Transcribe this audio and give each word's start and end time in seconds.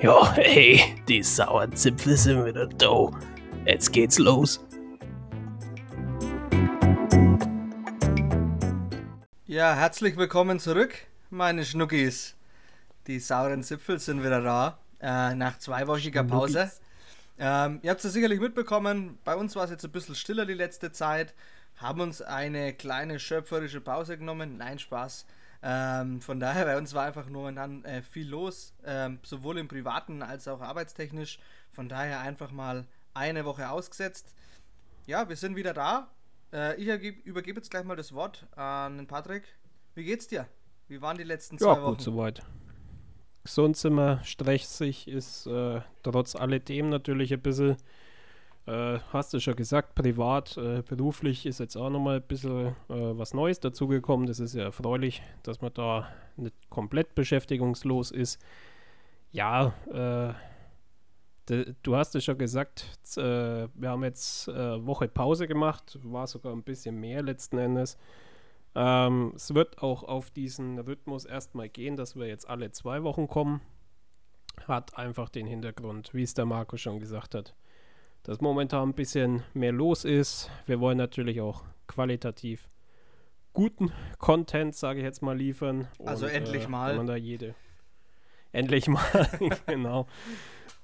Ja, 0.00 0.32
hey, 0.34 0.94
die 1.08 1.24
sauren 1.24 1.74
Zipfel 1.74 2.16
sind 2.16 2.46
wieder 2.46 2.68
da. 2.68 3.10
Jetzt 3.66 3.92
geht's 3.92 4.16
los. 4.20 4.64
Ja, 9.46 9.74
herzlich 9.74 10.16
willkommen 10.16 10.60
zurück, 10.60 10.94
meine 11.30 11.64
Schnuckis. 11.64 12.36
Die 13.08 13.18
sauren 13.18 13.64
Zipfel 13.64 13.98
sind 13.98 14.22
wieder 14.22 14.40
da, 14.40 14.78
äh, 15.00 15.34
nach 15.34 15.58
zweiwöchiger 15.58 16.22
Pause. 16.22 16.70
Ähm, 17.36 17.80
ihr 17.82 17.90
habt 17.90 18.04
es 18.04 18.12
sicherlich 18.12 18.38
mitbekommen, 18.38 19.18
bei 19.24 19.34
uns 19.34 19.56
war 19.56 19.64
es 19.64 19.70
jetzt 19.72 19.84
ein 19.84 19.90
bisschen 19.90 20.14
stiller 20.14 20.46
die 20.46 20.54
letzte 20.54 20.92
Zeit, 20.92 21.34
haben 21.74 22.00
uns 22.00 22.22
eine 22.22 22.72
kleine 22.72 23.18
schöpferische 23.18 23.80
Pause 23.80 24.16
genommen. 24.16 24.58
Nein, 24.58 24.78
Spaß. 24.78 25.26
Ähm, 25.62 26.20
von 26.20 26.38
daher, 26.38 26.64
bei 26.64 26.76
uns 26.76 26.94
war 26.94 27.06
einfach 27.06 27.28
momentan 27.28 27.84
äh, 27.84 28.02
viel 28.02 28.28
los, 28.28 28.74
ähm, 28.84 29.18
sowohl 29.22 29.58
im 29.58 29.68
privaten 29.68 30.22
als 30.22 30.46
auch 30.46 30.60
arbeitstechnisch. 30.60 31.38
Von 31.72 31.88
daher 31.88 32.20
einfach 32.20 32.52
mal 32.52 32.86
eine 33.14 33.44
Woche 33.44 33.68
ausgesetzt. 33.68 34.34
Ja, 35.06 35.28
wir 35.28 35.36
sind 35.36 35.56
wieder 35.56 35.74
da. 35.74 36.08
Äh, 36.52 36.80
ich 36.80 36.86
übergebe 37.24 37.58
jetzt 37.58 37.70
gleich 37.70 37.84
mal 37.84 37.96
das 37.96 38.12
Wort 38.12 38.46
an 38.56 38.98
den 38.98 39.06
Patrick. 39.06 39.44
Wie 39.94 40.04
geht's 40.04 40.28
dir? 40.28 40.46
Wie 40.86 41.02
waren 41.02 41.18
die 41.18 41.24
letzten 41.24 41.58
zwei 41.58 41.66
ja, 41.66 41.72
Wochen? 41.72 41.82
Ja, 41.82 41.88
gut 41.90 42.02
soweit. 42.02 42.42
Gesund 43.42 43.76
sind 43.76 43.94
wir, 43.94 44.20
stressig 44.24 45.08
ist 45.08 45.46
äh, 45.46 45.80
trotz 46.02 46.36
alledem 46.36 46.90
natürlich 46.90 47.32
ein 47.32 47.40
bisschen 47.40 47.76
äh, 48.68 49.00
hast 49.14 49.32
du 49.32 49.40
schon 49.40 49.56
gesagt, 49.56 49.94
privat, 49.94 50.58
äh, 50.58 50.82
beruflich 50.82 51.46
ist 51.46 51.58
jetzt 51.58 51.76
auch 51.76 51.88
nochmal 51.88 52.16
ein 52.16 52.22
bisschen 52.22 52.66
äh, 52.66 52.74
was 52.88 53.32
Neues 53.32 53.60
dazugekommen. 53.60 54.26
Das 54.26 54.40
ist 54.40 54.54
ja 54.54 54.64
erfreulich, 54.64 55.22
dass 55.42 55.62
man 55.62 55.72
da 55.72 56.06
nicht 56.36 56.54
komplett 56.68 57.14
beschäftigungslos 57.14 58.10
ist. 58.10 58.38
Ja, 59.32 59.72
äh, 59.90 60.34
de, 61.48 61.74
du 61.82 61.96
hast 61.96 62.14
es 62.14 62.24
schon 62.24 62.36
gesagt, 62.36 62.84
äh, 63.16 63.68
wir 63.72 63.88
haben 63.88 64.04
jetzt 64.04 64.48
äh, 64.48 64.86
Woche 64.86 65.08
Pause 65.08 65.48
gemacht, 65.48 65.98
war 66.02 66.26
sogar 66.26 66.52
ein 66.52 66.62
bisschen 66.62 67.00
mehr 67.00 67.22
letzten 67.22 67.56
Endes. 67.56 67.96
Ähm, 68.74 69.32
es 69.34 69.54
wird 69.54 69.82
auch 69.82 70.02
auf 70.02 70.30
diesen 70.30 70.78
Rhythmus 70.78 71.24
erstmal 71.24 71.70
gehen, 71.70 71.96
dass 71.96 72.16
wir 72.16 72.26
jetzt 72.26 72.46
alle 72.46 72.70
zwei 72.70 73.02
Wochen 73.02 73.28
kommen. 73.28 73.62
Hat 74.66 74.98
einfach 74.98 75.30
den 75.30 75.46
Hintergrund, 75.46 76.12
wie 76.12 76.22
es 76.22 76.34
der 76.34 76.44
Marco 76.44 76.76
schon 76.76 77.00
gesagt 77.00 77.34
hat 77.34 77.54
dass 78.22 78.40
momentan 78.40 78.90
ein 78.90 78.94
bisschen 78.94 79.42
mehr 79.54 79.72
los 79.72 80.04
ist. 80.04 80.50
Wir 80.66 80.80
wollen 80.80 80.98
natürlich 80.98 81.40
auch 81.40 81.64
qualitativ 81.86 82.68
guten 83.52 83.92
Content, 84.18 84.74
sage 84.74 85.00
ich 85.00 85.04
jetzt 85.04 85.22
mal, 85.22 85.36
liefern. 85.36 85.88
Also 86.04 86.26
Und, 86.26 86.32
endlich 86.32 86.64
äh, 86.64 86.68
mal. 86.68 86.90
Wenn 86.90 86.98
man 86.98 87.06
da 87.06 87.16
jede, 87.16 87.54
endlich 88.52 88.86
mal, 88.88 89.28
genau. 89.66 90.06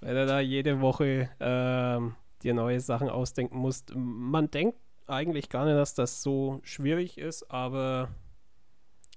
Wenn 0.01 0.15
du 0.15 0.27
da 0.27 0.41
jede 0.41 0.81
Woche 0.81 1.31
äh, 1.39 2.11
dir 2.45 2.55
neue 2.55 2.81
Sachen 2.81 3.09
ausdenken 3.09 3.59
musst. 3.59 3.93
Man 3.95 4.51
denkt 4.51 4.79
eigentlich 5.07 5.49
gar 5.49 5.65
nicht, 5.65 5.77
dass 5.77 5.95
das 5.95 6.23
so 6.23 6.61
schwierig 6.63 7.19
ist, 7.19 7.51
aber 7.51 8.09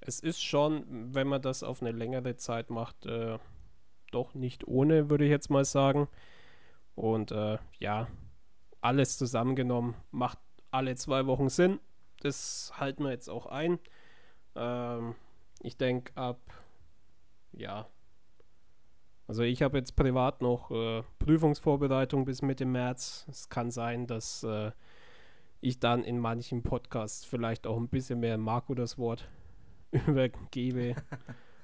es 0.02 0.20
ist 0.20 0.42
schon, 0.42 1.14
wenn 1.14 1.28
man 1.28 1.42
das 1.42 1.64
auf 1.64 1.81
eine 1.81 1.92
längere 1.92 2.36
Zeit 2.38 2.70
macht, 2.70 3.06
äh, 3.06 3.38
doch 4.12 4.34
nicht 4.34 4.68
ohne, 4.68 5.09
würde 5.09 5.26
ich 5.26 5.30
jetzt 5.30 5.50
mal 5.50 5.66
sagen. 5.66 6.08
Und 6.98 7.31
äh, 7.31 7.59
ja, 7.78 8.08
alles 8.81 9.20
zusammengenommen 9.20 9.94
macht 10.09 10.40
alle 10.72 10.95
zwei 10.95 11.28
Wochen 11.28 11.48
Sinn. 11.48 11.80
Das 12.22 12.73
halten 12.76 13.03
wir 13.03 13.12
jetzt 13.12 13.30
auch 13.30 13.45
ein. 13.45 13.78
Ähm, 14.56 15.14
ich 15.62 15.78
denke 15.78 16.12
ab, 16.18 16.40
ja, 17.52 17.88
also 19.28 19.44
ich 19.44 19.62
habe 19.62 19.78
jetzt 19.78 19.95
privat 19.95 20.42
noch 20.42 20.72
äh, 20.72 21.03
Prüfungsvorbereitung 21.20 22.25
bis 22.25 22.42
Mitte 22.42 22.66
März. 22.66 23.28
Es 23.29 23.47
kann 23.47 23.69
sein, 23.69 24.08
dass 24.08 24.41
äh, 24.41 24.72
ich 25.62 25.79
dann 25.79 26.03
in 26.03 26.18
manchen 26.18 26.64
Podcasts 26.64 27.25
vielleicht 27.25 27.68
auch 27.68 27.78
ein 27.78 27.90
bisschen 27.90 28.22
mehr 28.22 28.40
Marco 28.40 28.74
das 28.74 28.97
Wort 28.97 29.29
übergebe. 29.91 30.96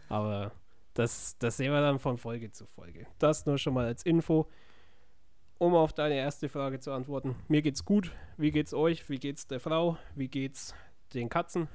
Aber 0.10 0.52
das, 0.94 1.40
das 1.40 1.58
sehen 1.58 1.72
wir 1.74 1.82
dann 1.82 1.98
von 1.98 2.20
Folge 2.20 2.52
zu 2.52 2.68
Folge. 2.68 3.08
Das 3.18 3.48
nur 3.48 3.58
schon 3.58 3.74
mal 3.74 3.88
als 3.88 4.04
Info 4.04 4.48
um 5.64 5.76
auf 5.76 5.94
deine 5.94 6.16
erste 6.16 6.50
Frage 6.50 6.82
zu 6.82 6.92
antworten. 6.92 7.38
Mir 7.48 7.62
geht's 7.62 7.86
gut. 7.86 8.12
Wie 8.36 8.52
geht's 8.52 8.74
euch? 8.74 9.10
Wie 9.10 9.18
geht's 9.18 9.48
der 9.48 9.62
Frau? 9.62 9.98
Wie 10.14 10.28
geht's 10.28 10.76
den 11.14 11.30
Katzen? 11.30 11.70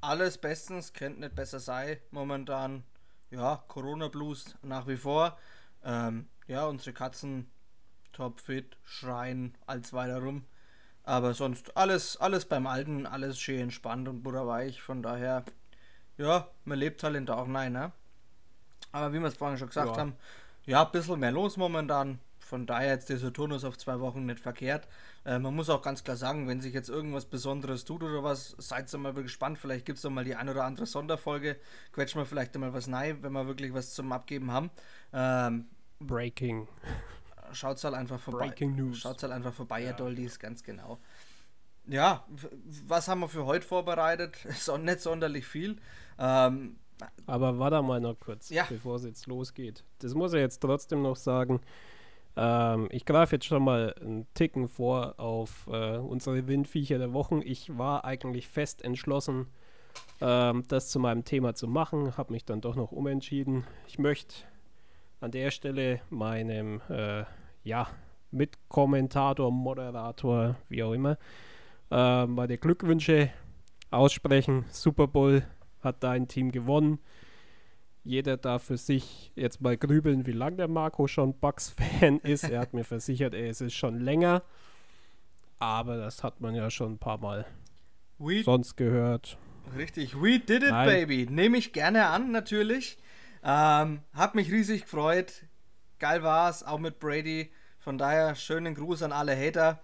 Alles 0.00 0.38
bestens, 0.38 0.92
könnte 0.92 1.18
nicht 1.18 1.34
besser 1.34 1.58
sein. 1.58 1.96
Momentan, 2.12 2.84
ja, 3.30 3.64
Corona-Blues 3.66 4.54
nach 4.62 4.86
wie 4.86 4.96
vor. 4.96 5.36
Ähm, 5.82 6.28
ja, 6.46 6.66
unsere 6.66 6.92
Katzen 6.92 7.50
topfit, 8.12 8.76
schreien, 8.84 9.58
als 9.66 9.92
weiter 9.92 10.22
rum. 10.22 10.44
Aber 11.02 11.34
sonst 11.34 11.76
alles, 11.76 12.16
alles 12.16 12.44
beim 12.44 12.68
Alten, 12.68 13.04
alles 13.04 13.40
schön 13.40 13.62
entspannt 13.62 14.06
und 14.06 14.22
butterweich. 14.22 14.80
Von 14.80 15.02
daher, 15.02 15.44
ja, 16.18 16.46
man 16.64 16.78
lebt 16.78 17.02
halt 17.02 17.16
in 17.16 17.26
der 17.26 17.36
auch 17.36 17.48
nein, 17.48 17.72
ne? 17.72 17.90
Aber 18.92 19.12
wie 19.12 19.18
wir 19.18 19.26
es 19.26 19.36
vorhin 19.36 19.58
schon 19.58 19.68
gesagt 19.68 19.96
ja. 19.96 19.96
haben, 19.96 20.14
ja, 20.66 20.84
ein 20.84 20.92
bisschen 20.92 21.18
mehr 21.18 21.32
los 21.32 21.56
momentan 21.56 22.20
von 22.44 22.66
daher 22.66 22.90
jetzt 22.90 23.08
dieser 23.08 23.32
Turnus 23.32 23.64
auf 23.64 23.78
zwei 23.78 24.00
Wochen 24.00 24.26
nicht 24.26 24.40
verkehrt. 24.40 24.88
Äh, 25.24 25.38
man 25.38 25.54
muss 25.54 25.70
auch 25.70 25.82
ganz 25.82 26.04
klar 26.04 26.16
sagen, 26.16 26.46
wenn 26.48 26.60
sich 26.60 26.74
jetzt 26.74 26.88
irgendwas 26.88 27.24
Besonderes 27.24 27.84
tut 27.84 28.02
oder 28.02 28.22
was, 28.22 28.54
seid 28.58 28.92
ihr 28.92 28.98
mal 28.98 29.12
gespannt. 29.14 29.58
Vielleicht 29.58 29.86
gibt 29.86 29.98
es 29.98 30.04
mal 30.04 30.24
die 30.24 30.34
ein 30.34 30.48
oder 30.48 30.64
andere 30.64 30.86
Sonderfolge. 30.86 31.56
Quetschen 31.92 32.20
wir 32.20 32.26
vielleicht 32.26 32.56
mal 32.58 32.72
was 32.72 32.90
rein, 32.90 33.22
wenn 33.22 33.32
wir 33.32 33.46
wirklich 33.46 33.72
was 33.74 33.94
zum 33.94 34.12
Abgeben 34.12 34.50
haben. 34.50 34.70
Ähm, 35.12 35.66
Breaking. 36.00 36.68
Schaut 37.52 37.82
halt 37.84 37.94
einfach 37.94 38.20
vorbei. 38.20 38.48
Breaking 38.48 38.76
News. 38.76 38.98
Schaut 38.98 39.22
halt 39.22 39.32
einfach 39.32 39.52
vorbei, 39.52 39.82
ja. 39.82 39.90
ihr 39.90 39.92
Doldis, 39.94 40.38
ganz 40.38 40.62
genau. 40.62 40.98
Ja, 41.86 42.24
was 42.86 43.08
haben 43.08 43.20
wir 43.20 43.28
für 43.28 43.44
heute 43.44 43.66
vorbereitet? 43.66 44.36
So, 44.58 44.76
nicht 44.76 45.00
sonderlich 45.00 45.46
viel. 45.46 45.76
Ähm, 46.18 46.76
aber 47.26 47.58
warte 47.58 47.82
mal 47.82 48.00
noch 48.00 48.18
kurz, 48.18 48.50
ja. 48.50 48.64
bevor 48.68 48.96
es 48.96 49.04
jetzt 49.04 49.26
losgeht. 49.26 49.84
Das 49.98 50.14
muss 50.14 50.32
er 50.32 50.40
jetzt 50.40 50.60
trotzdem 50.60 51.02
noch 51.02 51.16
sagen. 51.16 51.60
Ähm, 52.36 52.88
ich 52.90 53.04
greife 53.04 53.36
jetzt 53.36 53.46
schon 53.46 53.62
mal 53.62 53.94
einen 54.00 54.26
Ticken 54.34 54.68
vor 54.68 55.14
auf 55.18 55.68
äh, 55.70 55.98
unsere 55.98 56.46
Windviecher 56.46 56.98
der 56.98 57.12
Wochen. 57.12 57.40
Ich 57.44 57.76
war 57.78 58.04
eigentlich 58.04 58.48
fest 58.48 58.82
entschlossen, 58.82 59.46
ähm, 60.20 60.64
das 60.68 60.88
zu 60.90 60.98
meinem 60.98 61.24
Thema 61.24 61.54
zu 61.54 61.68
machen, 61.68 62.16
habe 62.16 62.32
mich 62.32 62.44
dann 62.44 62.60
doch 62.60 62.76
noch 62.76 62.92
umentschieden. 62.92 63.64
Ich 63.86 63.98
möchte 63.98 64.34
an 65.20 65.30
der 65.30 65.50
Stelle 65.50 66.00
meinem 66.10 66.80
äh, 66.88 67.24
ja, 67.62 67.88
Mitkommentator, 68.30 69.50
Moderator, 69.52 70.56
wie 70.68 70.82
auch 70.82 70.92
immer, 70.92 71.16
äh, 71.90 72.26
meine 72.26 72.58
Glückwünsche 72.58 73.30
aussprechen. 73.90 74.64
Super 74.70 75.06
Bowl 75.06 75.44
hat 75.80 76.02
dein 76.02 76.26
Team 76.26 76.50
gewonnen 76.50 76.98
jeder 78.04 78.36
darf 78.36 78.64
für 78.64 78.76
sich 78.76 79.32
jetzt 79.34 79.62
mal 79.62 79.76
grübeln, 79.76 80.26
wie 80.26 80.32
lange 80.32 80.56
der 80.56 80.68
Marco 80.68 81.08
schon 81.08 81.38
Bugs-Fan 81.38 82.20
ist. 82.20 82.44
Er 82.44 82.60
hat 82.60 82.74
mir 82.74 82.84
versichert, 82.84 83.34
er 83.34 83.48
ist 83.48 83.62
es 83.62 83.74
schon 83.74 83.98
länger. 83.98 84.42
Aber 85.58 85.96
das 85.96 86.22
hat 86.22 86.40
man 86.40 86.54
ja 86.54 86.70
schon 86.70 86.92
ein 86.92 86.98
paar 86.98 87.18
Mal 87.18 87.46
We 88.18 88.42
sonst 88.42 88.76
gehört. 88.76 89.38
Richtig, 89.76 90.14
we 90.20 90.38
did 90.38 90.62
it, 90.62 90.70
Nein. 90.70 90.86
baby. 90.86 91.26
Nehme 91.30 91.56
ich 91.56 91.72
gerne 91.72 92.06
an, 92.06 92.30
natürlich. 92.30 92.98
Ähm, 93.42 94.00
hat 94.12 94.34
mich 94.34 94.52
riesig 94.52 94.82
gefreut. 94.82 95.44
Geil 95.98 96.22
war 96.22 96.50
es, 96.50 96.62
auch 96.62 96.78
mit 96.78 96.98
Brady. 97.00 97.50
Von 97.78 97.96
daher 97.96 98.34
schönen 98.34 98.74
Gruß 98.74 99.02
an 99.02 99.12
alle 99.12 99.36
Hater. 99.36 99.80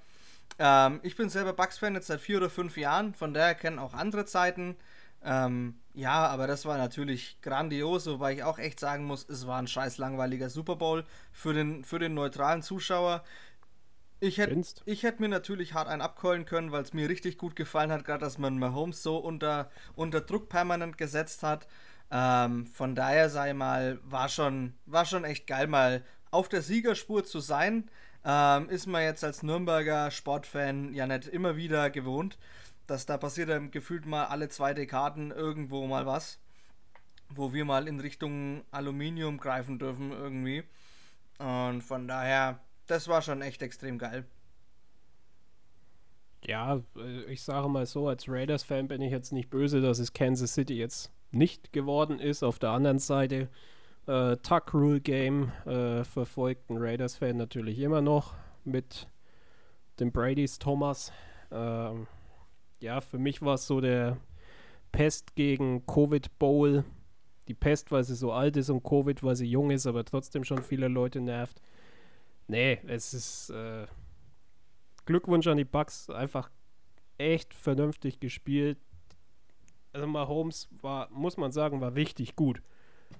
Ähm, 0.59 1.01
ich 1.03 1.17
bin 1.17 1.31
selber 1.31 1.55
Bugs-Fan 1.55 1.95
jetzt 1.95 2.09
seit 2.09 2.21
vier 2.21 2.37
oder 2.37 2.51
fünf 2.51 2.77
Jahren. 2.77 3.15
Von 3.15 3.33
daher 3.33 3.55
kennen 3.55 3.79
auch 3.79 3.95
andere 3.95 4.27
Zeiten. 4.27 4.77
Ähm, 5.23 5.81
ja, 5.93 6.27
aber 6.29 6.47
das 6.47 6.65
war 6.65 6.79
natürlich 6.79 7.41
grandios, 7.43 8.07
wobei 8.07 8.35
ich 8.35 8.43
auch 8.43 8.59
echt 8.59 8.81
sagen 8.81 9.05
muss, 9.05 9.29
es 9.29 9.47
war 9.47 9.59
ein 9.59 9.67
scheiß 9.67 9.99
langweiliger 9.99 10.49
Super 10.49 10.77
Bowl 10.77 11.05
für 11.33 11.53
den, 11.53 11.85
für 11.85 11.99
den 11.99 12.15
neutralen 12.15 12.63
Zuschauer. 12.63 13.23
Ich 14.21 14.39
hätte 14.39 14.63
hätt 14.87 15.21
mir 15.21 15.29
natürlich 15.29 15.75
hart 15.75 15.89
einen 15.89 16.03
abkeulen 16.03 16.45
können, 16.45 16.73
weil 16.73 16.83
es 16.83 16.93
mir 16.93 17.09
richtig 17.09 17.39
gut 17.39 17.57
gefallen 17.57 17.91
hat, 17.91 18.05
gerade 18.05 18.21
dass 18.21 18.39
man 18.39 18.59
Mahomes 18.59 19.03
so 19.03 19.17
unter, 19.17 19.71
unter 19.95 20.21
Druck 20.21 20.49
permanent 20.49 20.99
gesetzt 20.99 21.43
hat. 21.43 21.67
Ähm, 22.11 22.67
von 22.67 22.95
daher 22.95 23.31
sei 23.31 23.55
mal, 23.55 23.99
war 24.05 24.29
schon, 24.29 24.75
war 24.87 25.07
schon 25.07 25.25
echt 25.25 25.47
geil, 25.47 25.67
mal 25.67 26.05
auf 26.31 26.49
der 26.49 26.63
Siegerspur 26.63 27.25
zu 27.25 27.41
sein. 27.41 27.91
Ähm, 28.25 28.69
ist 28.69 28.87
man 28.87 29.03
jetzt 29.03 29.25
als 29.25 29.43
Nürnberger 29.43 30.11
Sportfan 30.11 30.93
ja 30.93 31.07
nicht 31.07 31.27
immer 31.27 31.57
wieder 31.57 31.89
gewohnt 31.89 32.37
dass 32.91 33.07
da 33.07 33.17
passiert 33.19 33.49
dann 33.49 33.71
gefühlt 33.71 34.05
mal 34.05 34.25
alle 34.25 34.49
zwei 34.49 34.75
Dekaden 34.75 35.31
irgendwo 35.31 35.87
mal 35.87 36.07
was, 36.07 36.41
wo 37.29 37.53
wir 37.53 37.65
mal 37.65 37.87
in 37.87 38.01
Richtung 38.01 38.65
Aluminium 38.73 39.39
greifen 39.39 39.79
dürfen 39.79 40.11
irgendwie. 40.11 40.65
Und 41.39 41.83
von 41.83 42.09
daher, 42.09 42.59
das 42.89 43.07
war 43.07 43.23
schon 43.23 43.43
echt 43.43 43.63
extrem 43.63 43.97
geil. 43.97 44.25
Ja, 46.45 46.83
äh, 46.97 47.25
ich 47.33 47.43
sage 47.43 47.69
mal 47.69 47.87
so, 47.87 48.09
als 48.09 48.29
Raiders-Fan 48.29 48.89
bin 48.89 49.03
ich 49.03 49.13
jetzt 49.13 49.33
nicht 49.33 49.51
böse, 49.51 49.81
dass 49.81 50.01
es 50.01 50.13
Kansas 50.13 50.55
City 50.55 50.75
jetzt 50.75 51.13
nicht 51.31 51.73
geworden 51.73 52.19
ist. 52.19 52.43
Auf 52.43 52.59
der 52.59 52.71
anderen 52.71 52.99
Seite 52.99 53.49
äh, 54.09 54.37
Tuck 54.39 54.75
Rule 54.75 55.01
Game 55.01 55.53
äh, 55.65 56.03
verfolgt 56.03 56.69
ein 56.71 56.79
Raiders-Fan 56.79 57.37
natürlich 57.37 57.79
immer 57.79 58.01
noch 58.01 58.35
mit 58.65 59.07
dem 60.01 60.11
Brady's 60.11 60.59
Thomas. 60.59 61.13
Ähm, 61.53 62.09
ja, 62.81 63.01
für 63.01 63.19
mich 63.19 63.43
war 63.43 63.55
es 63.55 63.67
so 63.67 63.81
der 63.81 64.17
Pest 64.93 65.35
gegen 65.35 65.87
Covid 65.87 66.39
Bowl. 66.39 66.85
Die 67.49 67.55
Pest, 67.55 67.91
weil 67.91 68.05
sie 68.05 68.15
so 68.15 68.33
alt 68.33 68.57
ist 68.57 68.71
und 68.71 68.83
Covid, 68.83 69.23
weil 69.23 69.37
sie 69.37 69.47
jung 69.47 69.71
ist, 69.71 69.87
aber 69.87 70.05
trotzdem 70.05 70.45
schon 70.45 70.63
viele 70.63 70.89
Leute 70.89 71.21
nervt. 71.21 71.61
Nee, 72.47 72.81
es 72.87 73.15
ist 73.15 73.51
äh, 73.51 73.87
Glückwunsch 75.05 75.47
an 75.47 75.57
die 75.57 75.65
Bucks. 75.65 76.11
Einfach 76.11 76.51
echt 77.19 77.55
vernünftig 77.55 78.21
gespielt. 78.21 78.79
Also 79.93 80.07
Mahomes 80.07 80.69
war, 80.81 81.09
muss 81.11 81.37
man 81.37 81.53
sagen, 81.53 81.81
war 81.81 81.95
richtig 81.95 82.37
gut. 82.37 82.63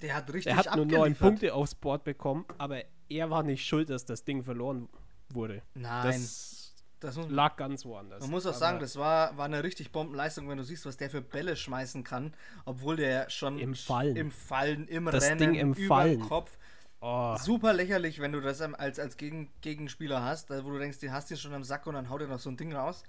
Der 0.03 0.15
hat 0.15 0.33
richtig 0.33 0.53
Er 0.53 0.57
hat 0.57 0.77
nur 0.77 0.87
neun 0.87 1.15
Punkte 1.15 1.53
aufs 1.53 1.75
Board 1.75 2.05
bekommen, 2.05 2.45
aber 2.59 2.83
er 3.09 3.31
war 3.31 3.43
nicht 3.43 3.67
schuld, 3.67 3.91
dass 3.91 4.05
das 4.05 4.25
Ding 4.25 4.45
verloren 4.45 4.89
wurde. 5.31 5.63
Nein. 5.75 6.05
Das, 6.05 6.60
das 7.01 7.17
lag 7.29 7.57
ganz 7.57 7.85
woanders. 7.85 8.21
Man 8.21 8.31
muss 8.31 8.45
auch 8.45 8.51
aber 8.51 8.59
sagen, 8.59 8.81
das 8.81 8.97
war, 8.97 9.37
war 9.37 9.47
eine 9.47 9.65
richtig 9.65 9.91
Bombenleistung, 9.91 10.49
wenn 10.49 10.59
du 10.59 10.65
siehst, 10.65 10.85
was 10.87 10.97
der 10.97 11.11
für 11.11 11.23
Bälle 11.23 11.57
schmeißen 11.57 12.05
kann, 12.05 12.35
obwohl 12.67 12.97
der 12.97 13.31
schon 13.31 13.59
Im 13.59 13.75
Fallen. 13.75 14.17
im 14.17 14.31
Fallen, 14.31 14.87
im 14.87 15.07
Das 15.07 15.25
Rennen, 15.25 15.39
Ding 15.39 15.55
im 15.55 15.73
über 15.73 15.87
Fallen. 15.89 16.21
Kopf. 16.21 16.57
Oh, 17.01 17.35
Super 17.39 17.73
lächerlich, 17.73 18.21
wenn 18.21 18.33
du 18.33 18.41
das 18.43 18.61
als, 18.61 18.99
als 18.99 19.17
Gegen, 19.17 19.51
Gegenspieler 19.63 20.23
hast, 20.23 20.51
wo 20.51 20.71
du 20.71 20.79
denkst, 20.79 20.99
den 20.99 21.13
hast 21.13 21.31
du 21.31 21.37
schon 21.37 21.55
am 21.55 21.65
Sack 21.65 21.87
und 21.87 21.95
dann 21.95 22.11
haut 22.11 22.21
er 22.21 22.29
noch 22.29 22.39
so 22.39 22.51
ein 22.51 22.59
Ding 22.59 22.75
raus. 22.75 23.03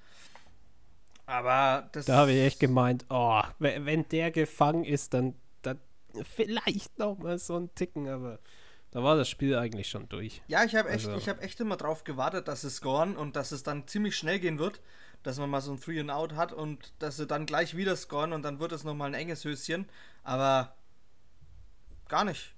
Aber 1.26 1.90
das. 1.92 2.06
da 2.06 2.16
habe 2.18 2.32
ich 2.32 2.42
echt 2.42 2.60
gemeint, 2.60 3.06
oh, 3.10 3.42
wenn, 3.60 3.86
wenn 3.86 4.08
der 4.10 4.32
gefangen 4.32 4.86
ist, 4.86 5.14
dann, 5.14 5.36
dann 5.62 5.80
vielleicht 6.24 6.98
noch 7.00 7.18
mal 7.18 7.38
so 7.38 7.58
ein 7.58 7.74
Ticken, 7.76 8.08
aber 8.08 8.40
da 8.92 9.04
war 9.04 9.16
das 9.16 9.30
Spiel 9.30 9.56
eigentlich 9.58 9.90
schon 9.90 10.08
durch. 10.10 10.42
Ja, 10.48 10.64
ich 10.64 10.76
habe 10.76 10.90
echt, 10.90 11.08
Also- 11.08 11.18
ich 11.18 11.28
hab 11.30 11.42
echt 11.42 11.60
immer 11.60 11.78
drauf 11.78 12.04
gewartet, 12.04 12.48
dass 12.48 12.62
sie 12.62 12.70
scoren 12.70 13.16
und 13.16 13.36
dass 13.36 13.52
es 13.52 13.64
dann 13.64 13.88
ziemlich 13.88 14.16
schnell 14.16 14.40
gehen 14.40 14.60
wird, 14.60 14.82
dass 15.24 15.38
man 15.40 15.50
mal 15.50 15.62
so 15.62 15.72
ein 15.72 15.80
Three 15.80 16.00
and 16.00 16.12
Out 16.12 16.34
hat 16.36 16.52
und 16.52 16.94
dass 17.00 17.18
sie 17.18 17.28
dann 17.28 17.46
gleich 17.46 17.76
wieder 17.78 17.96
scoren 17.96 18.34
und 18.34 18.44
dann 18.44 18.60
wird 18.60 18.72
es 18.72 18.84
nochmal 18.84 19.08
ein 19.10 19.14
enges 19.14 19.44
Höschen. 19.46 19.88
Aber 20.24 20.76
gar 22.08 22.24
nicht. 22.26 22.54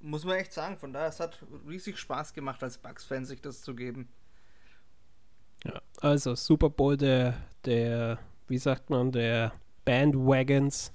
Muss 0.00 0.24
man 0.24 0.36
echt 0.36 0.52
sagen. 0.52 0.78
Von 0.78 0.92
daher, 0.92 1.08
es 1.08 1.18
hat 1.20 1.44
riesig 1.66 1.98
Spaß 1.98 2.32
gemacht, 2.32 2.62
als 2.62 2.78
Bugs-Fan 2.78 3.24
sich 3.24 3.40
das 3.42 3.62
zu 3.62 3.74
geben. 3.74 4.08
Ja, 5.64 5.80
also 6.00 6.36
Super 6.36 6.70
Bowl 6.70 6.96
der, 6.96 7.36
der, 7.64 8.18
wie 8.46 8.58
sagt 8.58 8.90
man, 8.90 9.10
der 9.10 9.52
Bandwagons 9.84 10.92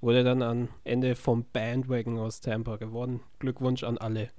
wurde 0.00 0.24
dann 0.24 0.42
am 0.42 0.68
Ende 0.84 1.14
vom 1.16 1.44
Bandwagon 1.52 2.18
aus 2.18 2.40
Tampa 2.40 2.76
gewonnen. 2.76 3.20
Glückwunsch 3.38 3.82
an 3.84 3.98
alle. 3.98 4.30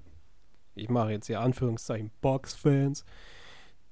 Ich 0.75 0.89
mache 0.89 1.11
jetzt 1.11 1.27
hier 1.27 1.41
Anführungszeichen 1.41 2.11
Box-Fans, 2.21 3.03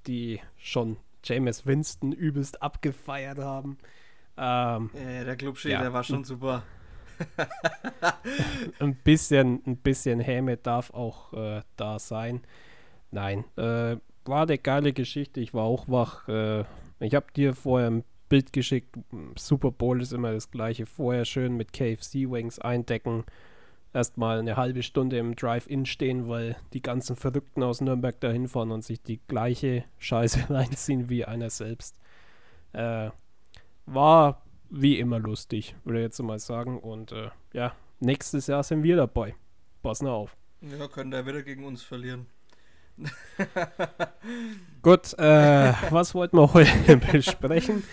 die 0.08 0.40
schon 0.58 0.98
Jameis 1.24 1.66
Winston 1.66 2.14
übelst 2.14 2.62
abgefeiert 2.62 3.40
haben. 3.40 3.78
Ähm, 4.38 4.90
Äh, 4.94 5.26
der 5.26 5.36
Clubschi, 5.36 5.70
Ja. 5.72 5.82
der 5.82 5.92
war 5.94 6.04
schon 6.04 6.24
super. 6.24 6.64
ein 8.80 8.96
bisschen, 9.04 9.62
ein 9.66 9.78
bisschen 9.78 10.20
Häme 10.20 10.58
darf 10.58 10.92
auch 10.94 11.34
äh, 11.34 11.62
da 11.76 12.00
sein. 12.00 12.42
Nein, 13.12 13.44
äh, 13.58 13.98
war 14.26 14.44
eine 14.44 14.58
geile 14.58 14.94
Geschichte. 14.94 15.40
Ich 15.40 15.54
war 15.54 15.64
auch 15.64 15.88
wach. 15.88 16.28
Äh, 16.28 16.64
ich 17.00 17.16
habe 17.16 17.28
dir 17.36 17.54
vorher 17.56 17.90
ein 17.90 18.04
Bild 18.30 18.54
geschickt. 18.54 18.98
Super 19.38 19.72
Bowl 19.72 20.02
ist 20.02 20.14
immer 20.14 20.34
das 20.34 20.52
gleiche. 20.52 20.86
Vorher 20.86 21.26
schön 21.26 21.56
mit 21.56 21.74
KFC-Wings 21.74 22.60
eindecken. 22.60 23.24
Erstmal 23.94 24.40
eine 24.40 24.58
halbe 24.58 24.84
Stunde 24.84 25.18
im 25.18 25.36
Drive-In 25.36 25.86
stehen, 25.86 26.28
weil 26.28 26.58
die 26.74 26.82
ganzen 26.82 27.16
Verrückten 27.16 27.64
aus 27.64 27.82
Nürnberg 27.82 28.20
da 28.20 28.30
hinfahren 28.30 28.72
und 28.72 28.84
sich 28.84 29.02
die 29.02 29.20
gleiche 29.28 29.86
Scheiße 29.98 30.50
reinziehen 30.50 31.10
wie 31.10 31.26
einer 31.26 31.50
selbst. 31.50 31.98
Äh, 32.74 33.10
war 33.86 34.44
wie 34.70 35.00
immer 35.00 35.20
lustig, 35.20 35.76
würde 35.84 36.00
ich 36.00 36.04
jetzt 36.04 36.22
mal 36.22 36.40
sagen. 36.40 36.80
Und 36.80 37.12
äh, 37.12 37.30
ja, 37.54 37.74
nächstes 38.00 38.48
Jahr 38.48 38.64
sind 38.64 38.84
wir 38.84 38.98
dabei. 38.98 39.36
Pass 39.82 40.02
nur 40.02 40.12
auf. 40.12 40.36
Ja, 40.62 40.88
können 40.88 41.12
der 41.12 41.26
wieder 41.26 41.44
gegen 41.44 41.64
uns 41.64 41.84
verlieren. 41.84 42.28
Gut, 44.82 45.14
äh, 45.20 45.74
was 45.92 46.16
wollten 46.16 46.38
wir 46.38 46.54
heute 46.54 46.98
besprechen? 47.12 47.84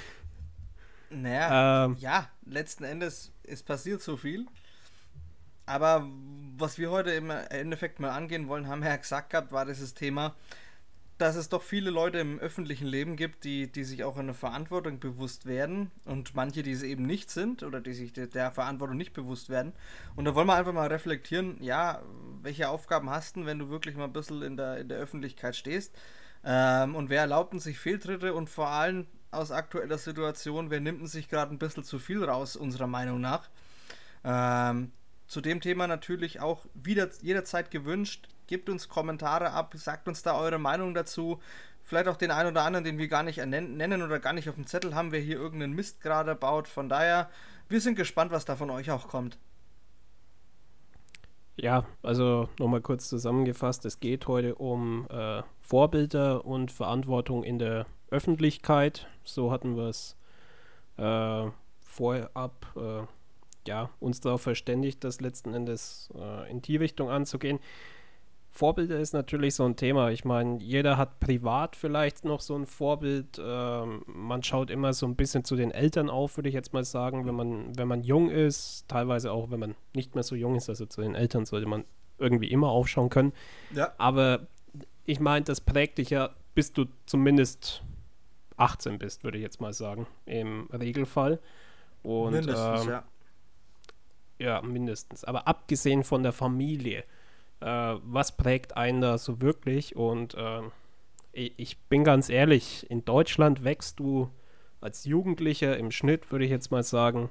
Naja, 1.14 1.86
Ähm, 1.86 1.96
ja, 1.98 2.28
letzten 2.46 2.84
Endes, 2.84 3.32
es 3.44 3.62
passiert 3.62 4.02
so 4.02 4.16
viel. 4.16 4.46
Aber 5.66 6.06
was 6.58 6.78
wir 6.78 6.90
heute 6.90 7.10
im 7.10 7.30
Endeffekt 7.30 7.98
mal 8.00 8.10
angehen 8.10 8.48
wollen, 8.48 8.68
haben 8.68 8.82
wir 8.82 8.90
ja 8.90 8.96
gesagt 8.96 9.30
gehabt, 9.30 9.50
war 9.52 9.64
dieses 9.64 9.94
Thema, 9.94 10.34
dass 11.16 11.36
es 11.36 11.48
doch 11.48 11.62
viele 11.62 11.90
Leute 11.90 12.18
im 12.18 12.38
öffentlichen 12.38 12.86
Leben 12.86 13.16
gibt, 13.16 13.44
die, 13.44 13.70
die 13.70 13.84
sich 13.84 14.04
auch 14.04 14.16
einer 14.18 14.34
Verantwortung 14.34 14.98
bewusst 14.98 15.46
werden 15.46 15.90
und 16.04 16.34
manche, 16.34 16.62
die 16.62 16.72
es 16.72 16.82
eben 16.82 17.06
nicht 17.06 17.30
sind 17.30 17.62
oder 17.62 17.80
die 17.80 17.94
sich 17.94 18.12
der, 18.12 18.26
der 18.26 18.50
Verantwortung 18.50 18.96
nicht 18.96 19.12
bewusst 19.12 19.48
werden. 19.48 19.72
Und 20.16 20.24
da 20.24 20.34
wollen 20.34 20.48
wir 20.48 20.56
einfach 20.56 20.72
mal 20.72 20.88
reflektieren, 20.88 21.56
ja, 21.62 22.02
welche 22.42 22.68
Aufgaben 22.68 23.08
hast 23.10 23.36
du, 23.36 23.46
wenn 23.46 23.60
du 23.60 23.70
wirklich 23.70 23.96
mal 23.96 24.04
ein 24.04 24.12
bisschen 24.12 24.42
in 24.42 24.56
der, 24.56 24.78
in 24.78 24.88
der 24.88 24.98
Öffentlichkeit 24.98 25.54
stehst? 25.56 25.96
Ähm, 26.44 26.94
und 26.94 27.08
wer 27.10 27.22
erlaubt 27.22 27.52
denn 27.52 27.60
sich 27.60 27.78
Fehltritte 27.78 28.34
und 28.34 28.50
vor 28.50 28.68
allem 28.68 29.06
aus 29.34 29.50
aktueller 29.50 29.98
Situation, 29.98 30.70
wer 30.70 30.80
nimmt 30.80 31.08
sich 31.08 31.28
gerade 31.28 31.52
ein 31.52 31.58
bisschen 31.58 31.84
zu 31.84 31.98
viel 31.98 32.24
raus, 32.24 32.56
unserer 32.56 32.86
Meinung 32.86 33.20
nach? 33.20 33.48
Ähm, 34.24 34.92
zu 35.26 35.40
dem 35.40 35.60
Thema 35.60 35.86
natürlich 35.86 36.40
auch 36.40 36.66
wieder 36.74 37.08
jederzeit 37.22 37.70
gewünscht. 37.70 38.28
Gebt 38.46 38.68
uns 38.68 38.88
Kommentare 38.88 39.50
ab, 39.50 39.74
sagt 39.76 40.06
uns 40.08 40.22
da 40.22 40.38
eure 40.38 40.58
Meinung 40.58 40.94
dazu. 40.94 41.40
Vielleicht 41.82 42.08
auch 42.08 42.16
den 42.16 42.30
einen 42.30 42.50
oder 42.50 42.62
anderen, 42.62 42.84
den 42.84 42.98
wir 42.98 43.08
gar 43.08 43.22
nicht 43.22 43.44
nennen 43.44 44.02
oder 44.02 44.18
gar 44.18 44.32
nicht 44.32 44.48
auf 44.48 44.54
dem 44.54 44.66
Zettel 44.66 44.94
haben, 44.94 45.12
wer 45.12 45.20
hier 45.20 45.36
irgendeinen 45.36 45.74
Mist 45.74 46.00
gerade 46.00 46.34
baut. 46.34 46.68
Von 46.68 46.88
daher, 46.88 47.30
wir 47.68 47.80
sind 47.80 47.96
gespannt, 47.96 48.32
was 48.32 48.44
da 48.44 48.56
von 48.56 48.70
euch 48.70 48.90
auch 48.90 49.08
kommt. 49.08 49.38
ja, 51.56 51.84
also 52.02 52.48
nochmal 52.58 52.80
kurz 52.80 53.08
zusammengefasst. 53.08 53.84
Es 53.84 54.00
geht 54.00 54.26
heute 54.26 54.56
um 54.56 55.06
äh, 55.10 55.42
Vorbilder 55.60 56.44
und 56.44 56.72
Verantwortung 56.72 57.44
in 57.44 57.58
der 57.58 57.86
Öffentlichkeit. 58.14 59.06
So 59.24 59.50
hatten 59.50 59.76
wir 59.76 59.88
es 59.88 60.16
äh, 60.96 61.50
vorab 61.80 62.66
äh, 62.76 63.02
ja, 63.66 63.90
uns 64.00 64.20
darauf 64.20 64.42
verständigt, 64.42 65.04
das 65.04 65.20
letzten 65.20 65.54
Endes 65.54 66.10
äh, 66.16 66.50
in 66.50 66.62
die 66.62 66.76
Richtung 66.76 67.10
anzugehen. 67.10 67.58
Vorbilder 68.50 69.00
ist 69.00 69.14
natürlich 69.14 69.56
so 69.56 69.64
ein 69.64 69.74
Thema. 69.74 70.10
Ich 70.10 70.24
meine, 70.24 70.58
jeder 70.58 70.96
hat 70.96 71.18
privat 71.18 71.74
vielleicht 71.74 72.24
noch 72.24 72.38
so 72.38 72.54
ein 72.54 72.66
Vorbild. 72.66 73.40
Ähm, 73.44 74.04
man 74.06 74.44
schaut 74.44 74.70
immer 74.70 74.92
so 74.92 75.06
ein 75.06 75.16
bisschen 75.16 75.42
zu 75.42 75.56
den 75.56 75.72
Eltern 75.72 76.08
auf, 76.08 76.36
würde 76.36 76.48
ich 76.48 76.54
jetzt 76.54 76.72
mal 76.72 76.84
sagen, 76.84 77.26
wenn 77.26 77.34
man, 77.34 77.76
wenn 77.76 77.88
man 77.88 78.04
jung 78.04 78.30
ist, 78.30 78.84
teilweise 78.86 79.32
auch, 79.32 79.50
wenn 79.50 79.58
man 79.58 79.74
nicht 79.92 80.14
mehr 80.14 80.22
so 80.22 80.36
jung 80.36 80.54
ist, 80.54 80.68
also 80.68 80.86
zu 80.86 81.00
den 81.00 81.16
Eltern 81.16 81.46
sollte 81.46 81.66
man 81.66 81.84
irgendwie 82.18 82.48
immer 82.48 82.68
aufschauen 82.68 83.10
können. 83.10 83.32
Ja. 83.74 83.92
Aber 83.98 84.46
ich 85.04 85.18
meine, 85.18 85.44
das 85.44 85.60
prägt 85.60 85.98
dich 85.98 86.10
ja, 86.10 86.30
bis 86.54 86.72
du 86.72 86.84
zumindest 87.06 87.82
18 88.56 88.98
bist, 88.98 89.24
würde 89.24 89.38
ich 89.38 89.42
jetzt 89.42 89.60
mal 89.60 89.72
sagen, 89.72 90.06
im 90.26 90.68
Regelfall. 90.72 91.40
Und 92.02 92.32
Mindestens, 92.32 92.84
ähm, 92.84 92.90
ja. 92.90 93.04
ja, 94.38 94.62
mindestens. 94.62 95.24
Aber 95.24 95.48
abgesehen 95.48 96.04
von 96.04 96.22
der 96.22 96.32
Familie, 96.32 97.04
äh, 97.60 97.66
was 98.02 98.36
prägt 98.36 98.76
einen 98.76 99.00
da 99.00 99.18
so 99.18 99.40
wirklich? 99.40 99.96
Und 99.96 100.36
ich, 101.32 101.52
ich 101.56 101.78
bin 101.88 102.04
ganz 102.04 102.28
ehrlich, 102.28 102.88
in 102.90 103.04
Deutschland 103.04 103.64
wächst 103.64 103.98
du 104.00 104.30
als 104.80 105.04
Jugendlicher 105.04 105.76
im 105.76 105.90
Schnitt, 105.90 106.30
würde 106.30 106.44
ich 106.44 106.50
jetzt 106.50 106.70
mal 106.70 106.82
sagen, 106.82 107.30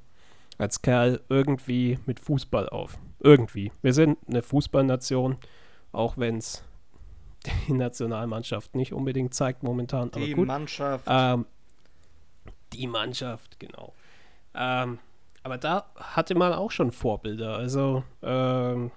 als 0.58 0.82
Kerl 0.82 1.22
irgendwie 1.30 2.00
mit 2.06 2.20
Fußball 2.20 2.70
auf. 2.70 2.98
Irgendwie. 3.20 3.72
Wir 3.82 3.94
sind 3.94 4.18
eine 4.28 4.42
Fußballnation, 4.42 5.38
auch 5.92 6.18
wenn 6.18 6.38
es 6.38 6.64
die 7.68 7.74
Nationalmannschaft 7.74 8.76
nicht 8.76 8.94
unbedingt 8.94 9.34
zeigt 9.34 9.64
momentan. 9.64 10.10
Aber 10.14 10.26
Die 10.26 10.34
gut. 10.34 10.48
Mannschaft. 10.48 11.06
Ähm, 11.08 11.46
die 12.74 12.88
Mannschaft, 12.88 13.60
genau. 13.60 13.94
Ähm, 14.56 15.00
aber 15.44 15.58
da 15.58 15.92
hatte 15.96 16.36
man 16.36 16.54
auch 16.54 16.72
schon 16.72 16.92
Vorbilder. 16.92 17.56
Also 17.56 18.04
ähm, 18.22 18.92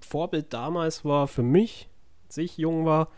Vorbild 0.00 0.52
damals 0.52 1.04
war 1.04 1.26
für 1.26 1.42
mich, 1.42 1.88
als 2.26 2.36
ich 2.38 2.56
jung 2.56 2.86
war, 2.86 3.08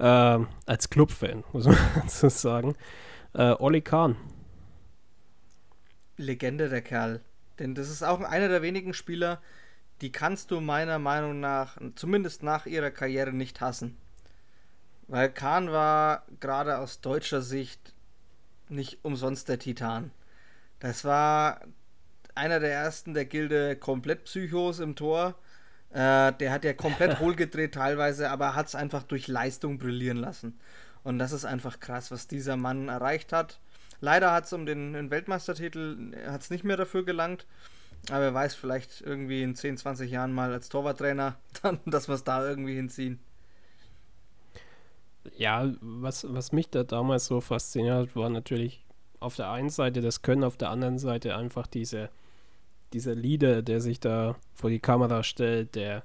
ähm, 0.00 0.48
als 0.66 0.90
Clubfan, 0.90 1.44
muss 1.52 1.66
man 1.66 1.76
so 2.08 2.28
sagen, 2.28 2.74
äh, 3.34 3.54
Olli 3.58 3.80
Kahn. 3.80 4.16
Legende 6.16 6.68
der 6.68 6.82
Kerl. 6.82 7.20
Denn 7.58 7.74
das 7.74 7.88
ist 7.88 8.02
auch 8.02 8.20
einer 8.20 8.48
der 8.48 8.62
wenigen 8.62 8.94
Spieler, 8.94 9.40
die 10.02 10.12
kannst 10.12 10.50
du 10.50 10.60
meiner 10.60 10.98
Meinung 10.98 11.40
nach, 11.40 11.78
zumindest 11.94 12.42
nach 12.42 12.66
ihrer 12.66 12.90
Karriere, 12.90 13.32
nicht 13.32 13.60
hassen. 13.60 13.96
Weil 15.06 15.30
Kahn 15.30 15.70
war 15.70 16.24
gerade 16.40 16.78
aus 16.78 17.00
deutscher 17.00 17.40
Sicht 17.40 17.94
nicht 18.68 18.98
umsonst 19.02 19.48
der 19.48 19.58
Titan. 19.58 20.10
Das 20.80 21.04
war 21.04 21.60
einer 22.34 22.58
der 22.58 22.72
ersten 22.72 23.14
der 23.14 23.26
Gilde 23.26 23.76
komplett 23.76 24.24
Psychos 24.24 24.80
im 24.80 24.96
Tor. 24.96 25.36
Äh, 25.90 26.32
der 26.32 26.50
hat 26.50 26.64
ja 26.64 26.72
komplett 26.72 27.18
hohlgedreht 27.20 27.74
teilweise, 27.74 28.30
aber 28.30 28.54
hat 28.56 28.66
es 28.66 28.74
einfach 28.74 29.04
durch 29.04 29.28
Leistung 29.28 29.78
brillieren 29.78 30.16
lassen. 30.16 30.58
Und 31.04 31.18
das 31.18 31.32
ist 31.32 31.44
einfach 31.44 31.78
krass, 31.78 32.10
was 32.10 32.26
dieser 32.26 32.56
Mann 32.56 32.88
erreicht 32.88 33.32
hat. 33.32 33.60
Leider 34.00 34.32
hat 34.32 34.44
es 34.46 34.52
um 34.52 34.66
den, 34.66 34.94
den 34.94 35.10
Weltmeistertitel 35.10 36.12
hat's 36.26 36.50
nicht 36.50 36.64
mehr 36.64 36.76
dafür 36.76 37.04
gelangt. 37.04 37.46
Aber 38.08 38.20
wer 38.20 38.34
weiß, 38.34 38.54
vielleicht 38.54 39.00
irgendwie 39.00 39.42
in 39.42 39.54
10, 39.54 39.76
20 39.76 40.10
Jahren 40.10 40.32
mal 40.32 40.52
als 40.52 40.68
Torwarttrainer, 40.68 41.36
dann, 41.62 41.80
dass 41.86 42.08
wir 42.08 42.14
es 42.14 42.24
da 42.24 42.46
irgendwie 42.46 42.74
hinziehen. 42.74 43.20
Ja, 45.36 45.72
was, 45.80 46.26
was 46.32 46.52
mich 46.52 46.68
da 46.68 46.82
damals 46.82 47.26
so 47.26 47.40
fasziniert 47.40 48.08
hat, 48.08 48.16
war 48.16 48.28
natürlich 48.28 48.84
auf 49.20 49.36
der 49.36 49.50
einen 49.50 49.70
Seite 49.70 50.00
das 50.00 50.22
Können, 50.22 50.42
auf 50.42 50.56
der 50.56 50.70
anderen 50.70 50.98
Seite 50.98 51.36
einfach 51.36 51.68
diese, 51.68 52.10
dieser 52.92 53.14
Leader, 53.14 53.62
der 53.62 53.80
sich 53.80 54.00
da 54.00 54.34
vor 54.52 54.68
die 54.68 54.80
Kamera 54.80 55.22
stellt, 55.22 55.76
der 55.76 56.02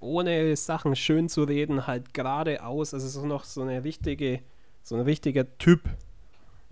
ohne 0.00 0.54
Sachen 0.56 0.94
schön 0.94 1.28
zu 1.30 1.44
reden, 1.44 1.86
halt 1.86 2.12
geradeaus, 2.12 2.92
also 2.92 3.08
so 3.08 3.26
noch 3.26 3.44
so 3.44 3.62
eine 3.62 3.84
richtige, 3.84 4.40
so 4.82 4.94
ein 4.94 5.00
richtiger 5.00 5.56
Typ, 5.58 5.80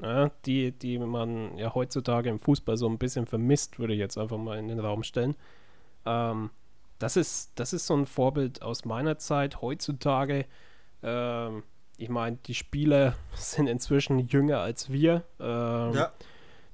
ja, 0.03 0.31
die, 0.45 0.73
die 0.73 0.99
man 0.99 1.57
ja 1.57 1.75
heutzutage 1.75 2.29
im 2.29 2.39
Fußball 2.39 2.77
so 2.77 2.89
ein 2.89 2.99
bisschen 2.99 3.27
vermisst, 3.27 3.79
würde 3.79 3.95
ich 3.95 4.01
jetzt 4.01 4.19
einfach 4.19 4.39
mal 4.39 4.59
in 4.59 4.69
den 4.69 4.81
Raum 4.81 5.03
stellen. 5.03 5.37
Ähm, 6.05 6.51
das, 6.99 7.17
ist, 7.17 7.53
das 7.55 7.73
ist 7.73 7.87
so 7.87 7.97
ein 7.97 8.07
Vorbild 8.07 8.63
aus 8.63 8.85
meiner 8.85 9.19
Zeit. 9.19 9.63
Heutzutage, 9.63 10.47
ähm, 11.03 11.63
ich 11.97 12.09
meine, 12.09 12.39
die 12.47 12.55
Spieler 12.55 13.15
sind 13.35 13.69
inzwischen 13.69 14.19
jünger 14.19 14.61
als 14.61 14.91
wir. 14.91 15.23
Ähm, 15.39 15.93
ja. 15.95 16.13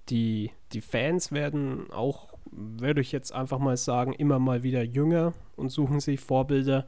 die, 0.09 0.53
die 0.73 0.81
Fans 0.81 1.31
werden 1.31 1.91
auch, 1.91 2.39
würde 2.51 3.03
ich 3.03 3.13
jetzt 3.13 3.33
einfach 3.33 3.59
mal 3.59 3.77
sagen, 3.77 4.15
immer 4.15 4.39
mal 4.39 4.63
wieder 4.63 4.83
jünger 4.83 5.35
und 5.57 5.69
suchen 5.69 6.01
sich 6.01 6.21
Vorbilder. 6.21 6.87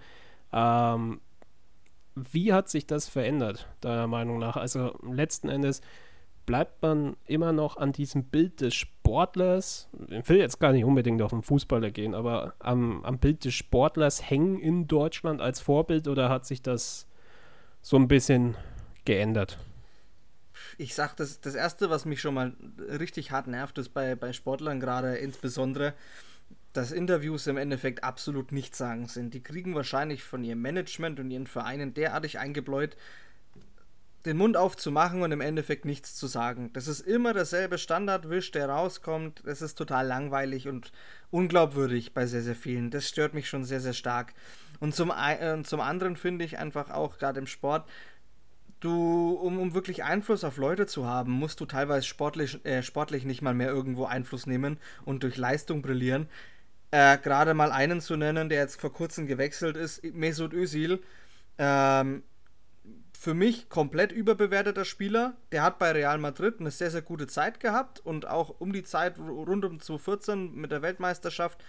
Ähm, 0.50 1.20
wie 2.14 2.52
hat 2.52 2.68
sich 2.68 2.86
das 2.86 3.08
verändert, 3.08 3.68
deiner 3.80 4.06
Meinung 4.06 4.38
nach? 4.38 4.56
Also 4.56 4.98
letzten 5.02 5.48
Endes, 5.48 5.80
bleibt 6.52 6.82
man 6.82 7.16
immer 7.24 7.50
noch 7.50 7.78
an 7.78 7.92
diesem 7.92 8.24
Bild 8.24 8.60
des 8.60 8.74
Sportlers, 8.74 9.88
ich 10.10 10.28
will 10.28 10.36
jetzt 10.36 10.60
gar 10.60 10.72
nicht 10.72 10.84
unbedingt 10.84 11.22
auf 11.22 11.30
den 11.30 11.40
Fußballer 11.40 11.90
gehen, 11.90 12.14
aber 12.14 12.52
am, 12.58 13.02
am 13.06 13.16
Bild 13.16 13.46
des 13.46 13.54
Sportlers 13.54 14.28
hängen 14.28 14.60
in 14.60 14.86
Deutschland 14.86 15.40
als 15.40 15.60
Vorbild 15.60 16.08
oder 16.08 16.28
hat 16.28 16.44
sich 16.44 16.60
das 16.60 17.06
so 17.80 17.96
ein 17.96 18.06
bisschen 18.06 18.54
geändert? 19.06 19.56
Ich 20.76 20.94
sag, 20.94 21.16
das, 21.16 21.40
das 21.40 21.54
Erste, 21.54 21.88
was 21.88 22.04
mich 22.04 22.20
schon 22.20 22.34
mal 22.34 22.52
richtig 22.98 23.30
hart 23.30 23.46
nervt, 23.46 23.78
ist 23.78 23.94
bei, 23.94 24.14
bei 24.14 24.34
Sportlern 24.34 24.78
gerade 24.78 25.14
insbesondere, 25.16 25.94
dass 26.74 26.92
Interviews 26.92 27.46
im 27.46 27.56
Endeffekt 27.56 28.04
absolut 28.04 28.52
nichtssagend 28.52 29.10
sind. 29.10 29.32
Die 29.32 29.42
kriegen 29.42 29.74
wahrscheinlich 29.74 30.22
von 30.22 30.44
ihrem 30.44 30.60
Management 30.60 31.18
und 31.18 31.30
ihren 31.30 31.46
Vereinen 31.46 31.94
derartig 31.94 32.38
eingebläut, 32.38 32.94
den 34.24 34.36
Mund 34.36 34.56
aufzumachen 34.56 35.22
und 35.22 35.32
im 35.32 35.40
Endeffekt 35.40 35.84
nichts 35.84 36.14
zu 36.14 36.26
sagen. 36.26 36.70
Das 36.72 36.86
ist 36.86 37.00
immer 37.00 37.32
derselbe 37.32 37.78
Standardwisch, 37.78 38.52
der 38.52 38.68
rauskommt. 38.68 39.42
Das 39.44 39.62
ist 39.62 39.74
total 39.74 40.06
langweilig 40.06 40.68
und 40.68 40.92
unglaubwürdig 41.30 42.14
bei 42.14 42.26
sehr, 42.26 42.42
sehr 42.42 42.54
vielen. 42.54 42.90
Das 42.90 43.08
stört 43.08 43.34
mich 43.34 43.48
schon 43.48 43.64
sehr, 43.64 43.80
sehr 43.80 43.94
stark. 43.94 44.34
Und 44.80 44.94
zum, 44.94 45.10
äh, 45.10 45.62
zum 45.62 45.80
anderen 45.80 46.16
finde 46.16 46.44
ich 46.44 46.58
einfach 46.58 46.90
auch, 46.90 47.18
gerade 47.18 47.40
im 47.40 47.46
Sport, 47.46 47.88
du, 48.80 49.30
um, 49.32 49.58
um 49.58 49.74
wirklich 49.74 50.04
Einfluss 50.04 50.44
auf 50.44 50.56
Leute 50.56 50.86
zu 50.86 51.06
haben, 51.06 51.32
musst 51.32 51.60
du 51.60 51.66
teilweise 51.66 52.06
sportlich, 52.06 52.64
äh, 52.64 52.82
sportlich 52.82 53.24
nicht 53.24 53.42
mal 53.42 53.54
mehr 53.54 53.68
irgendwo 53.68 54.04
Einfluss 54.04 54.46
nehmen 54.46 54.78
und 55.04 55.22
durch 55.22 55.36
Leistung 55.36 55.82
brillieren. 55.82 56.28
Äh, 56.90 57.18
gerade 57.18 57.54
mal 57.54 57.72
einen 57.72 58.00
zu 58.00 58.16
nennen, 58.16 58.48
der 58.48 58.60
jetzt 58.60 58.80
vor 58.80 58.92
kurzem 58.92 59.26
gewechselt 59.26 59.76
ist, 59.76 60.04
Mesut 60.04 60.52
Özil. 60.52 61.02
Ähm, 61.58 62.22
für 63.22 63.34
mich 63.34 63.68
komplett 63.68 64.10
überbewerteter 64.10 64.84
Spieler. 64.84 65.34
Der 65.52 65.62
hat 65.62 65.78
bei 65.78 65.92
Real 65.92 66.18
Madrid 66.18 66.56
eine 66.58 66.72
sehr, 66.72 66.90
sehr 66.90 67.02
gute 67.02 67.28
Zeit 67.28 67.60
gehabt 67.60 68.00
und 68.00 68.26
auch 68.26 68.56
um 68.58 68.72
die 68.72 68.82
Zeit 68.82 69.16
rund 69.16 69.64
um 69.64 69.78
2014 69.78 70.56
mit 70.56 70.72
der 70.72 70.82
Weltmeisterschaft 70.82 71.62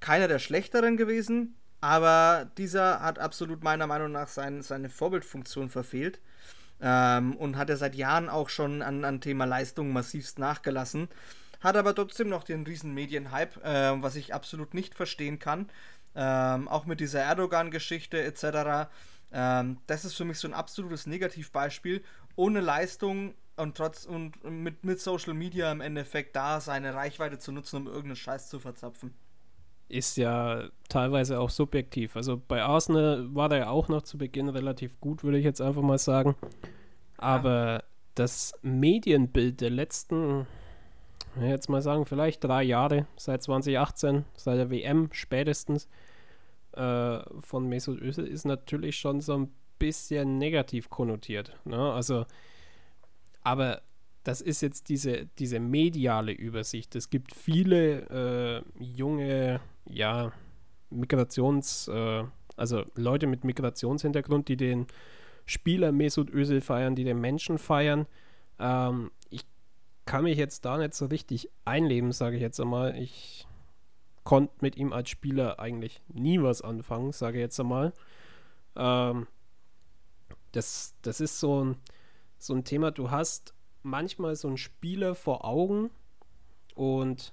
keiner 0.00 0.28
der 0.28 0.38
schlechteren 0.38 0.98
gewesen. 0.98 1.56
Aber 1.80 2.50
dieser 2.58 3.00
hat 3.00 3.18
absolut 3.18 3.64
meiner 3.64 3.86
Meinung 3.86 4.12
nach 4.12 4.28
sein, 4.28 4.60
seine 4.60 4.90
Vorbildfunktion 4.90 5.70
verfehlt 5.70 6.20
ähm, 6.82 7.34
und 7.34 7.56
hat 7.56 7.70
er 7.70 7.78
seit 7.78 7.94
Jahren 7.94 8.28
auch 8.28 8.50
schon 8.50 8.82
an, 8.82 9.06
an 9.06 9.22
Thema 9.22 9.46
Leistung 9.46 9.90
massivst 9.90 10.38
nachgelassen. 10.38 11.08
Hat 11.62 11.78
aber 11.78 11.94
trotzdem 11.94 12.28
noch 12.28 12.44
den 12.44 12.62
riesen 12.62 12.92
Medienhype, 12.92 13.58
äh, 13.62 14.02
was 14.02 14.16
ich 14.16 14.34
absolut 14.34 14.74
nicht 14.74 14.94
verstehen 14.94 15.38
kann. 15.38 15.70
Ähm, 16.14 16.68
auch 16.68 16.84
mit 16.84 17.00
dieser 17.00 17.20
Erdogan-Geschichte 17.20 18.22
etc. 18.22 18.90
Ähm, 19.34 19.78
das 19.88 20.04
ist 20.04 20.14
für 20.14 20.24
mich 20.24 20.38
so 20.38 20.46
ein 20.46 20.54
absolutes 20.54 21.06
Negativbeispiel. 21.06 22.02
Ohne 22.36 22.60
Leistung 22.60 23.34
und 23.56 23.76
trotz 23.76 24.06
und 24.06 24.42
mit, 24.44 24.84
mit 24.84 25.00
Social 25.00 25.34
Media 25.34 25.70
im 25.70 25.80
Endeffekt 25.80 26.34
da 26.36 26.60
seine 26.60 26.94
Reichweite 26.94 27.38
zu 27.38 27.52
nutzen, 27.52 27.76
um 27.76 27.86
irgendeinen 27.86 28.16
Scheiß 28.16 28.48
zu 28.48 28.60
verzapfen. 28.60 29.12
Ist 29.88 30.16
ja 30.16 30.68
teilweise 30.88 31.38
auch 31.40 31.50
subjektiv. 31.50 32.16
Also 32.16 32.40
bei 32.48 32.62
Arsenal 32.62 33.34
war 33.34 33.48
der 33.48 33.58
ja 33.58 33.68
auch 33.68 33.88
noch 33.88 34.02
zu 34.02 34.18
Beginn 34.18 34.48
relativ 34.48 34.98
gut, 35.00 35.24
würde 35.24 35.38
ich 35.38 35.44
jetzt 35.44 35.60
einfach 35.60 35.82
mal 35.82 35.98
sagen. 35.98 36.36
Aber 37.18 37.72
ja. 37.72 37.82
das 38.14 38.54
Medienbild 38.62 39.60
der 39.60 39.70
letzten, 39.70 40.46
jetzt 41.40 41.68
mal 41.68 41.82
sagen, 41.82 42.06
vielleicht 42.06 42.42
drei 42.42 42.62
Jahre, 42.62 43.06
seit 43.16 43.42
2018, 43.42 44.24
seit 44.36 44.58
der 44.58 44.70
WM 44.70 45.10
spätestens, 45.12 45.88
äh, 46.76 47.22
von 47.40 47.68
Mesut 47.68 48.00
Özil 48.00 48.26
ist 48.26 48.44
natürlich 48.44 48.96
schon 48.98 49.20
so 49.20 49.36
ein 49.36 49.50
bisschen 49.78 50.38
negativ 50.38 50.90
konnotiert. 50.90 51.56
Ne? 51.64 51.92
Also, 51.92 52.26
aber 53.42 53.82
das 54.22 54.40
ist 54.40 54.62
jetzt 54.62 54.88
diese, 54.88 55.26
diese 55.38 55.60
mediale 55.60 56.32
Übersicht. 56.32 56.96
Es 56.96 57.10
gibt 57.10 57.34
viele 57.34 58.64
äh, 58.78 58.82
junge, 58.82 59.60
ja, 59.86 60.32
Migrations-, 60.90 61.88
äh, 61.88 62.24
also 62.56 62.84
Leute 62.94 63.26
mit 63.26 63.44
Migrationshintergrund, 63.44 64.48
die 64.48 64.56
den 64.56 64.86
Spieler 65.46 65.92
Mesut 65.92 66.32
Özil 66.32 66.62
feiern, 66.62 66.94
die 66.94 67.04
den 67.04 67.20
Menschen 67.20 67.58
feiern. 67.58 68.06
Ähm, 68.58 69.10
ich 69.28 69.44
kann 70.06 70.24
mich 70.24 70.38
jetzt 70.38 70.64
da 70.64 70.78
nicht 70.78 70.94
so 70.94 71.06
richtig 71.06 71.50
einleben, 71.64 72.12
sage 72.12 72.36
ich 72.36 72.42
jetzt 72.42 72.60
einmal. 72.60 72.96
Ich 72.96 73.46
konnte 74.24 74.54
mit 74.60 74.76
ihm 74.76 74.92
als 74.92 75.10
Spieler 75.10 75.60
eigentlich 75.60 76.02
nie 76.08 76.42
was 76.42 76.62
anfangen, 76.62 77.12
sage 77.12 77.38
ich 77.38 77.42
jetzt 77.42 77.60
einmal. 77.60 77.92
Ähm, 78.76 79.26
das, 80.52 80.94
das 81.02 81.20
ist 81.20 81.40
so 81.40 81.64
ein, 81.64 81.76
so 82.38 82.54
ein 82.54 82.64
Thema, 82.64 82.90
du 82.90 83.10
hast 83.10 83.54
manchmal 83.82 84.34
so 84.36 84.48
einen 84.48 84.56
Spieler 84.56 85.14
vor 85.14 85.44
Augen 85.44 85.90
und 86.74 87.32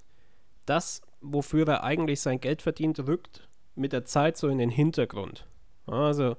das, 0.65 1.01
wofür 1.21 1.67
er 1.67 1.83
eigentlich 1.83 2.21
sein 2.21 2.39
Geld 2.39 2.61
verdient, 2.61 2.99
rückt 2.99 3.47
mit 3.75 3.93
der 3.93 4.05
Zeit 4.05 4.37
so 4.37 4.47
in 4.47 4.57
den 4.57 4.69
Hintergrund. 4.69 5.47
Also 5.87 6.37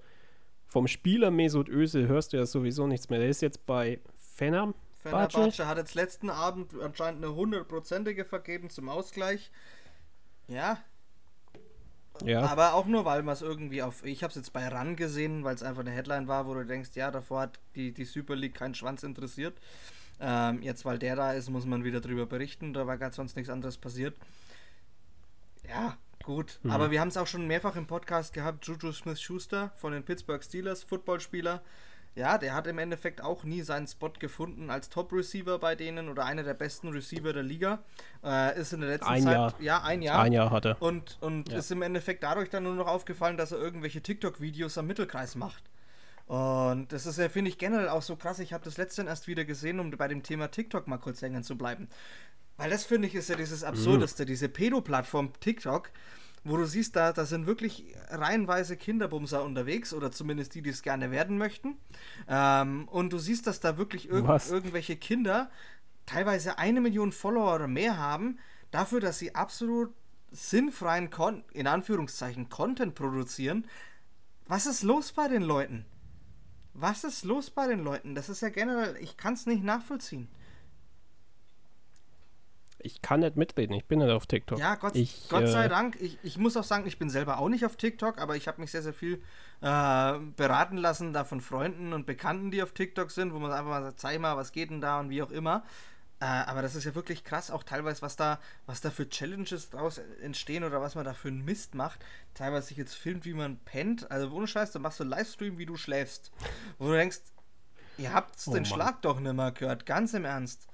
vom 0.67 0.87
Spieler 0.87 1.31
Mesut 1.31 1.69
Özil 1.69 2.09
hörst 2.09 2.33
du 2.33 2.39
ja 2.39 2.47
sowieso 2.47 2.87
nichts 2.87 3.11
mehr. 3.11 3.19
Der 3.19 3.29
ist 3.29 3.43
jetzt 3.43 3.67
bei 3.67 4.01
Fener. 4.17 4.75
Fenerbahce 5.01 5.67
hat 5.67 5.79
jetzt 5.79 5.95
letzten 5.95 6.31
Abend 6.31 6.73
anscheinend 6.81 7.25
eine 7.25 7.35
hundertprozentige 7.35 8.25
vergeben 8.25 8.71
zum 8.71 8.89
Ausgleich. 8.89 9.51
Ja. 10.53 10.79
Ja. 12.25 12.43
Aber 12.43 12.75
auch 12.75 12.87
nur, 12.87 13.05
weil 13.05 13.23
man 13.23 13.33
es 13.33 13.43
irgendwie 13.43 13.83
auf. 13.83 14.05
Ich 14.05 14.23
habe 14.23 14.31
es 14.31 14.37
jetzt 14.37 14.53
bei 14.53 14.69
RAN 14.69 14.97
gesehen, 14.97 15.45
weil 15.45 15.55
es 15.55 15.63
einfach 15.63 15.81
eine 15.81 15.91
Headline 15.91 16.29
war, 16.29 16.47
wo 16.47 16.55
du 16.55 16.65
denkst, 16.65 16.91
ja, 16.95 17.11
davor 17.11 17.41
hat 17.41 17.59
die, 17.75 17.93
die 17.93 18.05
Super 18.05 18.37
League 18.37 18.55
keinen 18.55 18.75
Schwanz 18.75 19.03
interessiert. 19.03 19.59
Ähm, 20.21 20.63
jetzt, 20.63 20.85
weil 20.85 20.99
der 20.99 21.17
da 21.17 21.33
ist, 21.33 21.51
muss 21.51 21.67
man 21.67 21.85
wieder 21.85 22.01
drüber 22.01 22.27
berichten. 22.27 22.75
Da 22.75 22.87
war 22.87 22.99
gerade 22.99 23.15
sonst 23.15 23.35
nichts 23.35 23.51
anderes 23.51 23.79
passiert. 23.79 24.15
Ja, 25.69 25.97
gut. 26.23 26.61
Mhm. 26.63 26.71
Aber 26.71 26.91
wir 26.91 27.01
haben 27.01 27.09
es 27.09 27.17
auch 27.17 27.27
schon 27.27 27.47
mehrfach 27.47 27.77
im 27.77 27.87
Podcast 27.87 28.33
gehabt. 28.33 28.67
Juju 28.67 28.93
Smith 28.93 29.21
Schuster 29.21 29.73
von 29.77 29.93
den 29.93 30.05
Pittsburgh 30.05 30.45
Steelers, 30.45 30.85
Footballspieler 30.85 31.63
ja, 32.15 32.37
der 32.37 32.55
hat 32.55 32.67
im 32.67 32.79
Endeffekt 32.79 33.23
auch 33.23 33.43
nie 33.45 33.63
seinen 33.63 33.87
Spot 33.87 34.13
gefunden 34.19 34.69
als 34.69 34.91
Top-Receiver 34.91 35.59
bei 35.59 35.75
denen 35.75 36.09
oder 36.09 36.25
einer 36.27 36.43
der 36.43 36.55
besten 36.55 36.89
Receiver 36.89 37.33
der 37.33 37.43
Liga. 37.43 37.83
Äh, 38.23 38.61
ist 38.61 38.73
in 38.75 38.81
der 38.81 38.91
letzten 38.91 39.09
ein 39.09 39.23
Zeit. 39.23 39.33
Jahr. 39.33 39.55
Ja, 39.61 39.83
ein 39.83 40.03
Jahr. 40.03 40.23
Ein 40.23 40.33
Jahr 40.33 40.51
hatte. 40.51 40.77
Und, 40.81 41.17
und 41.23 41.49
ja. 41.49 41.59
ist 41.59 41.71
im 41.71 41.81
Endeffekt 41.81 42.23
dadurch 42.23 42.51
dann 42.51 42.65
nur 42.65 42.75
noch 42.75 42.87
aufgefallen, 42.87 43.39
dass 43.39 43.53
er 43.53 43.59
irgendwelche 43.59 44.03
TikTok-Videos 44.03 44.77
am 44.77 44.87
Mittelkreis 44.87 45.37
macht. 45.37 45.65
Und 46.27 46.93
das 46.93 47.07
ist 47.07 47.19
ja, 47.19 47.29
finde 47.29 47.51
ich, 47.51 47.59
generell 47.59 47.89
auch 47.89 48.03
so 48.03 48.17
krass. 48.17 48.39
Ich 48.39 48.53
habe 48.53 48.65
das 48.65 48.77
letztens 48.77 49.09
erst 49.09 49.27
wieder 49.27 49.45
gesehen, 49.45 49.81
um 49.81 49.91
bei 49.91 50.09
dem 50.09 50.23
Thema 50.23 50.51
TikTok 50.51 50.89
mal 50.89 50.99
kurz 50.99 51.23
hängen 51.23 51.43
zu 51.43 51.57
bleiben. 51.57 51.89
Weil 52.59 52.71
das, 52.71 52.85
finde 52.85 53.09
ich, 53.09 53.15
ist 53.15 53.31
ja 53.31 53.37
dieses 53.37 53.65
Absurdeste, 53.65 54.25
mhm. 54.25 54.27
diese 54.27 54.49
Pedo-Plattform 54.49 55.33
TikTok 55.41 55.91
wo 56.45 56.57
du 56.57 56.67
siehst, 56.67 56.97
da, 56.97 57.13
da 57.13 57.25
sind 57.25 57.47
wirklich 57.47 57.95
reihenweise 58.09 58.77
Kinderbumser 58.77 59.45
unterwegs 59.45 59.95
oder 59.95 60.11
zumindest 60.11 60.55
die, 60.55 60.63
die 60.63 60.71
es 60.71 60.83
gerne 60.83 61.11
werden 61.11 61.39
möchten. 61.39 61.77
Ähm, 62.29 62.89
und 62.89 63.13
du 63.13 63.19
siehst, 63.19 63.47
dass 63.47 63.61
da 63.61 63.79
wirklich 63.79 64.11
irg 64.11 64.27
Was? 64.27 64.51
irgendwelche 64.51 64.97
Kinder 64.97 65.51
teilweise 66.07 66.59
eine 66.59 66.81
Million 66.81 67.13
Follower 67.13 67.55
oder 67.55 67.69
mehr 67.69 67.97
haben, 67.97 68.39
dafür, 68.71 69.01
dass 69.01 69.19
sie 69.19 69.35
absolut 69.35 69.93
sinnfreien, 70.33 71.11
Kon 71.11 71.45
in 71.53 71.67
Anführungszeichen, 71.67 72.49
Content 72.49 72.95
produzieren. 72.95 73.67
Was 74.47 74.67
ist 74.67 74.83
los 74.83 75.13
bei 75.13 75.29
den 75.29 75.43
Leuten? 75.43 75.85
Was 76.75 77.05
ist 77.05 77.25
los 77.25 77.51
bei 77.51 77.69
den 77.69 77.81
Leuten? 77.81 78.15
Das 78.15 78.29
ist 78.29 78.41
ja 78.41 78.49
generell, 78.49 78.97
ich 78.97 79.17
kann 79.17 79.35
es 79.35 79.47
nicht 79.47 79.63
nachvollziehen. 79.63 80.29
Ich 82.83 83.03
kann 83.03 83.21
nicht 83.21 83.37
mitreden, 83.37 83.75
ich 83.75 83.85
bin 83.85 83.99
nicht 84.01 84.11
auf 84.11 84.27
TikTok. 84.27 84.59
Ja, 84.59 84.75
Gott, 84.75 84.95
ich, 84.95 85.29
Gott 85.29 85.49
sei 85.49 85.67
äh, 85.67 85.69
Dank. 85.69 85.97
Ich, 86.01 86.19
ich 86.23 86.39
muss 86.39 86.57
auch 86.57 86.65
sagen, 86.65 86.87
ich 86.87 86.99
bin 86.99 87.11
selber 87.11 87.39
auch 87.39 87.49
nicht 87.49 87.65
auf 87.65 87.77
TikTok, 87.77 88.19
aber 88.19 88.37
ich 88.37 88.49
habe 88.49 88.61
mich 88.61 88.71
sehr, 88.71 88.83
sehr 88.83 88.93
viel 88.93 89.23
äh, 89.61 90.19
beraten 90.37 90.77
lassen, 90.77 91.13
da 91.13 91.25
von 91.25 91.41
Freunden 91.41 91.93
und 91.93 92.07
Bekannten, 92.07 92.51
die 92.51 92.63
auf 92.63 92.73
TikTok 92.73 93.11
sind, 93.11 93.33
wo 93.33 93.39
man 93.39 93.53
einfach 93.53 93.71
mal 93.71 93.83
sagt, 93.83 94.01
zeig 94.01 94.21
mal, 94.21 94.37
was 94.37 94.53
geht 94.53 94.71
denn 94.71 94.81
da 94.81 95.01
und 95.01 95.11
wie 95.11 95.23
auch 95.23 95.31
immer. 95.31 95.65
Äh, 96.23 96.25
aber 96.25 96.63
das 96.63 96.77
ist 96.77 96.85
ja 96.85 96.95
wirklich 96.95 97.25
krass, 97.25 97.51
auch 97.51 97.65
teilweise, 97.65 98.01
was 98.01 98.15
da, 98.15 98.39
was 98.67 98.81
da 98.81 98.91
für 98.91 99.09
Challenges 99.09 99.71
draus 99.71 99.99
entstehen 100.21 100.63
oder 100.63 100.81
was 100.81 100.95
man 100.95 101.05
da 101.05 101.15
für 101.15 101.27
einen 101.27 101.45
Mist 101.45 101.75
macht. 101.75 101.99
Teilweise 102.35 102.69
sich 102.69 102.77
jetzt 102.77 102.95
filmt, 102.95 103.25
wie 103.25 103.35
man 103.35 103.59
pennt. 103.59 104.09
Also 104.09 104.31
ohne 104.31 104.47
Scheiß, 104.47 104.71
dann 104.71 104.83
machst 104.83 105.01
du 105.01 105.05
Livestream, 105.05 105.59
wie 105.59 105.67
du 105.67 105.77
schläfst. 105.77 106.31
Wo 106.79 106.87
du 106.87 106.93
denkst, 106.93 107.19
ihr 107.99 108.13
habt 108.13 108.37
oh, 108.47 108.53
den 108.53 108.63
Mann. 108.63 108.65
Schlag 108.67 109.03
doch 109.03 109.19
nicht 109.19 109.33
mehr 109.33 109.51
gehört, 109.51 109.85
ganz 109.85 110.15
im 110.15 110.25
Ernst. 110.25 110.69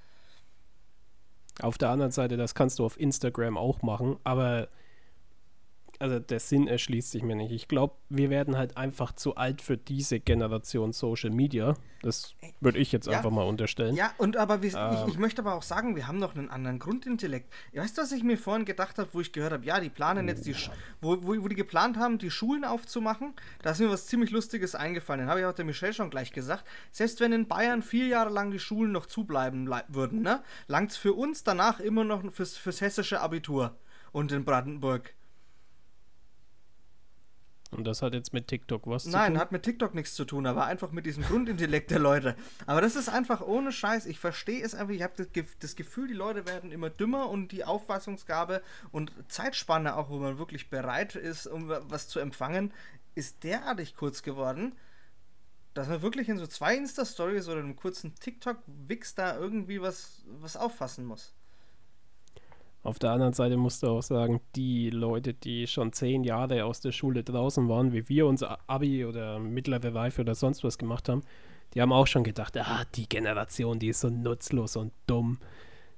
Auf 1.60 1.78
der 1.78 1.90
anderen 1.90 2.12
Seite, 2.12 2.36
das 2.36 2.54
kannst 2.54 2.78
du 2.78 2.84
auf 2.84 2.98
Instagram 3.00 3.56
auch 3.56 3.82
machen, 3.82 4.16
aber 4.24 4.68
also 5.98 6.18
der 6.20 6.38
Sinn 6.40 6.68
erschließt 6.68 7.10
sich 7.10 7.22
mir 7.22 7.34
nicht. 7.34 7.50
Ich 7.50 7.66
glaube, 7.66 7.94
wir 8.08 8.30
werden 8.30 8.56
halt 8.56 8.76
einfach 8.76 9.12
zu 9.12 9.36
alt 9.36 9.62
für 9.62 9.76
diese 9.76 10.20
Generation 10.20 10.92
Social 10.92 11.30
Media. 11.30 11.74
Das 12.02 12.34
würde 12.60 12.78
ich 12.78 12.92
jetzt 12.92 13.08
ja, 13.08 13.16
einfach 13.16 13.30
mal 13.30 13.42
unterstellen. 13.42 13.96
Ja, 13.96 14.12
und 14.18 14.36
aber 14.36 14.62
wir, 14.62 14.72
ähm, 14.74 14.96
ich, 15.06 15.14
ich, 15.14 15.18
möchte 15.18 15.42
aber 15.42 15.54
auch 15.54 15.62
sagen, 15.62 15.96
wir 15.96 16.06
haben 16.06 16.18
noch 16.18 16.36
einen 16.36 16.48
anderen 16.48 16.78
Grundintellekt. 16.78 17.52
Weißt 17.74 17.98
du, 17.98 18.02
was 18.02 18.12
ich 18.12 18.22
mir 18.22 18.38
vorhin 18.38 18.64
gedacht 18.64 18.98
habe, 18.98 19.08
wo 19.12 19.20
ich 19.20 19.32
gehört 19.32 19.52
habe, 19.52 19.64
ja, 19.64 19.80
die 19.80 19.90
planen 19.90 20.28
jetzt 20.28 20.46
die, 20.46 20.54
wo, 21.00 21.16
wo, 21.22 21.42
wo, 21.42 21.48
die 21.48 21.56
geplant 21.56 21.96
haben, 21.96 22.18
die 22.18 22.30
Schulen 22.30 22.64
aufzumachen, 22.64 23.34
da 23.62 23.70
ist 23.70 23.80
mir 23.80 23.90
was 23.90 24.06
ziemlich 24.06 24.30
Lustiges 24.30 24.76
eingefallen. 24.76 25.22
Den 25.22 25.28
habe 25.28 25.40
ich 25.40 25.46
auch 25.46 25.52
der 25.52 25.64
Michelle 25.64 25.92
schon 25.92 26.10
gleich 26.10 26.32
gesagt. 26.32 26.64
Selbst 26.92 27.18
wenn 27.20 27.32
in 27.32 27.48
Bayern 27.48 27.82
vier 27.82 28.06
Jahre 28.06 28.30
lang 28.30 28.52
die 28.52 28.60
Schulen 28.60 28.92
noch 28.92 29.06
zubleiben 29.06 29.68
würden, 29.88 30.22
ne, 30.22 30.44
langt 30.68 30.92
es 30.92 30.96
für 30.96 31.14
uns 31.14 31.42
danach 31.42 31.80
immer 31.80 32.04
noch 32.04 32.22
fürs, 32.32 32.56
fürs 32.56 32.80
hessische 32.80 33.20
Abitur 33.20 33.76
und 34.12 34.30
in 34.30 34.44
Brandenburg. 34.44 35.14
Und 37.70 37.84
das 37.84 38.00
hat 38.00 38.14
jetzt 38.14 38.32
mit 38.32 38.48
TikTok 38.48 38.87
was 38.87 39.04
Nein, 39.04 39.12
zu 39.12 39.18
tun? 39.18 39.20
Nein, 39.20 39.40
hat 39.40 39.52
mit 39.52 39.62
TikTok 39.62 39.94
nichts 39.94 40.14
zu 40.14 40.25
tun, 40.25 40.46
aber 40.46 40.64
einfach 40.64 40.90
mit 40.90 41.04
diesem 41.04 41.22
Grundintellekt 41.22 41.90
der 41.90 41.98
Leute. 41.98 42.34
Aber 42.66 42.80
das 42.80 42.96
ist 42.96 43.10
einfach 43.10 43.42
ohne 43.42 43.72
Scheiß. 43.72 44.06
Ich 44.06 44.18
verstehe 44.18 44.62
es 44.62 44.75
einfach. 44.75 44.94
Ich 44.94 45.02
habe 45.02 45.12
das, 45.16 45.46
das, 45.58 45.76
Gefühl, 45.76 46.08
die 46.08 46.14
Leute 46.14 46.46
werden 46.46 46.72
immer 46.72 46.88
dümmer 46.88 47.28
und 47.28 47.52
die 47.52 47.64
Auffassungsgabe 47.64 48.62
und 48.90 49.12
Zeitspanne 49.28 49.96
auch, 49.96 50.08
wo 50.08 50.18
man 50.18 50.38
wirklich 50.38 50.70
bereit 50.70 51.14
ist, 51.14 51.46
um 51.46 51.68
was 51.68 52.08
zu 52.08 52.20
empfangen, 52.20 52.72
ist 53.14 53.44
derartig 53.44 53.96
kurz 53.96 54.22
geworden, 54.22 54.75
dass 55.75 55.88
man 55.88 56.00
wirklich 56.00 56.28
in 56.28 56.38
so 56.38 56.46
zwei 56.46 56.75
Insta-Stories 56.75 57.48
oder 57.48 57.60
einem 57.60 57.76
kurzen 57.76 58.14
TikTok-Wix 58.14 59.14
da 59.14 59.37
irgendwie 59.37 59.82
was, 59.82 60.25
was 60.40 60.56
auffassen 60.56 61.04
muss. 61.04 61.34
Auf 62.82 62.99
der 62.99 63.11
anderen 63.11 63.32
Seite 63.32 63.56
musst 63.56 63.82
du 63.82 63.88
auch 63.88 64.02
sagen, 64.02 64.40
die 64.54 64.90
Leute, 64.90 65.35
die 65.35 65.66
schon 65.66 65.92
zehn 65.92 66.25
Jahre 66.25 66.64
aus 66.64 66.80
der 66.80 66.92
Schule 66.92 67.25
draußen 67.25 67.68
waren, 67.68 67.92
wie 67.92 68.08
wir 68.08 68.26
unser 68.26 68.58
Abi 68.68 69.04
oder 69.04 69.38
mittlere 69.38 69.94
Reife 69.94 70.23
oder 70.23 70.35
sonst 70.35 70.62
was 70.64 70.78
gemacht 70.78 71.08
haben, 71.08 71.23
die 71.75 71.82
haben 71.82 71.92
auch 71.92 72.06
schon 72.06 72.25
gedacht, 72.25 72.56
ah, 72.56 72.85
die 72.94 73.08
Generation, 73.08 73.78
die 73.78 73.88
ist 73.88 74.00
so 74.00 74.08
nutzlos 74.08 74.76
und 74.76 74.92
dumm. 75.06 75.38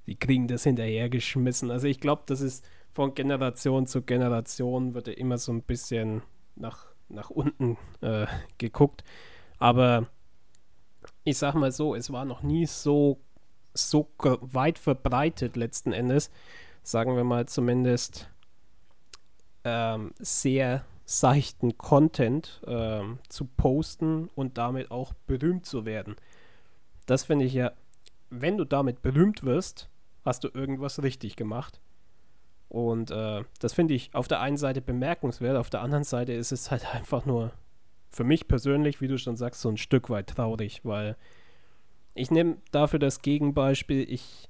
Die 0.06 0.16
kriegen 0.16 0.48
das 0.48 0.64
hinterhergeschmissen. 0.64 1.70
Also 1.70 1.86
ich 1.86 2.00
glaube, 2.00 2.22
das 2.26 2.40
ist 2.40 2.64
von 2.92 3.14
Generation 3.14 3.86
zu 3.86 4.02
Generation 4.02 4.94
wird 4.94 5.08
immer 5.08 5.38
so 5.38 5.52
ein 5.52 5.62
bisschen 5.62 6.22
nach, 6.56 6.86
nach 7.08 7.30
unten 7.30 7.76
äh, 8.00 8.26
geguckt. 8.58 9.04
Aber 9.58 10.08
ich 11.24 11.38
sag 11.38 11.54
mal 11.54 11.70
so, 11.70 11.94
es 11.94 12.12
war 12.12 12.24
noch 12.24 12.42
nie 12.42 12.66
so, 12.66 13.20
so 13.74 14.08
weit 14.18 14.78
verbreitet 14.78 15.56
letzten 15.56 15.92
Endes, 15.92 16.30
sagen 16.90 17.16
wir 17.16 17.24
mal 17.24 17.46
zumindest, 17.46 18.28
ähm, 19.64 20.12
sehr 20.18 20.84
seichten 21.04 21.76
Content 21.76 22.62
ähm, 22.66 23.18
zu 23.28 23.44
posten 23.44 24.28
und 24.34 24.58
damit 24.58 24.90
auch 24.90 25.12
berühmt 25.26 25.66
zu 25.66 25.84
werden. 25.84 26.16
Das 27.06 27.24
finde 27.24 27.44
ich 27.44 27.54
ja, 27.54 27.72
wenn 28.30 28.56
du 28.56 28.64
damit 28.64 29.02
berühmt 29.02 29.42
wirst, 29.42 29.88
hast 30.24 30.44
du 30.44 30.48
irgendwas 30.52 31.02
richtig 31.02 31.36
gemacht. 31.36 31.80
Und 32.68 33.10
äh, 33.10 33.42
das 33.58 33.72
finde 33.72 33.94
ich 33.94 34.14
auf 34.14 34.28
der 34.28 34.40
einen 34.40 34.56
Seite 34.56 34.80
bemerkenswert, 34.80 35.56
auf 35.56 35.70
der 35.70 35.82
anderen 35.82 36.04
Seite 36.04 36.32
ist 36.32 36.52
es 36.52 36.70
halt 36.70 36.86
einfach 36.94 37.26
nur 37.26 37.52
für 38.10 38.24
mich 38.24 38.48
persönlich, 38.48 39.00
wie 39.00 39.08
du 39.08 39.18
schon 39.18 39.36
sagst, 39.36 39.60
so 39.60 39.68
ein 39.68 39.76
Stück 39.76 40.10
weit 40.10 40.28
traurig, 40.28 40.80
weil 40.84 41.16
ich 42.14 42.30
nehme 42.30 42.58
dafür 42.70 42.98
das 42.98 43.22
Gegenbeispiel, 43.22 44.04
ich 44.08 44.48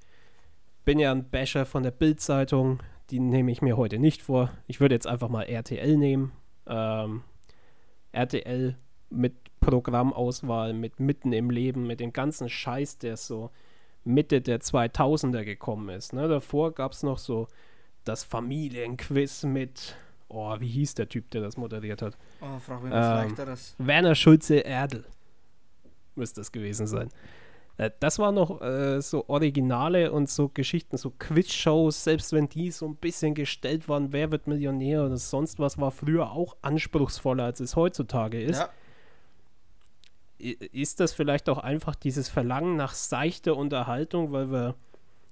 bin 0.84 0.98
ja 0.98 1.12
ein 1.12 1.28
Basher 1.28 1.66
von 1.66 1.82
der 1.82 1.90
Bild-Zeitung. 1.90 2.80
Die 3.10 3.20
nehme 3.20 3.50
ich 3.50 3.62
mir 3.62 3.76
heute 3.76 3.98
nicht 3.98 4.22
vor. 4.22 4.50
Ich 4.66 4.80
würde 4.80 4.94
jetzt 4.94 5.06
einfach 5.06 5.28
mal 5.28 5.42
RTL 5.42 5.96
nehmen. 5.96 6.32
Ähm, 6.66 7.22
RTL 8.12 8.76
mit 9.10 9.34
Programmauswahl, 9.60 10.72
mit 10.72 11.00
Mitten 11.00 11.32
im 11.32 11.50
Leben, 11.50 11.86
mit 11.86 12.00
dem 12.00 12.12
ganzen 12.12 12.48
Scheiß, 12.48 12.98
der 12.98 13.16
so 13.16 13.50
Mitte 14.04 14.40
der 14.40 14.60
2000er 14.60 15.44
gekommen 15.44 15.88
ist. 15.90 16.12
Ne? 16.12 16.28
Davor 16.28 16.72
gab 16.72 16.92
es 16.92 17.02
noch 17.02 17.18
so 17.18 17.48
das 18.04 18.24
Familienquiz 18.24 19.44
mit, 19.44 19.96
oh, 20.28 20.56
wie 20.58 20.68
hieß 20.68 20.94
der 20.94 21.08
Typ, 21.08 21.30
der 21.30 21.42
das 21.42 21.56
moderiert 21.56 22.00
hat? 22.00 22.16
Oh, 22.40 22.58
frag 22.58 22.82
mich, 22.82 22.92
was 22.92 23.28
ähm, 23.28 23.34
das? 23.36 23.74
Werner 23.78 24.14
Schulze-Erdel 24.14 25.04
müsste 26.14 26.40
das 26.40 26.52
gewesen 26.52 26.86
sein. 26.86 27.08
Äh, 27.80 27.90
das 27.98 28.18
war 28.18 28.30
noch 28.30 28.60
äh, 28.60 29.00
so 29.00 29.24
Originale 29.28 30.12
und 30.12 30.28
so 30.28 30.48
Geschichten, 30.48 30.98
so 30.98 31.12
Quizshows, 31.18 32.04
selbst 32.04 32.32
wenn 32.32 32.48
die 32.48 32.70
so 32.70 32.86
ein 32.86 32.96
bisschen 32.96 33.34
gestellt 33.34 33.88
waren, 33.88 34.12
wer 34.12 34.30
wird 34.30 34.46
Millionär 34.46 35.06
oder 35.06 35.16
sonst 35.16 35.58
was, 35.58 35.78
war 35.78 35.90
früher 35.90 36.30
auch 36.30 36.56
anspruchsvoller, 36.60 37.44
als 37.44 37.60
es 37.60 37.76
heutzutage 37.76 38.42
ist. 38.42 38.58
Ja. 38.58 38.68
Ist 40.72 41.00
das 41.00 41.12
vielleicht 41.12 41.48
auch 41.48 41.58
einfach 41.58 41.94
dieses 41.94 42.28
Verlangen 42.28 42.76
nach 42.76 42.94
seichter 42.94 43.56
Unterhaltung, 43.56 44.32
weil 44.32 44.50
wir 44.50 44.74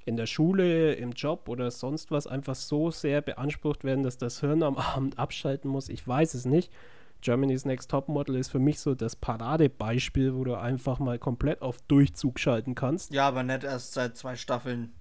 in 0.04 0.16
der 0.16 0.26
Schule, 0.26 0.94
im 0.94 1.12
Job 1.12 1.48
oder 1.48 1.70
sonst 1.70 2.10
was 2.10 2.26
einfach 2.26 2.54
so 2.54 2.90
sehr 2.90 3.20
beansprucht 3.20 3.84
werden, 3.84 4.04
dass 4.04 4.16
das 4.16 4.40
Hirn 4.40 4.62
am 4.62 4.76
Abend 4.76 5.18
abschalten 5.18 5.70
muss? 5.70 5.90
Ich 5.90 6.06
weiß 6.06 6.32
es 6.32 6.46
nicht. 6.46 6.72
Germany's 7.20 7.64
Next 7.64 7.90
Top 7.90 8.08
Model 8.08 8.36
ist 8.36 8.48
für 8.48 8.58
mich 8.58 8.78
so 8.80 8.94
das 8.94 9.16
Paradebeispiel, 9.16 10.34
wo 10.34 10.44
du 10.44 10.54
einfach 10.54 10.98
mal 10.98 11.18
komplett 11.18 11.62
auf 11.62 11.80
Durchzug 11.82 12.38
schalten 12.38 12.74
kannst. 12.74 13.12
Ja, 13.12 13.28
aber 13.28 13.42
nicht 13.42 13.64
erst 13.64 13.94
seit 13.94 14.16
zwei 14.16 14.36
Staffeln. 14.36 14.92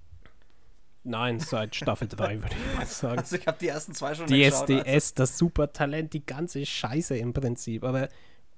Nein, 1.03 1.39
seit 1.39 1.75
Staffel 1.75 2.07
3 2.07 2.41
würde 2.41 2.55
ich 2.55 2.77
mal 2.77 2.85
sagen. 2.85 3.19
Also 3.19 3.37
ich 3.37 3.47
habe 3.47 3.57
die 3.59 3.69
ersten 3.69 3.93
zwei 3.93 4.13
schon 4.13 4.27
Die 4.27 4.43
SDS, 4.43 4.85
also. 4.85 5.13
das 5.15 5.37
Supertalent, 5.37 6.13
die 6.13 6.25
ganze 6.25 6.65
Scheiße 6.65 7.15
im 7.17 7.33
Prinzip. 7.33 7.83
Aber 7.83 8.03
äh, 8.03 8.09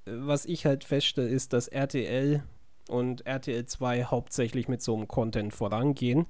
was 0.06 0.46
ich 0.46 0.66
halt 0.66 0.84
feststelle, 0.84 1.30
ist, 1.30 1.54
dass 1.54 1.68
RTL 1.68 2.42
und 2.90 3.26
RTL 3.28 3.66
2 3.66 4.06
hauptsächlich 4.06 4.68
mit 4.68 4.82
so 4.82 4.96
einem 4.96 5.08
Content 5.08 5.54
vorangehen. 5.54 6.26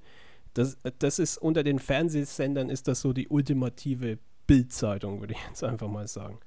Das, 0.54 0.78
das 0.98 1.20
ist 1.20 1.38
unter 1.38 1.64
den 1.64 1.80
Fernsehsendern 1.80 2.70
ist 2.70 2.88
das 2.88 3.02
so 3.02 3.14
die 3.14 3.30
ultimative 3.30 4.18
Bildzeitung, 4.46 5.22
würde 5.22 5.36
ich 5.36 5.40
jetzt 5.48 5.64
einfach 5.64 5.88
mal 5.88 6.08
sagen. 6.08 6.40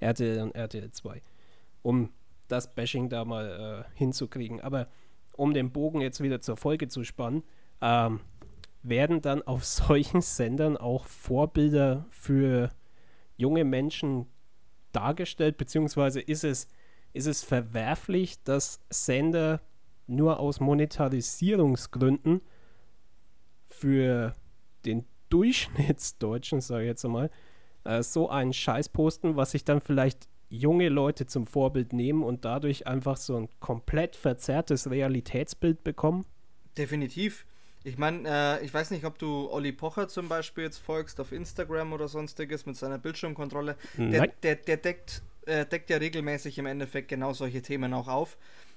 RTL 0.00 0.42
und 0.42 0.54
RTL 0.54 0.90
2. 0.90 1.22
Um 1.82 2.12
das 2.48 2.74
Bashing 2.74 3.08
da 3.08 3.24
mal 3.24 3.84
äh, 3.86 3.98
hinzukriegen. 3.98 4.60
Aber 4.60 4.88
um 5.36 5.54
den 5.54 5.70
Bogen 5.70 6.00
jetzt 6.00 6.22
wieder 6.22 6.40
zur 6.40 6.56
Folge 6.56 6.88
zu 6.88 7.04
spannen, 7.04 7.44
ähm, 7.80 8.20
werden 8.82 9.20
dann 9.20 9.42
auf 9.42 9.64
solchen 9.66 10.20
Sendern 10.20 10.76
auch 10.76 11.04
Vorbilder 11.04 12.06
für 12.10 12.70
junge 13.36 13.64
Menschen 13.64 14.26
dargestellt, 14.92 15.58
beziehungsweise 15.58 16.20
ist 16.20 16.44
es, 16.44 16.66
ist 17.12 17.26
es 17.26 17.44
verwerflich, 17.44 18.42
dass 18.42 18.80
Sender 18.90 19.60
nur 20.06 20.40
aus 20.40 20.60
Monetarisierungsgründen 20.60 22.40
für 23.68 24.34
den 24.84 25.04
Durchschnittsdeutschen, 25.28 26.60
sage 26.60 26.84
ich 26.84 26.88
jetzt 26.88 27.04
einmal, 27.04 27.30
äh, 27.84 28.02
so 28.02 28.28
einen 28.28 28.52
Scheiß 28.52 28.88
posten, 28.90 29.36
was 29.36 29.52
sich 29.52 29.64
dann 29.64 29.80
vielleicht 29.80 30.28
junge 30.50 30.88
Leute 30.88 31.26
zum 31.26 31.46
Vorbild 31.46 31.92
nehmen 31.92 32.22
und 32.22 32.44
dadurch 32.44 32.86
einfach 32.86 33.16
so 33.16 33.36
ein 33.36 33.48
komplett 33.60 34.16
verzerrtes 34.16 34.90
Realitätsbild 34.90 35.84
bekommen? 35.84 36.24
Definitiv. 36.76 37.44
Ich 37.84 37.98
meine, 37.98 38.28
äh, 38.28 38.64
ich 38.64 38.72
weiß 38.72 38.90
nicht, 38.90 39.04
ob 39.04 39.18
du 39.18 39.50
Olli 39.50 39.72
Pocher 39.72 40.08
zum 40.08 40.28
Beispiel 40.28 40.64
jetzt 40.64 40.78
folgst 40.78 41.20
auf 41.20 41.32
Instagram 41.32 41.92
oder 41.92 42.08
sonstiges 42.08 42.66
mit 42.66 42.76
seiner 42.76 42.98
Bildschirmkontrolle. 42.98 43.76
Der, 43.96 44.26
der, 44.26 44.56
der 44.56 44.76
deckt, 44.76 45.22
äh, 45.46 45.64
deckt 45.64 45.90
ja 45.90 45.98
regelmäßig 45.98 46.58
im 46.58 46.66
Endeffekt 46.66 47.08
genau 47.08 47.32
solche 47.32 47.62
Themen 47.62 47.94
auch 47.94 48.08
auf. 48.08 48.36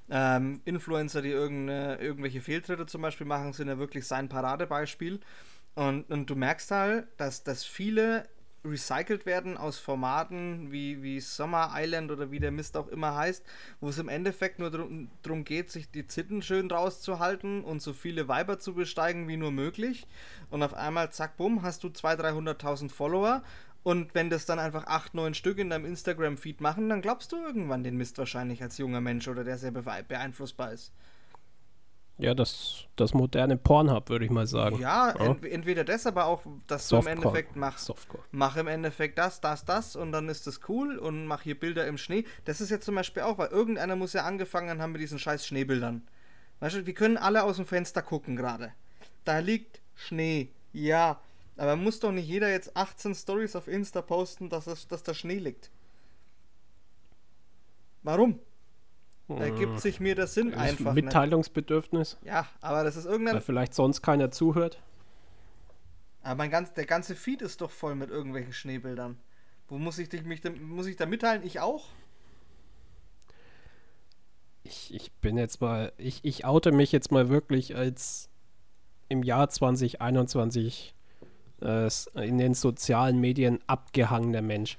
Ähm, 0.09 0.61
Influencer, 0.65 1.21
die 1.21 1.29
irgendwelche 1.29 2.41
Fehltritte 2.41 2.85
zum 2.85 3.01
Beispiel 3.01 3.27
machen, 3.27 3.53
sind 3.53 3.69
ja 3.69 3.77
wirklich 3.77 4.05
sein 4.05 4.29
Paradebeispiel. 4.29 5.19
Und, 5.75 6.09
und 6.09 6.29
du 6.29 6.35
merkst 6.35 6.71
halt, 6.71 7.07
dass, 7.17 7.43
dass 7.43 7.63
viele 7.63 8.27
recycelt 8.63 9.25
werden 9.25 9.57
aus 9.57 9.79
Formaten 9.79 10.71
wie, 10.71 11.01
wie 11.01 11.19
Summer 11.19 11.71
Island 11.75 12.11
oder 12.11 12.31
wie 12.31 12.39
der 12.39 12.51
Mist 12.51 12.77
auch 12.77 12.87
immer 12.87 13.15
heißt, 13.15 13.43
wo 13.79 13.89
es 13.89 13.97
im 13.97 14.09
Endeffekt 14.09 14.59
nur 14.59 14.69
darum 14.69 15.43
geht, 15.43 15.71
sich 15.71 15.89
die 15.89 16.07
Zitten 16.07 16.41
schön 16.41 16.69
rauszuhalten 16.69 17.63
und 17.63 17.81
so 17.81 17.93
viele 17.93 18.27
Weiber 18.27 18.59
zu 18.59 18.73
besteigen 18.73 19.27
wie 19.27 19.37
nur 19.37 19.51
möglich. 19.51 20.07
Und 20.49 20.63
auf 20.63 20.73
einmal, 20.73 21.11
zack, 21.11 21.37
bumm, 21.37 21.63
hast 21.63 21.83
du 21.83 21.87
200.000, 21.87 22.59
300.000 22.59 22.89
Follower. 22.91 23.43
Und 23.83 24.13
wenn 24.13 24.29
das 24.29 24.45
dann 24.45 24.59
einfach 24.59 24.85
8, 24.85 25.15
9 25.15 25.33
Stück 25.33 25.57
in 25.57 25.71
deinem 25.71 25.85
Instagram-Feed 25.85 26.61
machen, 26.61 26.87
dann 26.89 27.01
glaubst 27.01 27.31
du 27.31 27.37
irgendwann 27.37 27.83
den 27.83 27.97
Mist 27.97 28.17
wahrscheinlich 28.19 28.61
als 28.61 28.77
junger 28.77 29.01
Mensch 29.01 29.27
oder 29.27 29.43
der 29.43 29.57
sehr 29.57 29.71
beeinflussbar 29.71 30.71
ist. 30.71 30.93
Ja, 32.21 32.35
das, 32.35 32.85
das 32.95 33.15
moderne 33.15 33.57
Pornhub, 33.57 34.09
würde 34.09 34.25
ich 34.25 34.31
mal 34.31 34.45
sagen. 34.45 34.79
Ja, 34.79 35.15
ja. 35.17 35.25
Ent 35.25 35.43
entweder 35.43 35.83
das, 35.83 36.05
aber 36.05 36.25
auch, 36.25 36.43
dass 36.67 36.87
Softcore. 36.87 37.15
du 37.15 37.21
im 37.21 37.23
Endeffekt 37.23 37.55
machst. 37.55 37.85
Softcore. 37.85 38.23
Mach 38.31 38.57
im 38.57 38.67
Endeffekt 38.67 39.17
das, 39.17 39.41
das, 39.41 39.65
das 39.65 39.95
und 39.95 40.11
dann 40.11 40.29
ist 40.29 40.45
das 40.45 40.61
cool 40.69 40.97
und 40.99 41.25
mach 41.25 41.41
hier 41.41 41.59
Bilder 41.59 41.87
im 41.87 41.97
Schnee. 41.97 42.25
Das 42.45 42.61
ist 42.61 42.69
jetzt 42.69 42.85
zum 42.85 42.93
Beispiel 42.93 43.23
auch, 43.23 43.39
weil 43.39 43.49
irgendeiner 43.49 43.95
muss 43.95 44.13
ja 44.13 44.23
angefangen 44.23 44.81
haben 44.81 44.91
mit 44.91 45.01
diesen 45.01 45.17
scheiß 45.17 45.47
Schneebildern. 45.47 46.03
Weißt 46.59 46.75
du, 46.75 46.85
wir 46.85 46.93
können 46.93 47.17
alle 47.17 47.43
aus 47.43 47.55
dem 47.55 47.65
Fenster 47.65 48.03
gucken 48.03 48.35
gerade. 48.35 48.71
Da 49.25 49.39
liegt 49.39 49.81
Schnee. 49.95 50.49
Ja. 50.73 51.19
Aber 51.57 51.75
muss 51.75 51.99
doch 51.99 52.11
nicht 52.11 52.27
jeder 52.27 52.49
jetzt 52.49 52.77
18 52.77 53.15
Stories 53.15 53.55
auf 53.55 53.67
Insta 53.67 54.01
posten, 54.01 54.49
dass, 54.49 54.67
es, 54.67 54.87
dass 54.87 55.01
da 55.01 55.13
Schnee 55.13 55.39
liegt. 55.39 55.71
Warum? 58.03 58.39
Ergibt 59.39 59.79
sich 59.79 59.99
mir 59.99 60.15
der 60.15 60.27
Sinn 60.27 60.53
einfach. 60.53 60.93
Mitteilungsbedürfnis. 60.93 62.17
Nicht. 62.21 62.31
Ja, 62.31 62.47
aber 62.61 62.83
das 62.83 62.95
ist 62.95 63.05
irgendein. 63.05 63.35
Weil 63.35 63.41
vielleicht 63.41 63.73
sonst 63.73 64.01
keiner 64.01 64.31
zuhört. 64.31 64.81
Aber 66.23 66.35
mein 66.35 66.51
ganz, 66.51 66.73
der 66.73 66.85
ganze 66.85 67.15
Feed 67.15 67.41
ist 67.41 67.61
doch 67.61 67.71
voll 67.71 67.95
mit 67.95 68.09
irgendwelchen 68.09 68.53
Schneebildern. 68.53 69.17
Wo 69.67 69.77
muss 69.77 69.97
ich 69.97 70.09
dich 70.09 70.23
mich 70.23 70.41
muss 70.59 70.87
ich 70.87 70.97
da 70.97 71.05
mitteilen? 71.05 71.43
Ich 71.43 71.59
auch? 71.59 71.85
Ich, 74.63 74.93
ich 74.93 75.11
bin 75.13 75.37
jetzt 75.37 75.61
mal, 75.61 75.91
ich, 75.97 76.19
ich 76.23 76.45
oute 76.45 76.71
mich 76.71 76.91
jetzt 76.91 77.11
mal 77.11 77.29
wirklich 77.29 77.75
als 77.75 78.29
im 79.09 79.23
Jahr 79.23 79.49
2021 79.49 80.93
äh, 81.61 81.89
in 82.15 82.37
den 82.37 82.53
sozialen 82.53 83.19
Medien 83.19 83.59
abgehangener 83.67 84.41
Mensch. 84.41 84.77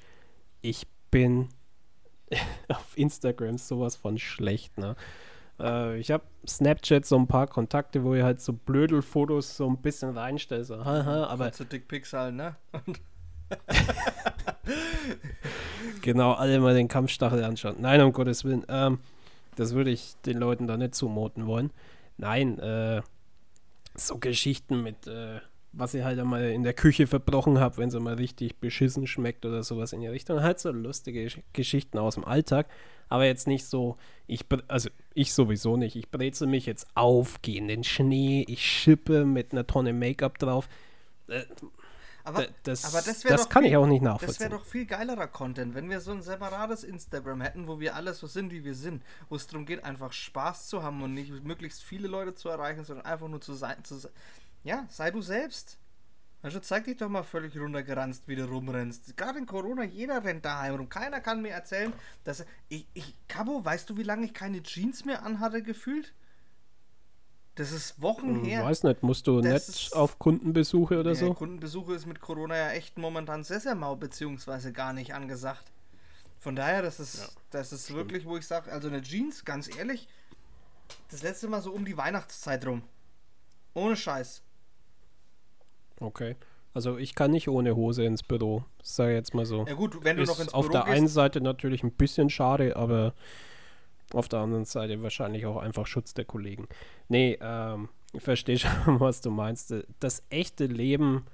Ich 0.61 0.87
bin 1.11 1.49
auf 2.69 2.97
Instagram 2.97 3.59
sowas 3.59 3.97
von 3.97 4.19
schlecht, 4.19 4.79
ne? 4.79 4.97
Äh, 5.61 5.99
ich 5.99 6.11
habe 6.11 6.25
Snapchat 6.47 7.07
so 7.07 7.17
ein 7.17 7.27
paar 7.27 7.47
Kontakte, 7.47 8.05
wo 8.05 8.15
ihr 8.15 8.25
halt 8.25 8.41
so 8.41 8.53
Blödelfotos 8.53 9.57
so 9.57 9.69
ein 9.69 9.79
bisschen 9.79 10.17
reinstellt, 10.17 10.67
so, 10.67 10.85
haha, 10.85 11.27
aber. 11.27 11.53
Zu 11.53 11.65
Dickpics 11.65 12.13
halt, 12.13 12.35
ne? 12.35 12.57
genau, 16.03 16.33
alle 16.33 16.59
mal 16.61 16.75
den 16.75 16.89
Kampfstachel 16.89 17.45
anschauen. 17.45 17.77
Nein, 17.81 18.01
um 18.01 18.13
Gottes 18.13 18.45
Willen. 18.45 18.65
Ähm, 18.69 18.99
das 19.57 19.75
würde 19.75 19.91
ich 19.91 20.15
den 20.25 20.39
Leuten 20.39 20.67
da 20.67 20.77
nicht 20.77 20.95
zumuten 20.95 21.47
wollen. 21.47 21.71
Nein, 22.17 22.59
äh, 22.59 23.03
so 23.95 24.19
Geschichten 24.19 24.83
mit 24.83 25.07
äh, 25.07 25.41
was 25.73 25.95
ich 25.95 26.05
halt 26.05 26.19
einmal 26.19 26.51
in 26.51 26.63
der 26.63 26.75
Küche 26.75 27.07
verbrochen 27.07 27.59
habe, 27.59 27.79
wenn 27.79 27.89
es 27.89 27.99
mal 27.99 28.15
richtig 28.15 28.57
beschissen 28.61 29.07
schmeckt 29.07 29.47
oder 29.47 29.63
sowas 29.63 29.93
in 29.93 30.01
die 30.01 30.09
Richtung. 30.09 30.43
Halt 30.43 30.61
so 30.61 30.71
lustige 30.71 31.29
Geschichten 31.53 31.99
aus 31.99 32.15
dem 32.15 32.25
Alltag, 32.25 32.67
aber 33.09 33.25
jetzt 33.25 33.47
nicht 33.47 33.67
so, 33.67 33.97
ich, 34.27 34.45
also 34.69 34.91
ich 35.15 35.33
sowieso 35.33 35.77
nicht. 35.77 35.97
Ich 35.97 36.11
brezel 36.11 36.47
mich 36.47 36.67
jetzt 36.67 36.87
auf, 36.95 37.41
gehe 37.43 37.59
in 37.59 37.69
den 37.69 37.85
Schnee, 37.85 38.45
ich 38.49 38.65
schippe 38.65 39.25
mit 39.25 39.53
einer 39.53 39.67
Tonne 39.67 39.93
Make-up 39.93 40.39
drauf. 40.39 40.69
Äh, 41.29 41.45
aber 42.25 42.47
das, 42.63 42.85
aber 42.85 43.03
das, 43.03 43.21
das 43.21 43.49
kann 43.49 43.65
viel, 43.65 43.73
ich 43.73 43.77
auch 43.77 43.87
nicht 43.87 44.03
nachvollziehen. 44.03 44.29
Das 44.29 44.41
wäre 44.41 44.51
doch 44.51 44.65
viel 44.65 44.87
geilerer 44.87 45.27
Content, 45.27 45.75
wenn 45.75 45.91
wir 45.91 46.01
so 46.01 46.13
ein 46.13 46.23
separates 46.23 46.85
Instagram 46.85 47.41
hätten, 47.41 47.67
wo 47.67 47.81
wir 47.81 47.97
alles 47.97 48.21
so 48.21 48.27
sind, 48.27 48.53
wie 48.53 48.65
wir 48.65 48.75
sind. 48.75 49.03
Wo 49.29 49.35
es 49.35 49.47
darum 49.49 49.67
geht, 49.67 49.85
einfach 49.85 50.13
Spaß 50.13 50.69
zu 50.69 50.83
haben 50.83 51.03
und 51.03 51.15
nicht 51.15 51.33
möglichst 51.45 51.83
viele 51.83 52.07
Leute 52.07 52.35
zu 52.35 52.49
erreichen, 52.49 52.85
sondern 52.85 53.07
einfach 53.07 53.29
nur 53.29 53.41
zu 53.41 53.55
sein, 53.55 53.83
zu, 53.83 53.97
ja, 54.65 54.87
sei 54.89 55.11
du 55.11 55.21
selbst. 55.21 55.79
Also 56.43 56.59
zeig 56.59 56.85
dich 56.85 56.97
doch 56.97 57.09
mal 57.09 57.23
völlig 57.23 57.57
runtergeranzt, 57.57 58.27
wie 58.27 58.35
du 58.35 58.45
rumrennst. 58.45 59.17
Gerade 59.17 59.39
in 59.39 59.47
Corona, 59.47 59.85
jeder 59.85 60.25
rennt 60.25 60.45
daheim 60.45 60.75
rum. 60.75 60.89
Keiner 60.89 61.21
kann 61.21 61.41
mir 61.41 61.51
erzählen, 61.51 61.93
dass 62.25 62.41
er. 62.41 62.47
Ich, 62.69 62.87
ich, 62.95 63.15
Cabo, 63.29 63.65
weißt 63.65 63.89
du, 63.89 63.97
wie 63.97 64.03
lange 64.03 64.27
ich 64.27 64.35
keine 64.35 64.61
Jeans 64.63 65.05
mehr 65.05 65.25
anhatte, 65.25 65.63
gefühlt? 65.63 66.13
Das 67.55 67.71
ist 67.71 68.01
Wochen 68.01 68.37
hm, 68.37 68.45
her. 68.45 68.61
Ich 68.61 68.67
weiß 68.67 68.83
nicht, 68.85 69.03
musst 69.03 69.27
du 69.27 69.41
das 69.41 69.69
nicht 69.69 69.95
auf 69.95 70.19
Kundenbesuche 70.19 70.99
oder 70.99 71.13
ja, 71.13 71.17
so? 71.17 71.35
Kundenbesuche 71.35 71.95
ist 71.95 72.07
mit 72.07 72.21
Corona 72.21 72.57
ja 72.57 72.71
echt 72.71 72.99
momentan 72.99 73.45
sehr, 73.45 73.61
sehr 73.61 73.77
mau, 73.77 73.95
beziehungsweise 73.95 74.73
gar 74.73 74.93
nicht 74.93 75.15
angesagt. 75.15 75.71
Von 76.41 76.57
daher, 76.57 76.83
das 76.83 76.99
ist, 76.99 77.19
ja, 77.19 77.29
das 77.51 77.73
ist 77.73 77.95
wirklich, 77.95 78.25
wo 78.25 78.37
ich 78.37 78.47
sage, 78.47 78.73
also 78.73 78.89
eine 78.89 79.03
Jeans, 79.03 79.45
ganz 79.45 79.73
ehrlich, 79.77 80.09
das 81.11 81.23
letzte 81.23 81.47
Mal 81.47 81.63
so 81.63 81.73
um 81.73 81.85
die 81.85 81.97
Weihnachtszeit 81.97 82.67
rum. 82.67 82.83
Ohne 83.75 83.97
Scheiß. 83.97 84.43
Okay. 86.03 86.37
Also 86.75 86.97
ich 86.97 87.15
kann 87.15 87.31
nicht 87.31 87.49
ohne 87.49 87.77
Hose 87.77 88.05
ins 88.05 88.23
Büro, 88.23 88.65
sage 88.83 89.13
ich 89.13 89.17
jetzt 89.17 89.35
mal 89.35 89.45
so. 89.45 89.67
Ja 89.67 89.75
gut, 89.75 90.05
wenn 90.05 90.17
du 90.17 90.23
Ist 90.23 90.29
noch 90.31 90.41
ins 90.41 90.53
Büro 90.53 90.59
Auf 90.59 90.71
der 90.71 90.83
gehst, 90.83 90.97
einen 90.97 91.09
Seite 91.09 91.41
natürlich 91.41 91.83
ein 91.83 91.93
bisschen 91.93 92.31
schade, 92.31 92.77
aber 92.77 93.13
auf 94.15 94.29
der 94.29 94.41
anderen 94.41 94.65
Seite 94.65 95.03
wahrscheinlich 95.03 95.45
auch 95.47 95.59
einfach 95.59 95.87
Schutz 95.87 96.15
der 96.15 96.25
Kollegen. 96.25 96.69
Nee, 97.09 97.39
ähm, 97.41 97.89
ich 98.13 98.23
verstehe 98.23 98.59
schon, 98.59 99.01
was 99.01 99.21
du 99.21 99.31
meinst. 99.31 99.75
Das 100.01 100.23
echte 100.31 100.67
Leben 100.67 101.27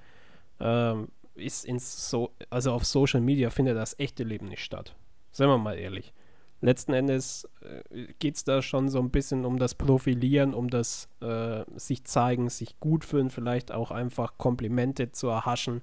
ähm, 0.61 1.09
ist 1.35 1.64
in 1.64 1.78
so, 1.78 2.33
also 2.50 2.72
auf 2.72 2.85
Social 2.85 3.20
Media 3.20 3.50
findet 3.50 3.76
das 3.76 3.98
echte 3.98 4.24
Leben 4.24 4.46
nicht 4.46 4.64
statt. 4.64 4.96
Seien 5.31 5.48
wir 5.48 5.59
mal 5.59 5.78
ehrlich 5.78 6.12
letzten 6.61 6.92
Endes 6.92 7.49
äh, 7.61 8.12
geht 8.18 8.37
es 8.37 8.44
da 8.44 8.62
schon 8.62 8.88
so 8.88 8.99
ein 8.99 9.11
bisschen 9.11 9.44
um 9.44 9.59
das 9.59 9.75
Profilieren, 9.75 10.55
um 10.55 10.68
das 10.68 11.09
äh, 11.21 11.64
sich 11.77 12.05
zeigen, 12.05 12.49
sich 12.49 12.81
gut 12.81 13.05
fühlen, 13.05 13.31
vielleicht 13.31 13.73
auch 13.73 13.90
einfach 13.90 14.38
Komplimente 14.38 15.12
zu 15.12 15.29
erhaschen. 15.29 15.83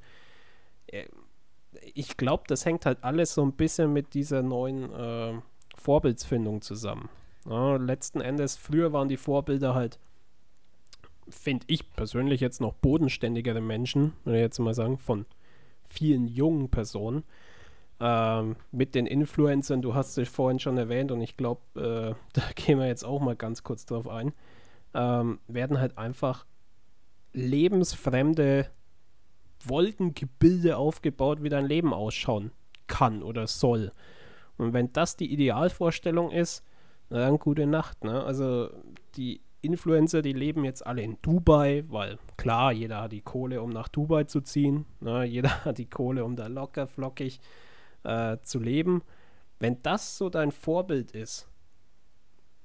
Äh, 0.88 1.06
ich 1.94 2.18
glaube, 2.18 2.44
das 2.48 2.66
hängt 2.66 2.86
halt 2.86 3.04
alles 3.04 3.34
so 3.34 3.44
ein 3.44 3.54
bisschen 3.54 3.94
mit 3.94 4.14
dieser 4.14 4.42
neuen 4.42 4.92
äh, 4.92 5.34
Vorbildsfindung 5.76 6.62
zusammen. 6.62 7.10
Ja, 7.48 7.76
letzten 7.76 8.22
Endes, 8.22 8.56
früher 8.56 8.92
waren 8.92 9.10
die 9.10 9.18
Vorbilder 9.18 9.76
halt, 9.76 10.00
finde 11.30 11.66
ich 11.68 11.94
persönlich 11.94 12.42
jetzt 12.42 12.62
noch 12.62 12.74
bodenständigere 12.74 13.62
Menschen, 13.62 14.14
wenn 14.24 14.36
ich 14.36 14.42
jetzt 14.42 14.60
mal 14.60 14.74
sagen, 14.74 14.98
von 14.98 15.26
vielen 15.88 16.28
jungen 16.28 16.70
Personen 16.70 17.24
ähm, 17.99 18.55
mit 18.71 18.95
den 18.95 19.05
Influencern, 19.05 19.81
du 19.81 19.95
hast 19.95 20.17
es 20.17 20.29
vorhin 20.29 20.60
schon 20.60 20.77
erwähnt 20.77 21.12
und 21.12 21.21
ich 21.21 21.38
glaube, 21.38 21.62
äh, 21.75 22.15
da 22.34 22.43
gehen 22.55 22.79
wir 22.79 22.88
jetzt 22.88 23.05
auch 23.05 23.21
mal 23.21 23.36
ganz 23.36 23.63
kurz 23.63 23.86
drauf 23.86 24.08
ein, 24.08 24.34
ähm, 24.93 25.39
werden 25.47 25.79
halt 25.79 25.97
einfach 25.97 26.45
lebensfremde 27.34 28.69
Wolkengebilde 29.63 30.77
aufgebaut, 30.77 31.43
wie 31.43 31.49
dein 31.49 31.65
Leben 31.65 31.93
ausschauen 31.93 32.51
kann 32.88 33.23
oder 33.23 33.47
soll. 33.47 33.91
Und 34.58 34.73
wenn 34.73 34.93
das 34.93 35.17
die 35.17 35.31
Idealvorstellung 35.31 36.31
ist, 36.31 36.63
dann 37.10 37.39
gute 37.39 37.65
Nacht. 37.65 38.03
Ne? 38.03 38.23
Also 38.23 38.69
die 39.15 39.41
Influencer, 39.62 40.21
die 40.21 40.34
leben 40.34 40.63
jetzt 40.63 40.86
alle 40.86 41.01
in 41.01 41.17
Dubai, 41.21 41.84
weil 41.88 42.19
klar, 42.38 42.71
jeder 42.71 43.01
hat 43.01 43.12
die 43.12 43.21
Kohle, 43.21 43.62
um 43.62 43.69
nach 43.69 43.88
Dubai 43.88 44.25
zu 44.25 44.41
ziehen. 44.41 44.86
Ne? 45.01 45.25
Jeder 45.25 45.65
hat 45.65 45.77
die 45.77 45.89
Kohle, 45.89 46.23
um 46.23 46.36
da 46.36 46.47
locker 46.47 46.88
flockig 46.88 47.39
äh, 48.06 48.38
zu 48.44 48.60
leben. 48.60 49.04
Wenn 49.60 49.82
das 49.82 50.18
so 50.18 50.30
dein 50.30 50.52
Vorbild 50.52 51.12
ist, 51.12 51.48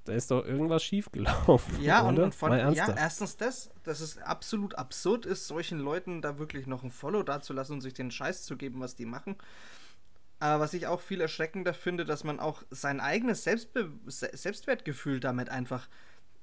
da 0.04 0.12
ist 0.14 0.30
doch 0.30 0.44
irgendwas 0.44 0.82
schiefgelaufen. 0.82 1.80
Ja, 1.82 2.08
oder? 2.08 2.24
und 2.24 2.34
von, 2.34 2.52
ja, 2.52 2.94
erstens 2.96 3.36
das, 3.36 3.70
dass 3.84 4.00
es 4.00 4.18
absolut 4.18 4.74
absurd 4.76 5.26
ist, 5.26 5.46
solchen 5.46 5.78
Leuten 5.78 6.22
da 6.22 6.38
wirklich 6.38 6.66
noch 6.66 6.82
ein 6.82 6.90
Follow 6.90 7.22
dazulassen 7.22 7.74
und 7.74 7.80
sich 7.80 7.94
den 7.94 8.10
Scheiß 8.10 8.44
zu 8.44 8.56
geben, 8.56 8.80
was 8.80 8.96
die 8.96 9.06
machen. 9.06 9.36
Aber 10.38 10.64
was 10.64 10.72
ich 10.72 10.86
auch 10.86 11.00
viel 11.00 11.20
erschreckender 11.20 11.74
finde, 11.74 12.06
dass 12.06 12.24
man 12.24 12.40
auch 12.40 12.62
sein 12.70 12.98
eigenes 12.98 13.44
Selbstbe 13.44 13.90
Selbstwertgefühl 14.06 15.20
damit 15.20 15.50
einfach 15.50 15.86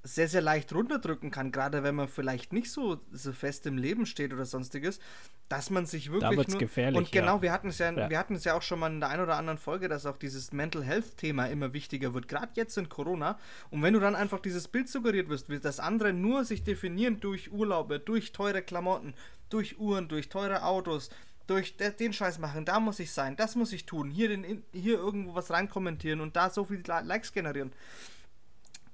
sehr, 0.02 0.28
sehr 0.28 0.40
leicht 0.40 0.72
runterdrücken 0.72 1.30
kann, 1.30 1.50
gerade 1.50 1.82
wenn 1.82 1.94
man 1.94 2.08
vielleicht 2.08 2.52
nicht 2.52 2.70
so, 2.70 3.00
so 3.10 3.32
fest 3.32 3.66
im 3.66 3.76
Leben 3.76 4.06
steht 4.06 4.32
oder 4.32 4.44
sonstiges, 4.44 5.00
dass 5.48 5.70
man 5.70 5.86
sich 5.86 6.12
wirklich. 6.12 6.30
Da 6.30 6.36
wird's 6.36 6.52
nur, 6.52 6.60
gefährlich. 6.60 6.98
Und 6.98 7.12
genau, 7.12 7.36
ja. 7.36 7.42
wir 7.42 7.52
hatten 7.52 7.68
es 7.68 7.78
ja, 7.78 7.90
ja, 7.90 8.08
wir 8.08 8.18
hatten 8.18 8.34
es 8.34 8.44
ja 8.44 8.54
auch 8.54 8.62
schon 8.62 8.78
mal 8.78 8.92
in 8.92 9.00
der 9.00 9.08
einen 9.08 9.22
oder 9.22 9.36
anderen 9.36 9.58
Folge, 9.58 9.88
dass 9.88 10.06
auch 10.06 10.16
dieses 10.16 10.52
Mental 10.52 10.84
Health 10.84 11.16
Thema 11.16 11.46
immer 11.46 11.72
wichtiger 11.72 12.14
wird, 12.14 12.28
gerade 12.28 12.52
jetzt 12.54 12.78
in 12.78 12.88
Corona. 12.88 13.38
Und 13.70 13.82
wenn 13.82 13.94
du 13.94 14.00
dann 14.00 14.14
einfach 14.14 14.40
dieses 14.40 14.68
Bild 14.68 14.88
suggeriert 14.88 15.28
wirst, 15.28 15.48
dass 15.64 15.80
andere 15.80 16.12
nur 16.12 16.44
sich 16.44 16.62
definieren 16.62 17.20
durch 17.20 17.50
Urlaube, 17.50 17.98
durch 17.98 18.32
teure 18.32 18.62
Klamotten, 18.62 19.14
durch 19.48 19.78
Uhren, 19.78 20.08
durch 20.08 20.28
teure 20.28 20.64
Autos, 20.64 21.10
durch 21.46 21.76
den 21.76 22.12
Scheiß 22.12 22.38
machen, 22.38 22.66
da 22.66 22.78
muss 22.78 23.00
ich 23.00 23.10
sein, 23.10 23.34
das 23.34 23.56
muss 23.56 23.72
ich 23.72 23.86
tun, 23.86 24.10
hier, 24.10 24.28
den, 24.28 24.62
hier 24.72 24.98
irgendwo 24.98 25.34
was 25.34 25.50
reinkommentieren 25.50 26.20
und 26.20 26.36
da 26.36 26.50
so 26.50 26.64
viele 26.64 26.82
Likes 27.02 27.32
generieren 27.32 27.72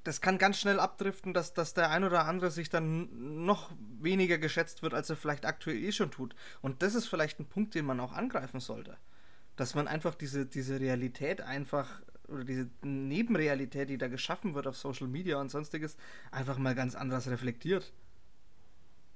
das 0.05 0.21
kann 0.21 0.37
ganz 0.37 0.59
schnell 0.59 0.79
abdriften, 0.79 1.33
dass, 1.33 1.55
dass 1.55 1.73
der 1.73 1.91
ein 1.91 2.05
oder 2.05 2.27
andere 2.27 2.51
sich 2.51 2.69
dann 2.69 3.45
noch 3.45 3.73
weniger 4.01 4.37
geschätzt 4.39 4.83
wird, 4.83 4.93
als 4.93 5.09
er 5.09 5.17
vielleicht 5.17 5.47
aktuell 5.47 5.83
eh 5.83 5.93
schon 5.93 6.11
tut. 6.11 6.37
Und 6.61 6.83
das 6.83 6.95
ist 6.95 7.07
vielleicht 7.07 7.41
ein 7.41 7.47
Punkt, 7.47 7.75
den 7.75 7.87
man 7.87 7.99
auch 8.01 8.13
angreifen 8.13 8.61
sollte. 8.61 8.99
Dass 9.57 9.75
man 9.75 9.89
einfach 9.89 10.15
diese, 10.15 10.45
diese 10.45 10.79
Realität 10.79 11.41
einfach 11.41 12.03
oder 12.29 12.45
diese 12.45 12.69
Nebenrealität, 12.83 13.89
die 13.89 13.99
da 13.99 14.09
geschaffen 14.09 14.55
wird 14.55 14.67
auf 14.67 14.77
Social 14.77 15.09
Media 15.09 15.41
und 15.41 15.51
sonstiges, 15.51 15.97
einfach 16.31 16.59
mal 16.59 16.75
ganz 16.75 16.95
anders 16.95 17.29
reflektiert. 17.29 17.93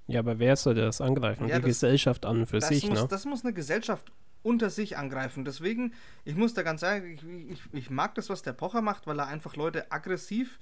Ja, 0.06 0.20
aber 0.20 0.38
wer 0.38 0.56
soll 0.56 0.74
das 0.74 1.02
angreifen? 1.02 1.48
Ja, 1.48 1.56
die 1.56 1.62
das, 1.62 1.68
Gesellschaft 1.68 2.24
an 2.24 2.46
für 2.46 2.62
sich, 2.62 2.88
muss, 2.88 3.02
ne? 3.02 3.08
Das 3.08 3.26
muss 3.26 3.44
eine 3.44 3.52
Gesellschaft 3.52 4.10
unter 4.42 4.70
sich 4.70 4.96
angreifen. 4.96 5.44
Deswegen, 5.44 5.92
ich 6.24 6.36
muss 6.36 6.54
da 6.54 6.62
ganz 6.62 6.80
sagen, 6.80 7.12
ich, 7.12 7.52
ich, 7.52 7.60
ich 7.72 7.90
mag 7.90 8.14
das, 8.14 8.30
was 8.30 8.42
der 8.42 8.52
Pocher 8.52 8.80
macht, 8.80 9.06
weil 9.06 9.18
er 9.18 9.26
einfach 9.26 9.56
Leute 9.56 9.90
aggressiv 9.90 10.58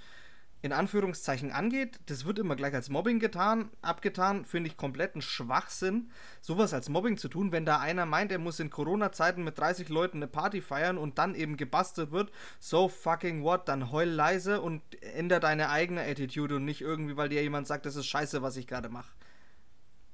in 0.62 0.72
Anführungszeichen 0.72 1.52
angeht. 1.52 2.00
Das 2.06 2.24
wird 2.24 2.38
immer 2.38 2.56
gleich 2.56 2.74
als 2.74 2.88
Mobbing 2.88 3.20
getan, 3.20 3.70
abgetan, 3.82 4.44
finde 4.44 4.68
ich 4.68 4.76
kompletten 4.76 5.22
Schwachsinn, 5.22 6.10
sowas 6.40 6.74
als 6.74 6.88
Mobbing 6.88 7.18
zu 7.18 7.28
tun, 7.28 7.52
wenn 7.52 7.64
da 7.64 7.78
einer 7.78 8.06
meint, 8.06 8.32
er 8.32 8.38
muss 8.38 8.58
in 8.58 8.70
Corona-Zeiten 8.70 9.44
mit 9.44 9.58
30 9.58 9.88
Leuten 9.88 10.18
eine 10.18 10.26
Party 10.26 10.60
feiern 10.60 10.98
und 10.98 11.18
dann 11.18 11.34
eben 11.34 11.56
gebastelt 11.56 12.10
wird, 12.10 12.32
so 12.58 12.88
fucking 12.88 13.42
what, 13.42 13.68
dann 13.68 13.92
heul 13.92 14.08
leise 14.08 14.60
und 14.60 14.82
änder 15.02 15.40
deine 15.40 15.70
eigene 15.70 16.02
Attitude 16.02 16.56
und 16.56 16.64
nicht 16.64 16.80
irgendwie, 16.80 17.16
weil 17.16 17.28
dir 17.28 17.42
jemand 17.42 17.66
sagt, 17.66 17.86
das 17.86 17.96
ist 17.96 18.06
scheiße, 18.06 18.42
was 18.42 18.56
ich 18.56 18.66
gerade 18.66 18.88
mache 18.88 19.12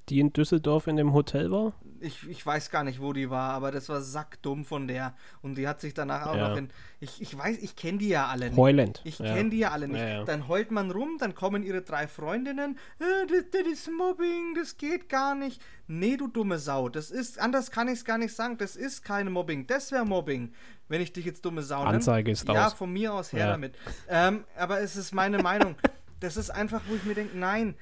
die 0.09 0.21
in 0.21 0.33
Düsseldorf 0.33 0.87
in 0.87 0.97
dem 0.97 1.13
Hotel 1.13 1.51
war? 1.51 1.75
Ich, 2.01 2.29
ich 2.29 2.45
weiß 2.45 2.71
gar 2.71 2.83
nicht, 2.83 3.01
wo 3.01 3.13
die 3.13 3.31
war, 3.31 3.53
aber 3.53 3.71
das 3.71 3.89
war 3.89 4.01
sackdumm 4.01 4.65
von 4.65 4.89
der. 4.89 5.15
Und 5.41 5.57
die 5.57 5.69
hat 5.69 5.81
sich 5.81 5.95
danach 5.95 6.27
auch 6.27 6.35
ja. 6.35 6.49
noch 6.49 6.57
in. 6.57 6.71
Ich, 6.99 7.23
ich 7.23 7.37
weiß, 7.37 7.59
ich 7.59 7.77
kenne 7.77 7.99
die 7.99 8.09
ja 8.09 8.27
alle 8.27 8.47
nicht. 8.47 8.57
Heulend. 8.57 9.01
Ich 9.05 9.21
ja. 9.21 9.33
kenne 9.33 9.51
die 9.51 9.59
ja 9.59 9.71
alle 9.71 9.87
nicht. 9.87 10.01
Ja, 10.01 10.25
dann 10.25 10.49
heult 10.49 10.73
man 10.73 10.91
rum, 10.91 11.19
dann 11.21 11.35
kommen 11.37 11.63
ihre 11.63 11.83
drei 11.83 12.09
Freundinnen. 12.09 12.77
Äh, 12.99 13.27
das, 13.29 13.45
das, 13.53 13.73
ist 13.73 13.91
Mobbing, 13.91 14.55
das 14.57 14.77
geht 14.77 15.09
gar 15.09 15.37
nicht. 15.37 15.63
Nee, 15.87 16.17
du 16.17 16.27
dumme 16.27 16.59
Sau. 16.59 16.89
Das 16.89 17.13
ist, 17.13 17.39
anders 17.39 17.71
kann 17.71 17.87
ich 17.87 17.95
es 17.95 18.05
gar 18.05 18.19
nicht 18.19 18.35
sagen. 18.35 18.59
Das 18.59 18.75
ist 18.75 19.05
keine 19.05 19.31
Mobbing. 19.31 19.69
Das 19.69 19.93
wäre 19.93 20.05
Mobbing, 20.05 20.53
wenn 20.89 21.01
ich 21.01 21.13
dich 21.13 21.25
jetzt 21.25 21.45
dumme 21.45 21.63
Sau 21.63 21.85
nenne. 21.85 21.97
Anzeige 21.97 22.33
ist. 22.33 22.49
Ja, 22.49 22.71
von 22.71 22.93
mir 22.93 23.15
aus 23.15 23.33
her 23.33 23.47
damit. 23.47 23.77
Ähm, 24.09 24.45
aber 24.57 24.81
es 24.81 24.97
ist 24.97 25.15
meine 25.15 25.39
Meinung. 25.39 25.77
Das 26.19 26.37
ist 26.37 26.51
einfach, 26.51 26.83
wo 26.89 26.95
ich 26.95 27.05
mir 27.05 27.15
denke, 27.15 27.37
nein, 27.37 27.75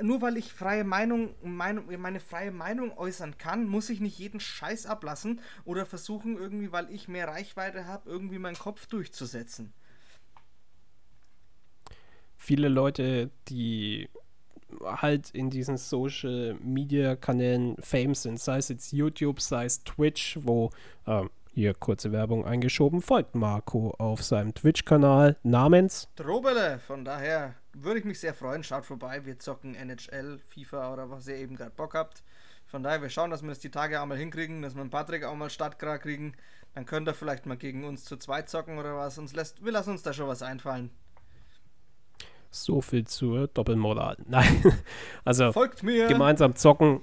nur 0.00 0.20
weil 0.22 0.36
ich 0.36 0.52
freie 0.52 0.84
Meinung, 0.84 1.34
Meinung, 1.42 1.86
meine 1.98 2.20
freie 2.20 2.50
Meinung 2.50 2.96
äußern 2.96 3.38
kann, 3.38 3.66
muss 3.66 3.90
ich 3.90 4.00
nicht 4.00 4.18
jeden 4.18 4.40
Scheiß 4.40 4.86
ablassen 4.86 5.40
oder 5.64 5.86
versuchen, 5.86 6.36
irgendwie, 6.36 6.72
weil 6.72 6.90
ich 6.90 7.08
mehr 7.08 7.28
Reichweite 7.28 7.86
habe, 7.86 8.08
irgendwie 8.08 8.38
meinen 8.38 8.58
Kopf 8.58 8.86
durchzusetzen. 8.86 9.72
Viele 12.36 12.68
Leute, 12.68 13.30
die 13.48 14.08
halt 14.84 15.30
in 15.30 15.48
diesen 15.50 15.78
Social 15.78 16.54
Media 16.60 17.16
Kanälen 17.16 17.76
Fame 17.80 18.14
sind, 18.14 18.38
sei 18.38 18.58
es 18.58 18.68
jetzt 18.68 18.92
YouTube, 18.92 19.40
sei 19.40 19.64
es 19.64 19.82
Twitch, 19.84 20.38
wo 20.42 20.70
äh, 21.06 21.24
hier 21.54 21.72
kurze 21.72 22.12
Werbung 22.12 22.44
eingeschoben, 22.44 23.00
folgt 23.00 23.34
Marco 23.34 23.94
auf 23.98 24.22
seinem 24.22 24.52
Twitch-Kanal 24.52 25.36
namens 25.42 26.08
Drobele. 26.16 26.78
Von 26.80 27.04
daher 27.04 27.54
würde 27.82 28.00
ich 28.00 28.04
mich 28.04 28.20
sehr 28.20 28.34
freuen. 28.34 28.64
Schaut 28.64 28.84
vorbei. 28.84 29.24
Wir 29.24 29.38
zocken 29.38 29.74
NHL, 29.74 30.38
FIFA 30.48 30.92
oder 30.92 31.10
was 31.10 31.28
ihr 31.28 31.36
eben 31.36 31.56
gerade 31.56 31.72
Bock 31.72 31.94
habt. 31.94 32.22
Von 32.66 32.82
daher, 32.82 33.00
wir 33.00 33.10
schauen, 33.10 33.30
dass 33.30 33.42
wir 33.42 33.48
das 33.48 33.60
die 33.60 33.70
Tage 33.70 34.00
auch 34.00 34.06
mal 34.06 34.18
hinkriegen, 34.18 34.62
dass 34.62 34.74
wir 34.74 34.80
einen 34.80 34.90
Patrick 34.90 35.24
auch 35.24 35.36
mal 35.36 35.50
startklar 35.50 35.98
kriegen. 35.98 36.34
Dann 36.74 36.84
könnt 36.84 37.08
ihr 37.08 37.14
vielleicht 37.14 37.46
mal 37.46 37.56
gegen 37.56 37.84
uns 37.84 38.04
zu 38.04 38.16
zweit 38.16 38.48
zocken 38.48 38.78
oder 38.78 38.96
was. 38.96 39.18
Uns 39.18 39.34
lässt, 39.34 39.64
wir 39.64 39.72
lassen 39.72 39.90
uns 39.90 40.02
da 40.02 40.12
schon 40.12 40.28
was 40.28 40.42
einfallen. 40.42 40.90
So 42.50 42.80
viel 42.80 43.06
zur 43.06 43.48
Doppelmoral. 43.48 44.16
Nein. 44.26 44.62
Also 45.24 45.52
Folgt 45.52 45.82
mir. 45.82 46.08
gemeinsam 46.08 46.56
zocken. 46.56 47.00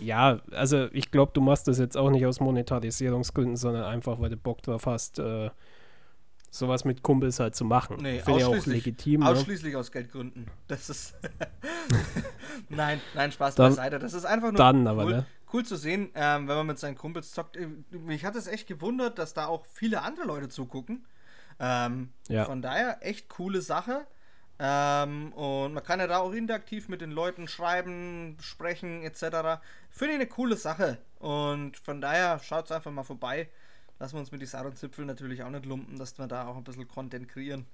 Ja, 0.00 0.40
also 0.50 0.88
ich 0.92 1.10
glaube, 1.10 1.32
du 1.34 1.40
machst 1.40 1.68
das 1.68 1.78
jetzt 1.78 1.96
auch 1.96 2.10
nicht 2.10 2.26
aus 2.26 2.40
Monetarisierungsgründen, 2.40 3.56
sondern 3.56 3.84
einfach, 3.84 4.20
weil 4.20 4.30
du 4.30 4.36
Bock 4.36 4.62
drauf 4.62 4.86
hast, 4.86 5.18
äh, 5.18 5.50
sowas 6.54 6.84
mit 6.84 7.02
Kumpels 7.02 7.40
halt 7.40 7.54
zu 7.54 7.64
machen. 7.64 7.98
Nee, 8.00 8.20
Finde 8.20 8.40
ich 8.40 8.46
auch 8.46 8.66
legitim. 8.66 9.20
Ne? 9.20 9.28
Ausschließlich 9.28 9.72
ne? 9.72 9.78
aus 9.78 9.90
Geldgründen. 9.90 10.46
Das 10.68 10.88
ist. 10.88 11.14
nein, 12.68 13.00
nein, 13.14 13.32
Spaß 13.32 13.56
dann, 13.56 13.70
beiseite. 13.70 13.98
Das 13.98 14.14
ist 14.14 14.24
einfach 14.24 14.52
nur 14.52 14.58
dann, 14.58 14.86
aber, 14.86 15.04
cool, 15.04 15.12
ne? 15.12 15.26
cool 15.52 15.64
zu 15.64 15.76
sehen, 15.76 16.10
ähm, 16.14 16.46
wenn 16.48 16.56
man 16.56 16.66
mit 16.66 16.78
seinen 16.78 16.96
Kumpels 16.96 17.32
zockt. 17.32 17.56
Äh, 17.56 17.68
mich 17.90 18.24
hat 18.24 18.36
es 18.36 18.46
echt 18.46 18.68
gewundert, 18.68 19.18
dass 19.18 19.34
da 19.34 19.46
auch 19.46 19.66
viele 19.66 20.02
andere 20.02 20.26
Leute 20.26 20.48
zugucken. 20.48 21.04
Ähm, 21.58 22.10
ja. 22.28 22.44
Von 22.44 22.62
daher 22.62 22.98
echt 23.00 23.28
coole 23.28 23.60
Sache. 23.60 24.06
Ähm, 24.60 25.32
und 25.32 25.74
man 25.74 25.82
kann 25.82 25.98
ja 25.98 26.06
da 26.06 26.18
auch 26.18 26.32
interaktiv 26.32 26.88
mit 26.88 27.00
den 27.00 27.10
Leuten 27.10 27.48
schreiben, 27.48 28.36
sprechen 28.40 29.02
etc. 29.02 29.60
Finde 29.90 30.14
ich 30.14 30.20
eine 30.20 30.26
coole 30.28 30.56
Sache. 30.56 30.98
Und 31.18 31.76
von 31.78 32.00
daher 32.00 32.38
schaut 32.38 32.66
es 32.66 32.72
einfach 32.72 32.92
mal 32.92 33.02
vorbei 33.02 33.48
lassen 33.98 34.14
wir 34.14 34.20
uns 34.20 34.32
mit 34.32 34.40
die 34.42 34.56
und 34.56 34.76
Zipfel 34.76 35.04
natürlich 35.04 35.42
auch 35.42 35.50
nicht 35.50 35.66
lumpen, 35.66 35.98
dass 35.98 36.18
wir 36.18 36.26
da 36.26 36.46
auch 36.46 36.56
ein 36.56 36.64
bisschen 36.64 36.88
Content 36.88 37.28
kreieren. 37.28 37.66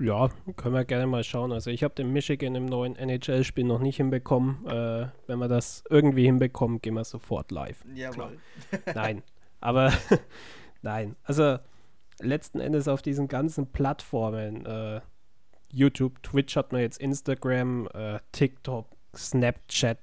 Ja, 0.00 0.30
können 0.56 0.74
wir 0.74 0.84
gerne 0.84 1.06
mal 1.06 1.22
schauen. 1.22 1.52
Also 1.52 1.70
ich 1.70 1.84
habe 1.84 1.94
den 1.94 2.12
Michigan 2.12 2.54
im 2.54 2.64
neuen 2.66 2.96
NHL-Spiel 2.96 3.64
noch 3.64 3.78
nicht 3.78 3.98
hinbekommen. 3.98 4.66
Äh, 4.66 5.08
wenn 5.26 5.38
wir 5.38 5.48
das 5.48 5.84
irgendwie 5.90 6.24
hinbekommen, 6.24 6.80
gehen 6.80 6.94
wir 6.94 7.04
sofort 7.04 7.50
live. 7.50 7.84
Jawohl. 7.94 8.38
nein, 8.94 9.22
aber 9.60 9.92
nein. 10.82 11.14
Also 11.24 11.58
letzten 12.20 12.58
Endes 12.58 12.88
auf 12.88 13.02
diesen 13.02 13.28
ganzen 13.28 13.70
Plattformen, 13.70 14.66
äh, 14.66 15.00
YouTube, 15.70 16.22
Twitch 16.22 16.56
hat 16.56 16.72
man 16.72 16.80
jetzt 16.80 16.98
Instagram, 16.98 17.88
äh, 17.94 18.18
TikTok, 18.32 18.86
Snapchat, 19.14 19.98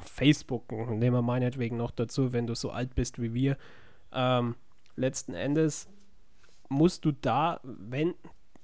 Facebook, 0.00 0.70
nehmen 0.70 1.16
wir 1.16 1.22
meinetwegen 1.22 1.76
noch 1.76 1.90
dazu, 1.90 2.32
wenn 2.32 2.46
du 2.46 2.54
so 2.54 2.70
alt 2.70 2.94
bist 2.94 3.20
wie 3.20 3.34
wir. 3.34 3.58
Ähm, 4.12 4.54
letzten 4.96 5.34
Endes 5.34 5.88
musst 6.68 7.04
du 7.04 7.12
da, 7.12 7.60
wenn 7.62 8.14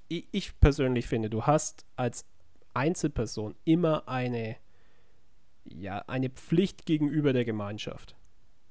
ich, 0.09 0.27
ich 0.33 0.59
persönlich 0.61 1.07
finde, 1.07 1.31
du 1.31 1.45
hast 1.45 1.85
als 1.97 2.25
Einzelperson 2.75 3.55
immer 3.65 4.09
eine, 4.09 4.57
ja, 5.65 5.99
eine 6.07 6.31
Pflicht 6.31 6.87
gegenüber 6.87 7.33
der 7.33 7.45
Gemeinschaft, 7.45 8.17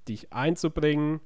dich 0.08 0.34
einzubringen, 0.34 1.22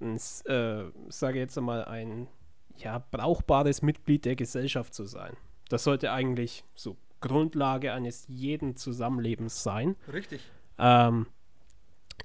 ein, 0.00 0.16
äh, 0.16 0.90
sage 1.08 1.38
jetzt 1.38 1.58
einmal 1.58 1.84
ein 1.84 2.28
ja, 2.76 3.04
brauchbares 3.10 3.82
Mitglied 3.82 4.24
der 4.24 4.36
Gesellschaft 4.36 4.94
zu 4.94 5.04
sein. 5.04 5.36
Das 5.68 5.84
sollte 5.84 6.12
eigentlich 6.12 6.64
so 6.74 6.96
Grundlage 7.24 7.94
eines 7.94 8.26
jeden 8.28 8.76
Zusammenlebens 8.76 9.62
sein. 9.62 9.96
Richtig. 10.12 10.42
Ähm, 10.78 11.26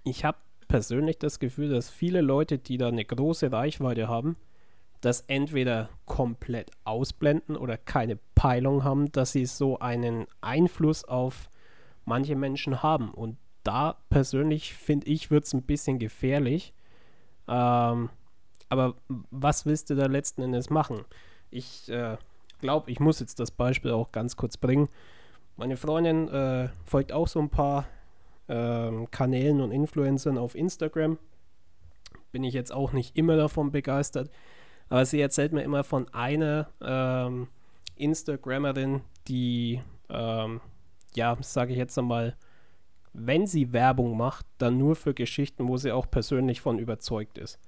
ich 0.04 0.26
habe 0.26 0.38
persönlich 0.68 1.18
das 1.18 1.40
Gefühl, 1.40 1.70
dass 1.70 1.90
viele 1.90 2.20
Leute, 2.20 2.58
die 2.58 2.78
da 2.78 2.90
eine 2.90 3.06
große 3.06 3.50
Reichweite 3.50 4.10
haben, 4.10 4.36
das 5.00 5.22
entweder 5.28 5.90
komplett 6.06 6.72
ausblenden 6.84 7.56
oder 7.56 7.78
keine 7.78 8.18
Peilung 8.36 8.84
haben, 8.84 9.10
dass 9.14 9.32
sie 9.32 9.46
so 9.46 9.80
einen 9.80 10.28
Einfluss 10.42 11.06
auf 11.06 11.50
manche 12.04 12.36
Menschen 12.36 12.84
haben. 12.84 13.12
Und 13.12 13.38
da 13.64 13.98
persönlich 14.10 14.74
finde 14.74 15.08
ich, 15.08 15.32
wird 15.32 15.46
es 15.46 15.54
ein 15.54 15.62
bisschen 15.62 15.98
gefährlich. 15.98 16.74
Ähm, 17.48 18.10
aber 18.68 18.96
was 19.08 19.66
willst 19.66 19.90
du 19.90 19.96
da 19.96 20.08
letzten 20.08 20.42
Endes 20.42 20.70
machen? 20.70 21.06
Ich 21.50 21.90
äh, 21.90 22.18
glaube, 22.60 22.92
ich 22.92 23.00
muss 23.00 23.20
jetzt 23.20 23.40
das 23.40 23.52
Beispiel 23.52 23.92
auch 23.92 24.12
ganz 24.12 24.36
kurz 24.36 24.58
bringen. 24.58 24.90
Meine 25.58 25.78
Freundin 25.78 26.28
äh, 26.30 26.70
folgt 26.86 27.12
auch 27.12 27.28
so 27.28 27.40
ein 27.40 27.50
paar 27.50 27.88
äh, 28.48 28.92
Kanälen 29.12 29.62
und 29.62 29.72
Influencern 29.72 30.38
auf 30.38 30.56
Instagram. 30.56 31.18
Bin 32.32 32.44
ich 32.44 32.54
jetzt 32.54 32.72
auch 32.72 32.94
nicht 32.94 33.18
immer 33.18 33.36
davon 33.36 33.72
begeistert. 33.72 34.30
Aber 34.90 35.06
sie 35.06 35.22
erzählt 35.22 35.54
mir 35.54 35.64
immer 35.64 35.84
von 35.84 36.08
einer 36.14 36.70
ähm, 36.82 37.48
Instagrammerin, 37.96 39.02
die, 39.28 39.82
ähm, 40.10 40.62
ja, 41.16 41.38
sage 41.42 41.74
ich 41.74 41.78
jetzt 41.78 41.98
einmal, 41.98 42.36
wenn 43.14 43.46
sie 43.46 43.74
Werbung 43.74 44.18
macht, 44.18 44.46
dann 44.58 44.78
nur 44.78 44.96
für 44.96 45.14
Geschichten, 45.14 45.68
wo 45.68 45.78
sie 45.78 45.92
auch 45.92 46.10
persönlich 46.10 46.62
von 46.62 46.80
überzeugt 46.80 47.38
ist 47.38 47.60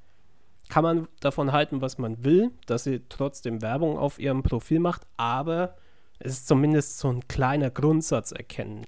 kann 0.71 0.83
man 0.83 1.07
davon 1.19 1.51
halten, 1.51 1.81
was 1.81 1.97
man 1.97 2.23
will, 2.23 2.51
dass 2.65 2.85
sie 2.85 3.01
trotzdem 3.09 3.61
Werbung 3.61 3.97
auf 3.97 4.19
ihrem 4.19 4.41
Profil 4.41 4.79
macht, 4.79 5.01
aber 5.17 5.75
es 6.17 6.31
ist 6.31 6.47
zumindest 6.47 6.97
so 6.97 7.11
ein 7.11 7.27
kleiner 7.27 7.69
Grundsatz 7.69 8.31
erkennen, 8.31 8.85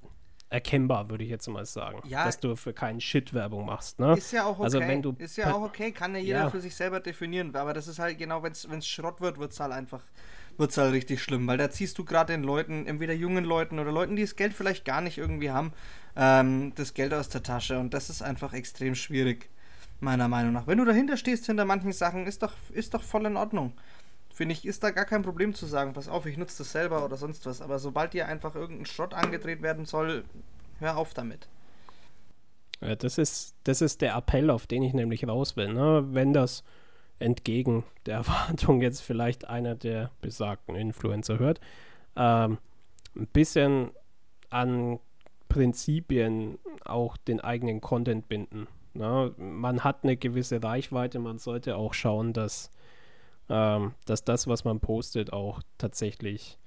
erkennbar, 0.49 1.09
würde 1.09 1.25
ich 1.25 1.29
jetzt 1.29 1.45
mal 1.49 1.65
sagen. 1.65 2.01
Ja, 2.07 2.23
dass 2.23 2.39
du 2.39 2.55
für 2.55 2.71
keinen 2.71 3.01
Shit 3.01 3.33
Werbung 3.33 3.65
machst. 3.65 3.99
Ne? 3.99 4.13
Ist 4.13 4.31
ja 4.31 4.45
auch 4.45 4.61
also 4.61 4.77
okay. 4.77 4.85
Also 4.85 4.93
wenn 4.93 5.01
du 5.01 5.13
ist 5.17 5.35
ja 5.35 5.53
auch 5.53 5.61
okay, 5.61 5.91
kann 5.91 6.15
ja 6.15 6.21
jeder 6.21 6.39
ja. 6.43 6.49
für 6.49 6.61
sich 6.61 6.73
selber 6.73 7.01
definieren. 7.01 7.53
Aber 7.53 7.73
das 7.73 7.89
ist 7.89 7.99
halt 7.99 8.17
genau, 8.17 8.43
wenn 8.43 8.53
es 8.53 8.87
Schrott 8.87 9.19
wird, 9.19 9.37
wird 9.37 9.51
es 9.51 9.59
halt 9.59 9.73
einfach, 9.73 10.03
wird 10.55 10.71
es 10.71 10.77
halt 10.77 10.93
richtig 10.93 11.21
schlimm. 11.21 11.45
Weil 11.47 11.57
da 11.57 11.69
ziehst 11.69 11.97
du 11.97 12.05
gerade 12.05 12.31
den 12.31 12.43
Leuten, 12.43 12.87
entweder 12.87 13.13
jungen 13.13 13.43
Leuten 13.43 13.77
oder 13.77 13.91
Leuten, 13.91 14.15
die 14.15 14.21
das 14.21 14.37
Geld 14.37 14.53
vielleicht 14.53 14.85
gar 14.85 15.01
nicht 15.01 15.17
irgendwie 15.17 15.51
haben, 15.51 15.73
ähm, 16.15 16.71
das 16.75 16.93
Geld 16.93 17.13
aus 17.13 17.27
der 17.27 17.43
Tasche. 17.43 17.77
Und 17.77 17.93
das 17.93 18.09
ist 18.09 18.21
einfach 18.21 18.53
extrem 18.53 18.95
schwierig 18.95 19.49
meiner 20.03 20.27
Meinung 20.27 20.53
nach. 20.53 20.67
Wenn 20.67 20.77
du 20.77 20.85
dahinter 20.85 21.17
stehst, 21.17 21.45
hinter 21.45 21.65
manchen 21.65 21.91
Sachen, 21.91 22.27
ist 22.27 22.43
doch, 22.43 22.53
ist 22.71 22.93
doch 22.93 23.03
voll 23.03 23.25
in 23.25 23.37
Ordnung. 23.37 23.73
finde 24.33 24.53
ich, 24.53 24.65
ist 24.65 24.83
da 24.83 24.91
gar 24.91 25.05
kein 25.05 25.21
Problem 25.21 25.53
zu 25.53 25.65
sagen, 25.65 25.93
pass 25.93 26.07
auf, 26.07 26.25
ich 26.25 26.37
nutze 26.37 26.59
das 26.59 26.71
selber 26.71 27.05
oder 27.05 27.17
sonst 27.17 27.45
was. 27.45 27.61
Aber 27.61 27.79
sobald 27.79 28.13
dir 28.13 28.27
einfach 28.27 28.55
irgendein 28.55 28.85
Schrott 28.85 29.13
angedreht 29.13 29.61
werden 29.61 29.85
soll, 29.85 30.25
hör 30.79 30.97
auf 30.97 31.13
damit. 31.13 31.47
Ja, 32.81 32.95
das 32.95 33.17
ist, 33.17 33.55
das 33.63 33.81
ist 33.81 34.01
der 34.01 34.15
Appell, 34.15 34.49
auf 34.49 34.67
den 34.67 34.83
ich 34.83 34.93
nämlich 34.93 35.27
raus 35.27 35.55
will. 35.55 35.73
Ne? 35.73 36.05
Wenn 36.11 36.33
das 36.33 36.63
entgegen 37.19 37.83
der 38.05 38.15
Erwartung 38.17 38.81
jetzt 38.81 39.01
vielleicht 39.01 39.47
einer 39.47 39.75
der 39.75 40.11
besagten 40.21 40.75
Influencer 40.75 41.39
hört, 41.39 41.59
ähm, 42.15 42.57
ein 43.15 43.27
bisschen 43.27 43.91
an 44.49 44.99
Prinzipien 45.49 46.57
auch 46.83 47.15
den 47.15 47.39
eigenen 47.39 47.79
Content 47.79 48.27
binden. 48.27 48.67
Ne? 48.93 49.33
Man 49.37 49.83
hat 49.83 50.03
eine 50.03 50.17
gewisse 50.17 50.61
Reichweite, 50.61 51.19
man 51.19 51.39
sollte 51.39 51.75
auch 51.75 51.93
schauen, 51.93 52.33
dass, 52.33 52.71
ähm, 53.49 53.93
dass 54.05 54.23
das, 54.23 54.47
was 54.47 54.63
man 54.63 54.79
postet, 54.79 55.33
auch 55.33 55.61
tatsächlich, 55.77 56.59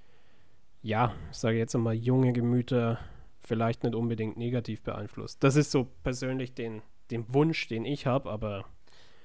ja, 0.83 1.15
ich 1.31 1.39
sage 1.39 1.59
jetzt 1.59 1.75
einmal, 1.75 1.95
junge 1.95 2.33
Gemüter 2.33 2.99
vielleicht 3.41 3.85
nicht 3.85 3.95
unbedingt 3.95 4.37
negativ 4.37 4.83
beeinflusst. 4.83 5.43
Das 5.45 5.57
ist 5.57 5.71
so 5.71 5.85
persönlich 6.03 6.55
den, 6.55 6.83
den 7.11 7.33
Wunsch, 7.33 7.69
den 7.69 7.85
ich 7.85 8.07
habe, 8.07 8.31
aber 8.31 8.65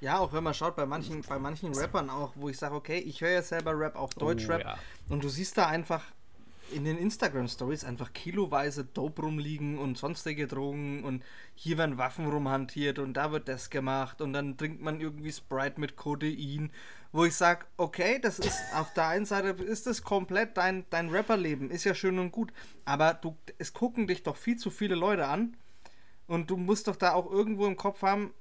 ja, 0.02 0.18
auch 0.18 0.34
wenn 0.34 0.44
man 0.44 0.56
schaut, 0.56 0.76
bei 0.76 0.88
manchen, 0.88 1.22
bei 1.22 1.38
manchen 1.38 1.76
Rappern 1.76 2.10
auch, 2.10 2.34
wo 2.36 2.50
ich 2.50 2.58
sage, 2.58 2.74
okay, 2.74 2.98
ich 2.98 3.22
höre 3.22 3.30
ja 3.30 3.42
selber 3.44 3.78
Rap, 3.78 3.96
auch 3.96 4.12
Deutschrap. 4.14 4.62
Oh, 4.62 4.68
ja. 4.68 4.78
Und 5.10 5.24
du 5.24 5.30
siehst 5.30 5.60
da 5.60 5.68
einfach 5.68 6.04
in 6.72 6.86
den 6.86 6.98
Instagram-Stories 6.98 7.84
einfach 7.84 8.14
kiloweise 8.14 8.86
Dope 8.86 9.22
rumliegen 9.22 9.78
und 9.78 9.98
sonstige 9.98 10.48
Drogen 10.48 11.04
und 11.04 11.24
hier 11.56 11.78
werden 11.78 11.98
Waffen 11.98 12.28
rumhantiert 12.28 13.00
und 13.00 13.14
da 13.14 13.32
wird 13.32 13.48
das 13.48 13.70
gemacht 13.70 14.22
und 14.22 14.34
dann 14.34 14.58
trinkt 14.58 14.82
man 14.82 15.00
irgendwie 15.00 15.32
Sprite 15.32 15.80
mit 15.80 15.96
Codein, 15.96 16.72
wo 17.12 17.26
ich 17.26 17.36
sage, 17.36 17.66
okay, 17.78 18.20
das 18.20 18.40
ist 18.40 18.60
auf 18.74 18.94
der 18.94 19.08
einen 19.08 19.26
Seite 19.26 19.50
ist 19.64 19.88
das 19.88 20.04
komplett 20.04 20.58
dein, 20.58 20.86
dein 20.90 21.10
Rapperleben, 21.10 21.70
ist 21.70 21.84
ja 21.84 21.94
schön 21.94 22.20
und 22.20 22.32
gut, 22.32 22.52
aber 22.86 23.14
du, 23.14 23.38
es 23.58 23.74
gucken 23.74 24.08
dich 24.08 24.24
doch 24.24 24.38
viel 24.38 24.58
zu 24.58 24.70
viele 24.70 24.96
Leute 24.96 25.28
an 25.28 25.58
und 26.28 26.50
du 26.50 26.58
musst 26.58 26.88
doch 26.88 26.96
da 26.96 27.14
auch 27.14 27.30
irgendwo 27.30 27.68
im 27.68 27.78
Kopf 27.78 28.02
haben, 28.02 28.34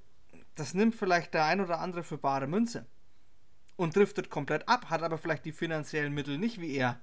das 0.54 0.74
nimmt 0.74 0.94
vielleicht 0.94 1.34
der 1.34 1.44
ein 1.44 1.60
oder 1.60 1.80
andere 1.80 2.04
für 2.04 2.18
bare 2.18 2.46
Münze 2.46 2.86
und 3.76 3.96
driftet 3.96 4.30
komplett 4.30 4.68
ab, 4.68 4.90
hat 4.90 5.02
aber 5.02 5.16
vielleicht 5.16 5.44
die 5.46 5.52
finanziellen 5.52 6.12
Mittel 6.12 6.38
nicht 6.38 6.60
wie 6.60 6.74
er. 6.74 7.00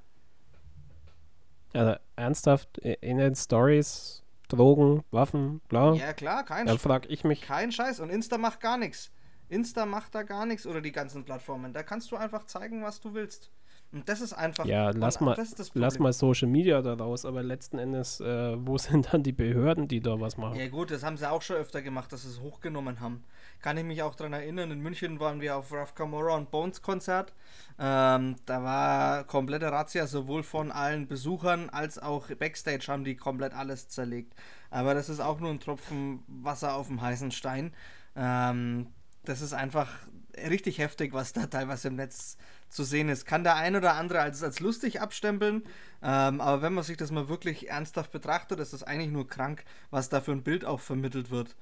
Also 1.73 1.95
ernsthaft, 2.15 2.77
in 2.77 3.17
den 3.17 3.35
Stories, 3.35 4.23
Drogen, 4.47 5.03
Waffen, 5.11 5.59
bla. 5.67 5.93
Ja 5.93 6.13
klar, 6.13 6.43
kein 6.45 6.65
Dann 6.65 6.79
frag 6.79 7.09
ich 7.09 7.23
mich. 7.23 7.41
Kein 7.41 7.71
Scheiß 7.71 7.99
und 7.99 8.09
Insta 8.09 8.37
macht 8.37 8.61
gar 8.61 8.77
nichts. 8.77 9.11
Insta 9.49 9.85
macht 9.85 10.15
da 10.15 10.23
gar 10.23 10.45
nichts 10.45 10.65
oder 10.65 10.81
die 10.81 10.91
ganzen 10.91 11.23
Plattformen. 11.23 11.73
Da 11.73 11.83
kannst 11.83 12.11
du 12.11 12.15
einfach 12.15 12.45
zeigen, 12.45 12.83
was 12.83 12.99
du 12.99 13.13
willst. 13.13 13.51
Und 13.93 14.09
das 14.09 14.19
ist 14.19 14.33
einfach. 14.33 14.65
Ja, 14.65 14.89
lass 14.89 15.21
mal, 15.21 15.37
lass 15.73 15.99
mal 15.99 16.11
Social 16.11 16.49
Media 16.49 16.81
da 16.81 16.95
raus, 16.95 17.25
aber 17.25 17.41
letzten 17.41 17.79
Endes, 17.79 18.19
äh, 18.19 18.55
wo 18.59 18.77
sind 18.77 19.13
dann 19.13 19.23
die 19.23 19.31
Behörden, 19.31 19.87
die 19.87 20.01
da 20.01 20.19
was 20.19 20.37
machen? 20.37 20.59
Ja, 20.59 20.67
gut, 20.67 20.91
das 20.91 21.03
haben 21.03 21.15
sie 21.15 21.29
auch 21.29 21.41
schon 21.41 21.55
öfter 21.55 21.81
gemacht, 21.81 22.11
dass 22.11 22.23
sie 22.23 22.29
es 22.29 22.41
hochgenommen 22.41 22.99
haben. 22.99 23.23
Kann 23.61 23.77
ich 23.77 23.85
mich 23.85 24.03
auch 24.03 24.15
daran 24.15 24.33
erinnern, 24.33 24.71
in 24.71 24.81
München 24.81 25.19
waren 25.19 25.39
wir 25.41 25.55
auf 25.55 25.71
Raf 25.71 25.95
Camora 25.95 26.35
und 26.35 26.51
Bones 26.51 26.81
Konzert. 26.81 27.33
Ähm, 27.79 28.35
da 28.45 28.63
war 28.63 29.23
komplette 29.23 29.71
Razzia, 29.71 30.05
sowohl 30.05 30.43
von 30.43 30.71
allen 30.71 31.07
Besuchern 31.07 31.69
als 31.69 31.97
auch 31.97 32.27
Backstage 32.35 32.85
haben 32.89 33.03
die 33.03 33.15
komplett 33.15 33.53
alles 33.53 33.87
zerlegt. 33.87 34.33
Aber 34.69 34.93
das 34.93 35.07
ist 35.07 35.21
auch 35.21 35.39
nur 35.39 35.49
ein 35.49 35.59
Tropfen 35.59 36.23
Wasser 36.27 36.75
auf 36.75 36.87
dem 36.87 37.01
heißen 37.01 37.31
Stein. 37.31 37.73
Ähm, 38.15 38.87
das 39.23 39.41
ist 39.41 39.53
einfach 39.53 39.89
richtig 40.37 40.77
heftig, 40.77 41.13
was 41.13 41.33
da 41.33 41.47
teilweise 41.47 41.87
im 41.87 41.95
Netz 41.95 42.37
zu 42.69 42.83
sehen 42.83 43.09
ist. 43.09 43.25
Kann 43.25 43.43
der 43.43 43.55
ein 43.55 43.75
oder 43.75 43.93
andere 43.95 44.19
als, 44.19 44.43
als 44.43 44.59
lustig 44.59 45.01
abstempeln, 45.01 45.63
ähm, 46.01 46.41
aber 46.41 46.61
wenn 46.61 46.73
man 46.73 46.83
sich 46.83 46.97
das 46.97 47.11
mal 47.11 47.27
wirklich 47.29 47.69
ernsthaft 47.69 48.11
betrachtet, 48.11 48.59
ist 48.59 48.73
das 48.73 48.83
eigentlich 48.83 49.11
nur 49.11 49.27
krank, 49.27 49.63
was 49.89 50.09
da 50.09 50.21
für 50.21 50.31
ein 50.31 50.43
Bild 50.43 50.65
auch 50.65 50.79
vermittelt 50.79 51.31
wird. 51.31 51.55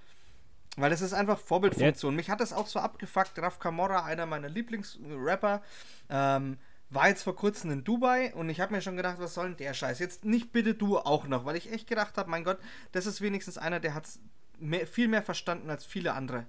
Weil 0.77 0.89
das 0.89 1.01
ist 1.01 1.13
einfach 1.13 1.39
Vorbildfunktion. 1.39 2.15
Mich 2.15 2.29
hat 2.29 2.41
das 2.41 2.51
auch 2.51 2.67
so 2.67 2.79
abgefuckt. 2.79 3.39
Raf 3.39 3.59
Kamora, 3.59 4.03
einer 4.03 4.25
meiner 4.25 4.49
Lieblingsrapper, 4.49 5.61
ähm, 6.09 6.57
war 6.89 7.07
jetzt 7.07 7.23
vor 7.23 7.35
kurzem 7.35 7.71
in 7.71 7.83
Dubai 7.83 8.33
und 8.35 8.49
ich 8.49 8.59
habe 8.59 8.73
mir 8.73 8.81
schon 8.81 8.97
gedacht, 8.97 9.17
was 9.19 9.33
soll 9.33 9.47
denn 9.47 9.57
der 9.57 9.73
Scheiß? 9.73 9.99
Jetzt 9.99 10.25
nicht 10.25 10.51
bitte 10.51 10.73
du 10.73 10.99
auch 10.99 11.27
noch, 11.27 11.45
weil 11.45 11.55
ich 11.55 11.71
echt 11.71 11.87
gedacht 11.87 12.17
habe, 12.17 12.29
mein 12.29 12.43
Gott, 12.43 12.59
das 12.91 13.05
ist 13.05 13.21
wenigstens 13.21 13.57
einer, 13.57 13.79
der 13.79 13.95
hat 13.95 14.07
mehr, 14.59 14.85
viel 14.85 15.07
mehr 15.07 15.23
verstanden 15.23 15.69
als 15.69 15.85
viele 15.85 16.13
andere. 16.13 16.45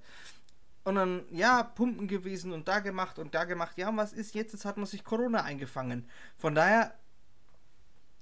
Und 0.87 0.95
dann, 0.95 1.25
ja, 1.33 1.65
Pumpen 1.65 2.07
gewesen 2.07 2.53
und 2.53 2.69
da 2.69 2.79
gemacht 2.79 3.19
und 3.19 3.35
da 3.35 3.43
gemacht. 3.43 3.77
Ja, 3.77 3.89
und 3.89 3.97
was 3.97 4.13
ist 4.13 4.37
jetzt? 4.37 4.53
Jetzt 4.53 4.65
hat 4.65 4.77
man 4.77 4.87
sich 4.87 5.03
Corona 5.03 5.43
eingefangen. 5.43 6.09
Von 6.39 6.55
daher, 6.55 6.95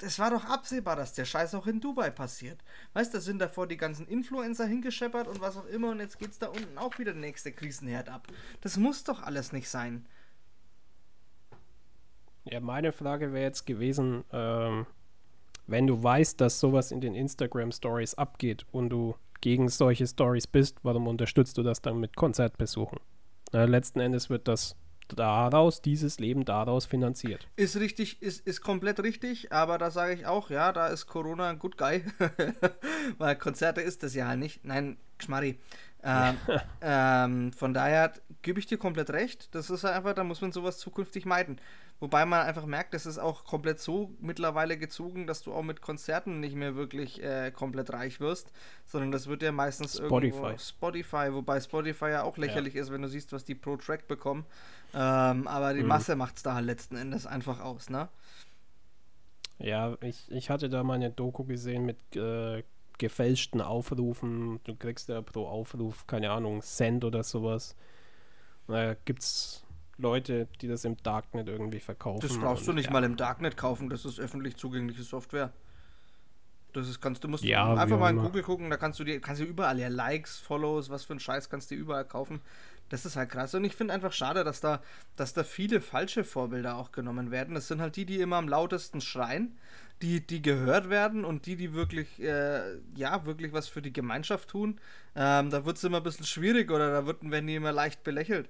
es 0.01 0.19
war 0.19 0.31
doch 0.31 0.47
absehbar, 0.47 0.97
dass 0.97 1.13
der 1.13 1.27
Scheiß 1.27 1.55
auch 1.57 1.67
in 1.67 1.83
Dubai 1.83 2.09
passiert. 2.09 2.65
Weißt 2.95 3.13
du, 3.13 3.19
da 3.19 3.21
sind 3.21 3.39
davor 3.39 3.67
die 3.67 3.77
ganzen 3.77 4.07
Influencer 4.07 4.65
hingescheppert 4.65 5.29
und 5.29 5.43
was 5.43 5.59
auch 5.59 5.67
immer 5.67 5.91
und 5.91 6.01
jetzt 6.01 6.19
geht's 6.19 6.39
da 6.39 6.47
unten 6.47 6.79
auch 6.79 6.99
wieder 6.99 7.13
der 7.13 7.21
nächste 7.21 7.53
Krisenherd 7.53 8.09
ab. 8.09 8.29
Das 8.63 8.79
muss 8.79 9.05
doch 9.05 9.23
alles 9.23 9.53
nicht 9.53 9.69
sein. 9.69 10.07
Ja, 12.45 12.61
meine 12.61 12.93
Frage 12.93 13.35
wäre 13.35 13.45
jetzt 13.45 13.67
gewesen, 13.67 14.25
ähm, 14.33 14.87
wenn 15.67 15.87
du 15.87 16.03
weißt, 16.03 16.41
dass 16.41 16.61
sowas 16.61 16.93
in 16.93 17.03
den 17.03 17.15
Instagram 17.15 17.73
Stories 17.73 18.15
abgeht 18.15 18.65
und 18.73 18.89
du 18.89 19.17
gegen 19.45 19.69
solche 19.69 20.07
Stories 20.07 20.47
bist, 20.47 20.79
warum 20.85 21.07
unterstützt 21.07 21.59
du 21.59 21.63
das 21.63 21.83
dann 21.83 22.01
mit 22.01 22.17
Konzertbesuchen? 22.17 22.99
Na, 23.53 23.67
letzten 23.67 24.01
Endes 24.01 24.31
wird 24.31 24.49
das 24.49 24.75
daraus, 25.09 25.83
dieses 25.83 26.19
Leben 26.19 26.47
daraus 26.47 26.87
finanziert. 26.87 27.47
Ist 27.57 27.77
richtig, 27.77 28.23
ist, 28.23 28.47
ist 28.47 28.63
komplett 28.63 29.01
richtig, 29.01 29.53
aber 29.53 29.77
da 29.77 29.91
sage 29.91 30.15
ich 30.15 30.25
auch, 30.25 30.49
ja, 30.49 30.73
da 30.73 30.87
ist 30.87 31.05
Corona 31.05 31.51
ein 31.51 31.59
Good 31.59 31.77
Guy, 31.77 32.05
weil 33.19 33.37
Konzerte 33.37 33.83
ist 33.83 34.03
das 34.03 34.15
ja 34.15 34.35
nicht. 34.35 34.65
Nein, 34.65 34.97
Schmarri. 35.19 35.59
Ähm, 36.03 36.39
ähm, 36.81 37.53
von 37.53 37.75
daher 37.75 38.15
gebe 38.41 38.59
ich 38.59 38.65
dir 38.65 38.79
komplett 38.79 39.11
recht. 39.11 39.55
Das 39.55 39.69
ist 39.69 39.85
einfach, 39.85 40.15
da 40.15 40.25
muss 40.25 40.41
man 40.41 40.53
sowas 40.53 40.79
zukünftig 40.79 41.27
meiden. 41.27 41.61
Wobei 42.05 42.27
man 42.27 42.47
einfach 42.47 42.67
merkt, 42.67 42.93
das 42.93 43.07
ist 43.07 43.17
auch 43.17 43.45
komplett 43.45 43.81
so 43.81 44.11
mittlerweile 44.21 44.77
gezogen, 44.77 45.27
dass 45.27 45.41
du 45.41 45.55
auch 45.55 45.63
mit 45.63 45.81
Konzerten 45.81 46.39
nicht 46.39 46.55
mehr 46.55 46.77
wirklich 46.77 47.23
äh, 47.23 47.51
komplett 47.51 47.95
reich 47.95 48.21
wirst, 48.21 48.53
sondern 48.85 49.11
das 49.11 49.27
wird 49.27 49.43
ja 49.43 49.53
meistens 49.53 49.97
Spotify. 49.97 50.27
irgendwo 50.27 50.59
Spotify, 50.59 51.33
wobei 51.33 51.61
Spotify 51.61 52.11
ja 52.11 52.23
auch 52.25 52.37
lächerlich 52.37 52.75
ja. 52.75 52.83
ist, 52.83 52.93
wenn 52.93 53.01
du 53.01 53.09
siehst, 53.09 53.33
was 53.33 53.45
die 53.45 53.55
pro 53.55 53.79
Track 53.79 54.07
bekommen. 54.07 54.45
Ähm, 54.93 55.49
aber 55.49 55.73
die 55.73 55.81
mhm. 55.81 55.89
Masse 55.89 56.15
macht 56.15 56.37
es 56.37 56.43
da 56.43 56.53
halt 56.53 56.67
letzten 56.67 56.97
Endes 56.97 57.27
einfach 57.27 57.61
aus, 57.61 57.89
ne? 57.89 58.11
Ja, 59.59 59.97
ich, 60.03 60.31
ich 60.31 60.51
hatte 60.51 60.69
da 60.69 60.85
mal 60.85 60.97
eine 60.97 61.11
Doku 61.11 61.45
gesehen 61.45 61.87
mit 61.87 62.17
äh, 62.17 62.65
gefälschten 62.99 63.63
Aufrufen. 63.63 64.61
Du 64.65 64.77
kriegst 64.77 65.09
ja 65.09 65.23
pro 65.23 65.47
Aufruf, 65.47 66.07
keine 66.07 66.33
Ahnung, 66.33 66.61
Cent 66.61 67.03
oder 67.03 67.23
sowas. 67.23 67.75
Da 68.67 68.93
gibt's 69.07 69.64
Leute, 69.97 70.49
die 70.61 70.69
das 70.69 70.85
im 70.85 70.97
Darknet 71.03 71.49
irgendwie 71.49 71.81
verkaufen. 71.81 72.21
Das 72.27 72.39
brauchst 72.39 72.67
du 72.67 72.73
nicht 72.73 72.87
ja. 72.87 72.93
mal 72.93 73.05
im 73.05 73.17
Darknet 73.17 73.57
kaufen, 73.57 73.91
das 73.91 74.05
ist 74.05 74.19
öffentlich 74.19 74.57
zugängliche 74.57 75.03
Software. 75.03 75.53
Das 76.73 76.89
ist, 76.89 77.01
kannst 77.01 77.23
du 77.23 77.29
musst 77.29 77.45
ja, 77.45 77.73
einfach 77.75 78.01
mal 78.01 78.11
in 78.11 78.19
Google 78.19 78.43
gucken, 78.43 78.69
da 78.69 78.77
kannst 78.77 78.99
du 78.99 79.05
dir, 79.05 79.21
kannst 79.21 79.41
du 79.41 79.47
überall 79.47 79.79
ja 79.79 79.87
Likes, 79.87 80.39
Follows, 80.39 80.91
was 80.91 81.05
für 81.05 81.13
ein 81.13 81.21
Scheiß 81.21 81.49
kannst 81.49 81.71
du 81.71 81.77
überall 81.77 82.05
kaufen. 82.05 82.41
Das 82.89 83.07
ist 83.07 83.15
halt 83.17 83.31
krass. 83.31 83.55
Und 83.55 83.65
ich 83.65 83.77
finde 83.77 83.95
einfach 83.95 84.13
schade, 84.13 84.43
dass 84.43 84.61
da, 84.61 84.83
dass 85.15 85.33
da 85.33 85.45
viele 85.45 85.81
falsche 85.81 86.25
Vorbilder 86.25 86.77
auch 86.77 86.91
genommen 86.91 87.31
werden. 87.31 87.55
Das 87.55 87.69
sind 87.69 87.81
halt 87.81 87.95
die, 87.95 88.05
die 88.05 88.21
immer 88.21 88.37
am 88.37 88.49
lautesten 88.49 89.01
schreien, 89.01 89.57
die, 90.03 90.27
die 90.27 90.43
gehört 90.43 90.91
werden 90.91 91.25
und 91.25 91.47
die, 91.47 91.55
die 91.55 91.75
wirklich, 91.75 92.21
äh, 92.21 92.77
ja, 92.97 93.25
wirklich 93.25 93.53
was 93.53 93.69
für 93.69 93.81
die 93.81 93.93
Gemeinschaft 93.93 94.51
tun. 94.51 94.81
Ähm, 95.15 95.51
da 95.51 95.65
wird 95.65 95.77
es 95.77 95.85
immer 95.85 95.99
ein 95.99 96.03
bisschen 96.03 96.27
schwierig 96.27 96.73
oder 96.73 96.91
da 96.91 97.07
wird, 97.07 97.31
werden 97.31 97.47
die 97.47 97.55
immer 97.55 97.73
leicht 97.73 98.03
belächelt 98.03 98.49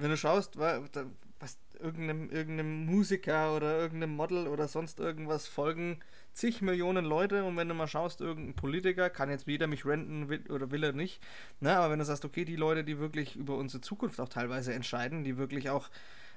wenn 0.00 0.10
du 0.10 0.16
schaust, 0.16 0.58
was 0.58 1.58
irgendeinem, 1.78 2.30
irgendeinem 2.30 2.86
Musiker 2.86 3.56
oder 3.56 3.78
irgendeinem 3.78 4.14
Model 4.14 4.46
oder 4.46 4.68
sonst 4.68 5.00
irgendwas 5.00 5.46
folgen 5.46 5.98
zig 6.32 6.62
Millionen 6.62 7.04
Leute 7.04 7.44
und 7.44 7.56
wenn 7.56 7.68
du 7.68 7.74
mal 7.74 7.88
schaust, 7.88 8.20
irgendein 8.20 8.54
Politiker, 8.54 9.10
kann 9.10 9.30
jetzt 9.30 9.46
jeder 9.46 9.66
mich 9.66 9.84
renten 9.84 10.28
will, 10.28 10.44
oder 10.50 10.70
will 10.70 10.84
er 10.84 10.92
nicht, 10.92 11.20
ne? 11.60 11.76
aber 11.76 11.90
wenn 11.90 11.98
du 11.98 12.04
sagst, 12.04 12.24
okay, 12.24 12.44
die 12.44 12.56
Leute, 12.56 12.84
die 12.84 12.98
wirklich 12.98 13.36
über 13.36 13.56
unsere 13.56 13.80
Zukunft 13.80 14.20
auch 14.20 14.28
teilweise 14.28 14.72
entscheiden, 14.72 15.24
die 15.24 15.38
wirklich 15.38 15.70
auch 15.70 15.90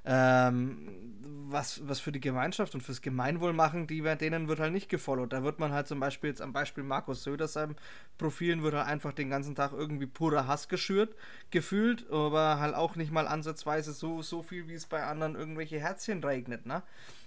ähm, 0.06 1.14
was, 1.54 1.88
was 1.88 2.00
für 2.00 2.12
die 2.12 2.20
Gemeinschaft 2.20 2.74
und 2.74 2.82
fürs 2.82 3.02
Gemeinwohl 3.02 3.54
machen, 3.54 3.88
die, 3.88 4.02
denen 4.02 4.48
wird 4.48 4.60
halt 4.60 4.74
nicht 4.74 4.90
gefollowt. 4.90 5.32
Da 5.32 5.44
wird 5.44 5.60
man 5.60 5.72
halt 5.72 5.88
zum 5.88 6.00
Beispiel 6.00 6.30
jetzt 6.30 6.42
am 6.42 6.52
Beispiel 6.52 6.84
Markus 6.84 7.24
Söder 7.24 7.48
seinem 7.48 7.76
Profilen 8.18 8.64
wird 8.64 8.74
halt 8.74 8.88
einfach 8.88 9.14
den 9.14 9.30
ganzen 9.30 9.56
Tag 9.56 9.72
irgendwie 9.72 10.08
purer 10.08 10.48
Hass 10.48 10.68
geschürt, 10.68 11.16
gefühlt, 11.52 12.10
aber 12.12 12.60
halt 12.60 12.76
auch 12.76 12.96
nicht 12.96 13.12
mal 13.12 13.28
ansatzweise 13.28 13.94
so, 13.94 14.22
so 14.22 14.42
viel, 14.42 14.68
wie 14.68 14.74
es 14.74 14.88
bei 14.88 15.04
anderen 15.04 15.36
irgendwelche 15.36 15.80
Herzchen 15.80 16.24
regnet, 16.24 16.66
ne? 16.66 16.84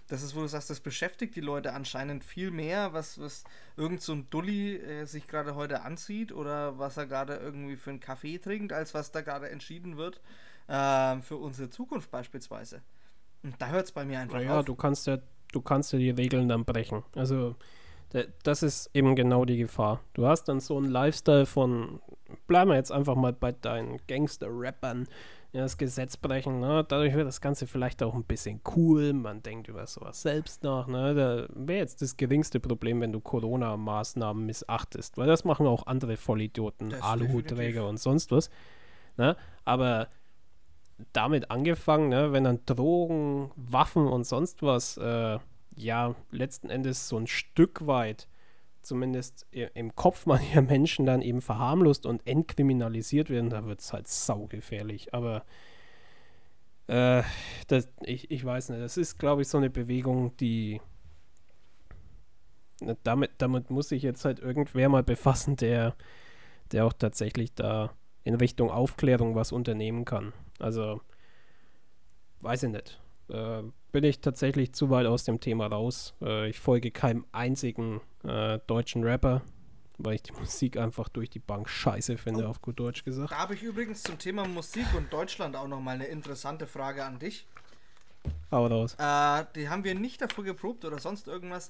Das 0.09 0.23
ist, 0.23 0.37
wo 0.37 0.43
du 0.43 0.47
sagst, 0.47 0.71
das 0.71 0.79
beschäftigt 0.79 1.35
die 1.35 1.41
Leute 1.41 1.73
anscheinend 1.73 2.23
viel 2.23 2.53
mehr, 2.53 2.93
was, 2.93 3.21
was 3.21 3.43
irgend 3.77 4.03
so 4.03 4.13
ein 4.13 4.31
Dulli 4.31 4.77
äh, 4.77 5.05
sich 5.05 5.27
gerade 5.27 5.57
heute 5.57 5.83
anzieht 5.83 6.31
oder 6.31 6.79
was 6.79 6.97
er 6.97 7.07
gerade 7.07 7.35
irgendwie 7.35 7.77
für 7.77 7.91
einen 7.91 7.99
Kaffee 7.99 8.39
trinkt, 8.39 8.73
als 8.73 8.95
was 8.95 9.11
da 9.11 9.23
gerade 9.23 9.49
entschieden 9.49 9.97
wird. 9.97 10.21
Äh, 10.69 11.21
für 11.21 11.37
unsere 11.37 11.71
Zukunft 11.71 12.11
beispielsweise. 12.11 12.83
Und 13.43 13.55
da 13.59 13.69
hört 13.69 13.87
es 13.87 13.93
bei 13.93 14.05
mir 14.05 14.21
einfach 14.21 14.41
ja, 14.41 14.61
auf. 14.61 14.65
du 14.65 14.75
kannst 14.75 15.07
ja, 15.07 15.19
du 15.53 15.61
kannst 15.61 15.93
ja 15.93 15.99
die 15.99 16.11
Regeln 16.11 16.49
dann 16.49 16.65
brechen. 16.65 17.03
Also 17.15 17.55
das 18.43 18.63
ist 18.63 18.91
eben 18.95 19.17
genau 19.17 19.45
die 19.45 19.59
Gefahr. 19.59 20.01
Du 20.15 20.27
hast 20.27 20.45
dann 20.45 20.61
so 20.61 20.77
einen 20.77 20.91
Lifestyle 20.91 21.47
von, 21.47 22.01
bleiben 22.47 22.71
wir 22.71 22.77
jetzt 22.77 22.93
einfach 22.93 23.17
mal 23.17 23.33
bei 23.33 23.53
deinen 23.53 23.99
Gangster-Rappern, 24.07 25.07
ja, 25.53 25.63
das 25.63 25.79
Gesetz 25.79 26.17
brechen, 26.17 26.61
ne? 26.61 26.85
dadurch 26.87 27.15
wird 27.15 27.27
das 27.27 27.41
Ganze 27.41 27.67
vielleicht 27.67 28.03
auch 28.03 28.15
ein 28.15 28.25
bisschen 28.25 28.61
cool, 28.77 29.13
man 29.13 29.43
denkt 29.43 29.69
über 29.69 29.87
sowas 29.87 30.21
selbst 30.21 30.63
nach, 30.63 30.87
ne? 30.87 31.15
da 31.15 31.47
wäre 31.55 31.79
jetzt 31.79 32.03
das 32.03 32.17
geringste 32.17 32.61
Problem, 32.61 33.01
wenn 33.01 33.13
du 33.13 33.21
Corona-Maßnahmen 33.21 34.45
missachtest, 34.45 35.17
weil 35.17 35.27
das 35.27 35.45
machen 35.45 35.67
auch 35.67 35.87
andere 35.87 36.17
Vollidioten, 36.17 36.95
Aluhutträger 36.95 37.89
und 37.89 37.99
sonst 37.99 38.33
was, 38.33 38.51
ne? 39.17 39.37
aber 39.65 40.09
damit 41.13 41.51
angefangen, 41.51 42.09
ne? 42.09 42.33
wenn 42.33 42.45
dann 42.45 42.61
Drogen, 42.67 43.51
Waffen 43.57 44.07
und 44.07 44.25
sonst 44.25 44.63
was, 44.63 44.97
äh, 44.97 45.39
ja, 45.77 46.15
letzten 46.31 46.71
Endes 46.71 47.09
so 47.09 47.19
ein 47.19 47.27
Stück 47.27 47.87
weit 47.87 48.29
zumindest 48.83 49.47
im 49.51 49.95
Kopf 49.95 50.27
mancher 50.27 50.63
Menschen 50.63 51.07
dann 51.07 51.23
eben 51.23 51.43
verharmlost 51.43 52.07
und 52.07 52.27
entkriminalisiert 52.27 53.31
werden, 53.31 53.51
da 53.51 53.67
wird 53.67 53.81
es 53.81 53.93
halt 53.93 54.09
saugefährlich. 54.09 55.13
Aber 55.13 55.45
äh, 56.87 57.23
das, 57.67 57.89
ich, 58.03 58.31
ich 58.31 58.45
weiß 58.45 58.71
nicht, 58.71 58.81
das 58.81 58.97
ist, 58.97 59.19
glaube 59.19 59.43
ich, 59.43 59.49
so 59.49 59.59
eine 59.59 59.71
Bewegung, 59.71 60.37
die 60.37 60.81
damit, 63.03 63.33
damit 63.39 63.71
muss 63.71 63.89
sich 63.89 64.03
jetzt 64.03 64.25
halt 64.25 64.39
irgendwer 64.39 64.89
mal 64.89 65.03
befassen, 65.03 65.57
der, 65.57 65.95
der 66.73 66.85
auch 66.85 66.93
tatsächlich 66.93 67.55
da 67.55 67.93
in 68.23 68.35
Richtung 68.35 68.71
Aufklärung 68.71 69.35
was 69.35 69.53
unternehmen 69.53 70.05
kann. 70.05 70.33
Also, 70.59 71.01
weiß 72.41 72.65
ich 72.65 72.71
nicht. 72.71 73.01
Äh, 73.29 73.63
bin 73.93 74.05
ich 74.05 74.21
tatsächlich 74.21 74.73
zu 74.73 74.91
weit 74.91 75.07
aus 75.07 75.25
dem 75.25 75.41
Thema 75.41 75.67
raus. 75.67 76.15
Äh, 76.21 76.51
ich 76.51 76.59
folge 76.59 76.91
keinem 76.91 77.25
einzigen 77.33 78.01
äh, 78.25 78.59
deutschen 78.67 79.05
Rapper, 79.05 79.43
weil 79.99 80.17
ich 80.17 80.23
die 80.23 80.33
Musik 80.39 80.77
einfach 80.77 81.09
durch 81.09 81.31
die 81.31 81.39
Bank 81.39 81.69
scheiße 81.69 82.19
finde, 82.19 82.47
oh. 82.47 82.51
auf 82.51 82.63
gut 82.63 82.79
Deutsch 82.79 83.05
gesagt. 83.05 83.33
Da 83.33 83.39
habe 83.39 83.55
ich 83.55 83.63
übrigens 83.63 84.03
zum 84.03 84.19
Thema 84.19 84.47
Musik 84.47 84.87
und 84.97 85.13
Deutschland 85.13 85.57
auch 85.57 85.69
nochmal 85.69 85.95
eine 85.95 86.07
interessante 86.07 86.67
Frage 86.67 87.05
an 87.05 87.19
dich. 87.19 87.47
Hau 88.51 88.67
raus. 88.67 88.95
Äh, 88.99 89.45
die 89.55 89.69
haben 89.69 89.85
wir 89.85 89.95
nicht 89.95 90.21
davor 90.21 90.45
geprobt 90.45 90.85
oder 90.85 90.99
sonst 90.99 91.27
irgendwas. 91.27 91.69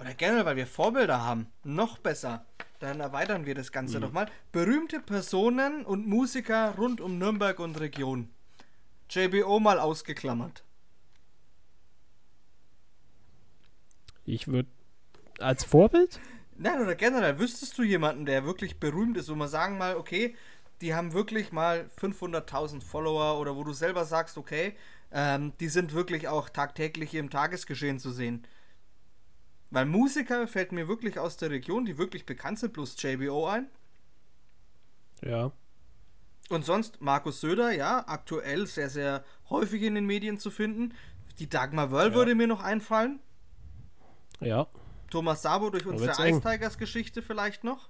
Oder 0.00 0.14
generell, 0.14 0.44
weil 0.44 0.56
wir 0.56 0.66
Vorbilder 0.66 1.22
haben. 1.22 1.46
Noch 1.62 1.98
besser. 1.98 2.44
Dann 2.80 3.00
erweitern 3.00 3.46
wir 3.46 3.54
das 3.54 3.72
Ganze 3.72 3.96
mhm. 3.96 4.04
nochmal. 4.04 4.26
Berühmte 4.52 5.00
Personen 5.00 5.84
und 5.84 6.06
Musiker 6.06 6.74
rund 6.76 7.00
um 7.00 7.18
Nürnberg 7.18 7.58
und 7.60 7.78
Region. 7.80 8.28
JBO 9.08 9.60
mal 9.60 9.78
ausgeklammert. 9.78 10.64
Ich 14.24 14.48
würde 14.48 14.68
als 15.38 15.64
Vorbild? 15.64 16.20
Nein, 16.56 16.80
oder 16.80 16.94
generell, 16.94 17.38
wüsstest 17.38 17.76
du 17.78 17.82
jemanden, 17.82 18.26
der 18.26 18.44
wirklich 18.44 18.78
berühmt 18.78 19.16
ist, 19.16 19.28
wo 19.28 19.34
man 19.34 19.48
sagen 19.48 19.76
mal, 19.76 19.96
okay, 19.96 20.36
die 20.80 20.94
haben 20.94 21.12
wirklich 21.12 21.52
mal 21.52 21.88
500.000 22.00 22.82
Follower 22.82 23.40
oder 23.40 23.56
wo 23.56 23.64
du 23.64 23.72
selber 23.72 24.04
sagst, 24.04 24.38
okay, 24.38 24.74
ähm, 25.12 25.52
die 25.60 25.68
sind 25.68 25.92
wirklich 25.94 26.28
auch 26.28 26.48
tagtäglich 26.48 27.14
im 27.14 27.30
Tagesgeschehen 27.30 27.98
zu 27.98 28.10
sehen. 28.10 28.46
Weil 29.74 29.86
Musiker 29.86 30.46
fällt 30.46 30.70
mir 30.70 30.86
wirklich 30.86 31.18
aus 31.18 31.36
der 31.36 31.50
Region, 31.50 31.84
die 31.84 31.98
wirklich 31.98 32.24
bekannt 32.24 32.60
sind, 32.60 32.72
plus 32.72 32.94
JBO 32.96 33.48
ein. 33.48 33.66
Ja. 35.20 35.50
Und 36.48 36.64
sonst 36.64 37.00
Markus 37.00 37.40
Söder, 37.40 37.72
ja, 37.72 38.04
aktuell 38.06 38.68
sehr, 38.68 38.88
sehr 38.88 39.24
häufig 39.50 39.82
in 39.82 39.96
den 39.96 40.06
Medien 40.06 40.38
zu 40.38 40.52
finden. 40.52 40.94
Die 41.40 41.48
Dagmar 41.48 41.90
Wörl 41.90 42.10
ja. 42.10 42.14
würde 42.14 42.36
mir 42.36 42.46
noch 42.46 42.62
einfallen. 42.62 43.18
Ja. 44.38 44.68
Thomas 45.10 45.42
Sabo 45.42 45.70
durch 45.70 45.86
unsere 45.86 46.12
Ice 46.28 46.40
Tigers 46.40 46.78
Geschichte 46.78 47.20
vielleicht 47.20 47.64
noch. 47.64 47.88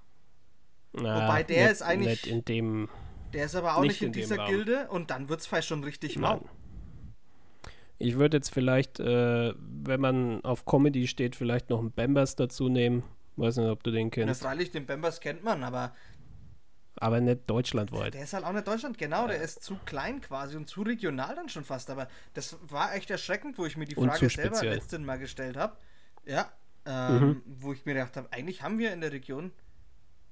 Na, 0.93 1.27
Wobei 1.27 1.43
der 1.43 1.65
nicht, 1.65 1.71
ist 1.71 1.81
eigentlich. 1.83 2.27
in 2.27 2.45
dem, 2.45 2.89
der 3.33 3.45
ist 3.45 3.55
aber 3.55 3.77
auch 3.77 3.81
nicht, 3.81 3.91
nicht 3.91 4.01
in, 4.01 4.07
in 4.07 4.13
dieser 4.13 4.47
Gilde 4.47 4.87
und 4.89 5.11
dann 5.11 5.29
wird 5.29 5.41
es 5.41 5.45
vielleicht 5.45 5.67
schon 5.67 5.83
richtig 5.83 6.17
mau. 6.17 6.49
Ich 7.97 8.17
würde 8.17 8.37
jetzt 8.37 8.49
vielleicht, 8.49 8.99
äh, 8.99 9.53
wenn 9.57 10.01
man 10.01 10.43
auf 10.43 10.65
Comedy 10.65 11.07
steht, 11.07 11.35
vielleicht 11.35 11.69
noch 11.69 11.79
einen 11.79 11.91
Bambers 11.91 12.35
dazu 12.35 12.67
nehmen. 12.67 13.03
Weiß 13.37 13.57
nicht, 13.57 13.69
ob 13.69 13.83
du 13.83 13.91
den 13.91 14.11
kennst. 14.11 14.41
Ja, 14.41 14.49
freilich, 14.49 14.71
den 14.71 14.85
Bambers 14.85 15.19
kennt 15.19 15.43
man, 15.43 15.63
aber. 15.63 15.93
Aber 16.97 17.19
nicht 17.19 17.41
deutschlandweit. 17.49 18.13
Der 18.13 18.23
ist 18.23 18.33
halt 18.33 18.45
auch 18.45 18.53
nicht 18.53 18.67
Deutschland, 18.67 18.97
genau. 18.97 19.27
Der 19.27 19.41
ist 19.41 19.63
zu 19.63 19.75
klein 19.85 20.21
quasi 20.21 20.55
und 20.55 20.69
zu 20.69 20.81
regional 20.81 21.35
dann 21.35 21.49
schon 21.49 21.65
fast. 21.65 21.89
Aber 21.89 22.07
das 22.33 22.57
war 22.69 22.95
echt 22.95 23.11
erschreckend, 23.11 23.57
wo 23.57 23.65
ich 23.65 23.75
mir 23.75 23.85
die 23.85 23.95
Frage 23.95 24.29
selber 24.29 24.63
letzten 24.63 25.03
Mal 25.03 25.19
gestellt 25.19 25.57
habe. 25.57 25.75
Ja, 26.25 26.49
ähm, 26.85 27.19
mhm. 27.19 27.41
wo 27.45 27.73
ich 27.73 27.85
mir 27.85 27.95
gedacht 27.95 28.15
habe, 28.15 28.31
eigentlich 28.31 28.61
haben 28.61 28.79
wir 28.79 28.93
in 28.93 29.01
der 29.01 29.11
Region 29.11 29.51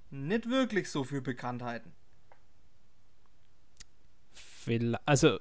nicht 0.10 0.50
wirklich 0.50 0.90
so 0.90 1.04
viel 1.04 1.22
Bekanntheiten. 1.22 1.92
Also 5.06 5.40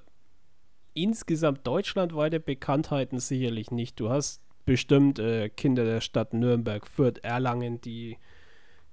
insgesamt 0.95 1.67
deutschlandweite 1.67 2.41
Bekanntheiten 2.41 3.19
sicherlich 3.19 3.71
nicht. 3.71 3.99
Du 4.01 4.11
hast 4.11 4.43
bestimmt 4.65 5.19
äh, 5.19 5.49
Kinder 5.49 5.85
der 5.85 6.01
Stadt 6.01 6.35
Nürnberg, 6.35 6.87
Fürth, 6.87 7.19
Erlangen, 7.23 7.81
die, 7.81 8.19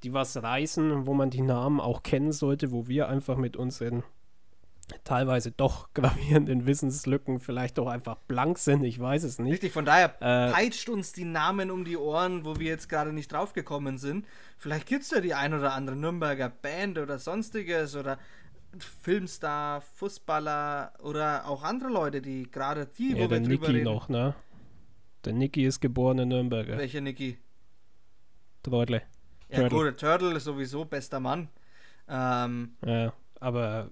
die 0.04 0.14
was 0.14 0.42
reißen, 0.42 1.06
wo 1.06 1.14
man 1.14 1.30
die 1.30 1.42
Namen 1.42 1.80
auch 1.80 2.04
kennen 2.04 2.32
sollte, 2.32 2.72
wo 2.72 2.88
wir 2.88 3.10
einfach 3.10 3.38
mit 3.38 3.56
unseren 3.56 4.04
teilweise 5.04 5.52
doch 5.52 5.90
gravierenden 5.94 6.66
Wissenslücken 6.66 7.40
vielleicht 7.40 7.80
auch 7.80 7.88
einfach 7.88 8.16
blank 8.28 8.58
sind, 8.58 8.84
ich 8.84 9.00
weiß 9.00 9.24
es 9.24 9.40
nicht. 9.40 9.54
Richtig, 9.54 9.72
von 9.72 9.86
daher 9.86 10.16
äh, 10.20 10.52
peitscht 10.52 10.90
uns 10.90 11.14
die 11.14 11.26
Namen 11.26 11.72
um 11.72 11.86
die 11.86 11.98
Ohren, 11.98 12.46
wo 12.46 12.58
wir 12.58 12.68
jetzt 12.68 12.90
gerade 12.90 13.14
nicht 13.14 13.32
draufgekommen 13.32 13.98
sind. 13.98 14.26
Vielleicht 14.58 14.88
gibt 14.88 15.04
es 15.04 15.12
ja 15.12 15.22
die 15.22 15.34
ein 15.34 15.54
oder 15.54 15.74
andere 15.74 15.96
Nürnberger 15.96 16.50
Band 16.50 16.98
oder 16.98 17.20
sonstiges 17.20 17.96
oder 17.96 18.18
Filmstar, 18.78 19.82
Fußballer 19.82 20.94
oder 21.02 21.48
auch 21.48 21.64
andere 21.64 21.90
Leute, 21.90 22.22
die 22.22 22.50
gerade 22.50 22.86
die, 22.86 23.12
ja, 23.12 23.16
wo 23.16 23.30
wir 23.30 23.40
drüber 23.40 23.68
Niki 23.68 23.72
reden. 23.72 23.84
noch, 23.86 24.10
ne? 24.10 24.36
Der 25.26 25.34
Niki 25.34 25.66
ist 25.66 25.80
geboren 25.80 26.20
in 26.20 26.30
Nürnberger. 26.30 26.78
Welcher 26.78 27.02
Niki? 27.02 27.38
Treutle. 28.64 29.02
Ja, 29.50 29.62
Turtle. 29.62 29.70
gut, 29.70 29.86
der 29.86 29.98
Turtle 29.98 30.38
ist 30.38 30.44
sowieso 30.44 30.86
bester 30.86 31.20
Mann. 31.20 31.50
Ähm, 32.08 32.76
ja, 32.86 33.14
aber 33.40 33.92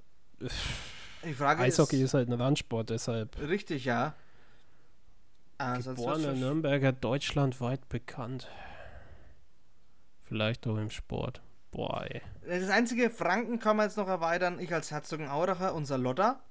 Eishockey 1.23 1.97
ist, 1.97 2.03
ist 2.03 2.13
halt 2.13 2.29
ein 2.29 2.33
Randsport, 2.33 2.89
deshalb. 2.89 3.37
Richtig, 3.39 3.85
ja. 3.85 4.15
Ah, 5.57 5.77
Geborener 5.77 6.33
Nürnberger 6.33 6.91
deutschlandweit 6.91 7.89
bekannt. 7.89 8.47
Vielleicht 10.21 10.67
auch 10.67 10.77
im 10.77 10.91
Sport. 10.91 11.41
Boah, 11.71 12.05
ey. 12.09 12.21
Das 12.47 12.69
einzige, 12.69 13.09
Franken 13.09 13.59
kann 13.59 13.77
man 13.77 13.87
jetzt 13.87 13.97
noch 13.97 14.07
erweitern. 14.07 14.59
Ich 14.59 14.73
als 14.73 14.91
Herzogenauracher, 14.91 15.73
unser 15.73 15.97
Lotter. 15.97 16.41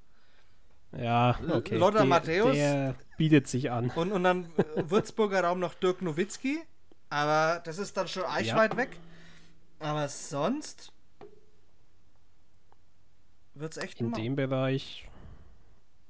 Ja, 0.97 1.39
okay. 1.51 1.77
Lotter 1.77 1.99
der, 1.99 2.07
Matthäus. 2.07 2.55
Der 2.55 2.95
bietet 3.17 3.49
sich 3.49 3.71
an. 3.71 3.91
Und, 3.91 4.13
und 4.13 4.25
dann 4.25 4.49
Würzburger 4.77 5.45
Raum 5.45 5.61
noch 5.61 5.75
Dirk 5.75 6.03
Nowitzki. 6.03 6.61
Aber 7.09 7.61
das 7.65 7.79
ist 7.79 7.97
dann 7.97 8.09
schon 8.09 8.25
eichweit 8.25 8.73
ja. 8.73 8.79
weg. 8.79 8.97
Aber 9.79 10.09
sonst 10.09 10.93
wird 13.55 13.73
es 13.73 13.83
echt 13.83 14.01
In 14.01 14.13
dem 14.13 14.37
Bereich, 14.37 15.09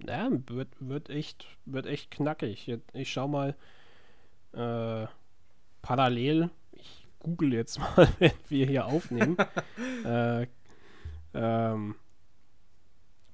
ja, 0.07 0.29
wird, 0.31 0.69
wird, 0.81 1.11
echt, 1.11 1.47
wird 1.65 1.87
echt 1.87 2.11
knackig. 2.11 2.79
Ich 2.93 3.13
schau 3.13 3.29
mal 3.29 3.57
äh, 4.53 5.07
parallel, 5.83 6.51
google 7.27 7.53
jetzt 7.53 7.79
mal, 7.97 8.09
wenn 8.19 8.33
wir 8.49 8.67
hier 8.67 8.87
aufnehmen. 8.87 9.37
äh, 10.05 10.47
ähm, 11.35 11.97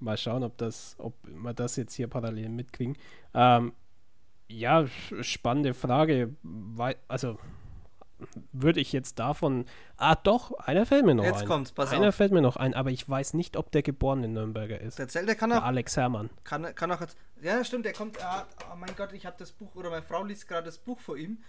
mal 0.01 0.17
schauen, 0.17 0.43
ob 0.43 0.57
das, 0.57 0.97
ob 0.99 1.15
wir 1.25 1.53
das 1.53 1.77
jetzt 1.77 1.95
hier 1.95 2.09
parallel 2.09 2.49
mitkriegen. 2.49 2.97
Ähm, 3.35 3.73
ja, 4.49 4.87
spannende 5.21 5.75
Frage. 5.75 6.35
Also 7.07 7.39
würde 8.53 8.81
ich 8.81 8.93
jetzt 8.93 9.19
davon. 9.19 9.67
Ah, 9.97 10.15
doch, 10.15 10.53
einer 10.59 10.87
fällt 10.87 11.05
mir 11.05 11.15
noch 11.15 11.25
jetzt 11.25 11.43
ein. 11.43 11.49
Kommt's, 11.49 11.73
pass 11.73 11.93
einer 11.93 12.09
auf. 12.09 12.15
fällt 12.15 12.33
mir 12.33 12.41
noch 12.41 12.57
ein, 12.57 12.75
aber 12.75 12.91
ich 12.91 13.09
weiß 13.09 13.35
nicht, 13.35 13.57
ob 13.57 13.71
der 13.73 13.83
geborene 13.83 14.29
Nürnberger 14.29 14.81
ist. 14.81 14.99
Der 14.99 15.09
Zelt, 15.09 15.29
der 15.29 15.35
kann 15.35 15.53
auch. 15.53 15.57
Der 15.57 15.65
Alex 15.65 15.97
Herrmann. 15.97 16.31
Kann, 16.45 16.75
kann 16.75 16.91
auch 16.93 17.01
jetzt. 17.01 17.17
Ja, 17.41 17.65
stimmt, 17.65 17.85
der 17.85 17.93
kommt. 17.93 18.23
Ah, 18.23 18.47
oh 18.73 18.77
mein 18.77 18.95
Gott, 18.97 19.13
ich 19.13 19.27
habe 19.27 19.37
das 19.39 19.53
Buch, 19.53 19.75
oder 19.75 19.91
meine 19.91 20.03
Frau 20.03 20.23
liest 20.25 20.49
gerade 20.49 20.67
das 20.67 20.79
Buch 20.79 21.01
vor 21.01 21.17
ihm. 21.17 21.43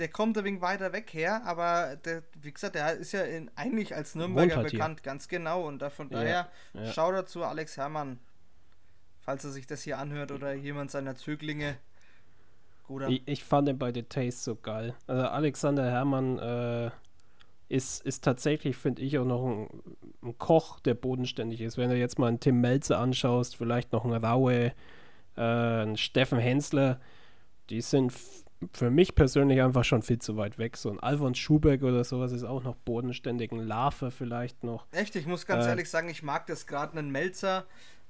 Der 0.00 0.08
kommt 0.08 0.36
ein 0.36 0.44
wenig 0.44 0.60
weiter 0.60 0.92
weg 0.92 1.12
her, 1.12 1.42
aber 1.44 1.96
der, 2.04 2.24
wie 2.40 2.52
gesagt, 2.52 2.74
der 2.74 2.94
ist 2.94 3.12
ja 3.12 3.22
in, 3.22 3.50
eigentlich 3.54 3.94
als 3.94 4.14
Nürnberger 4.14 4.56
halt 4.56 4.72
bekannt, 4.72 5.00
hier. 5.00 5.04
ganz 5.04 5.28
genau. 5.28 5.66
Und 5.66 5.80
da, 5.80 5.90
von 5.90 6.08
daher, 6.10 6.48
ja, 6.74 6.82
ja. 6.82 6.92
schau 6.92 7.12
dazu 7.12 7.44
Alex 7.44 7.76
Herrmann, 7.76 8.18
falls 9.20 9.44
er 9.44 9.50
sich 9.50 9.66
das 9.66 9.82
hier 9.82 9.98
anhört 9.98 10.32
oder 10.32 10.54
jemand 10.54 10.90
seiner 10.90 11.14
Zöglinge. 11.14 11.76
Ich, 13.08 13.22
ich, 13.26 13.44
fand 13.44 13.68
den 13.68 13.78
bei 13.78 13.92
The 13.92 14.02
Taste 14.02 14.40
so 14.42 14.56
geil. 14.56 14.96
Also 15.06 15.22
Alexander 15.22 15.88
Herrmann 15.88 16.40
äh, 16.40 16.90
ist, 17.68 18.04
ist 18.04 18.24
tatsächlich, 18.24 18.76
finde 18.76 19.02
ich, 19.02 19.16
auch 19.16 19.24
noch 19.24 19.46
ein 19.46 19.68
ein 20.22 20.38
Koch, 20.38 20.80
der 20.80 20.94
bodenständig 20.94 21.60
ist. 21.60 21.78
Wenn 21.78 21.90
du 21.90 21.96
jetzt 21.96 22.18
mal 22.18 22.28
einen 22.28 22.40
Tim 22.40 22.60
Melzer 22.60 22.98
anschaust, 22.98 23.56
vielleicht 23.56 23.92
noch 23.92 24.04
einen 24.04 24.22
Raue, 24.22 24.72
äh, 25.36 25.40
einen 25.40 25.96
Steffen 25.96 26.38
Hensler, 26.38 27.00
die 27.70 27.80
sind 27.80 28.12
für 28.72 28.90
mich 28.90 29.14
persönlich 29.14 29.60
einfach 29.62 29.84
schon 29.84 30.02
viel 30.02 30.18
zu 30.18 30.36
weit 30.36 30.58
weg. 30.58 30.76
So 30.76 30.90
ein 30.90 31.00
Alfons 31.00 31.38
Schubeck 31.38 31.82
oder 31.82 32.04
sowas 32.04 32.32
ist 32.32 32.44
auch 32.44 32.62
noch 32.62 32.76
bodenständig, 32.76 33.52
ein 33.52 33.66
Larve 33.66 34.10
vielleicht 34.10 34.64
noch. 34.64 34.86
Echt, 34.92 35.16
ich 35.16 35.26
muss 35.26 35.46
ganz 35.46 35.66
äh, 35.66 35.70
ehrlich 35.70 35.88
sagen, 35.88 36.08
ich 36.08 36.22
mag 36.22 36.46
das 36.46 36.66
gerade 36.66 36.98
einen 36.98 37.10
Melzer, 37.10 37.64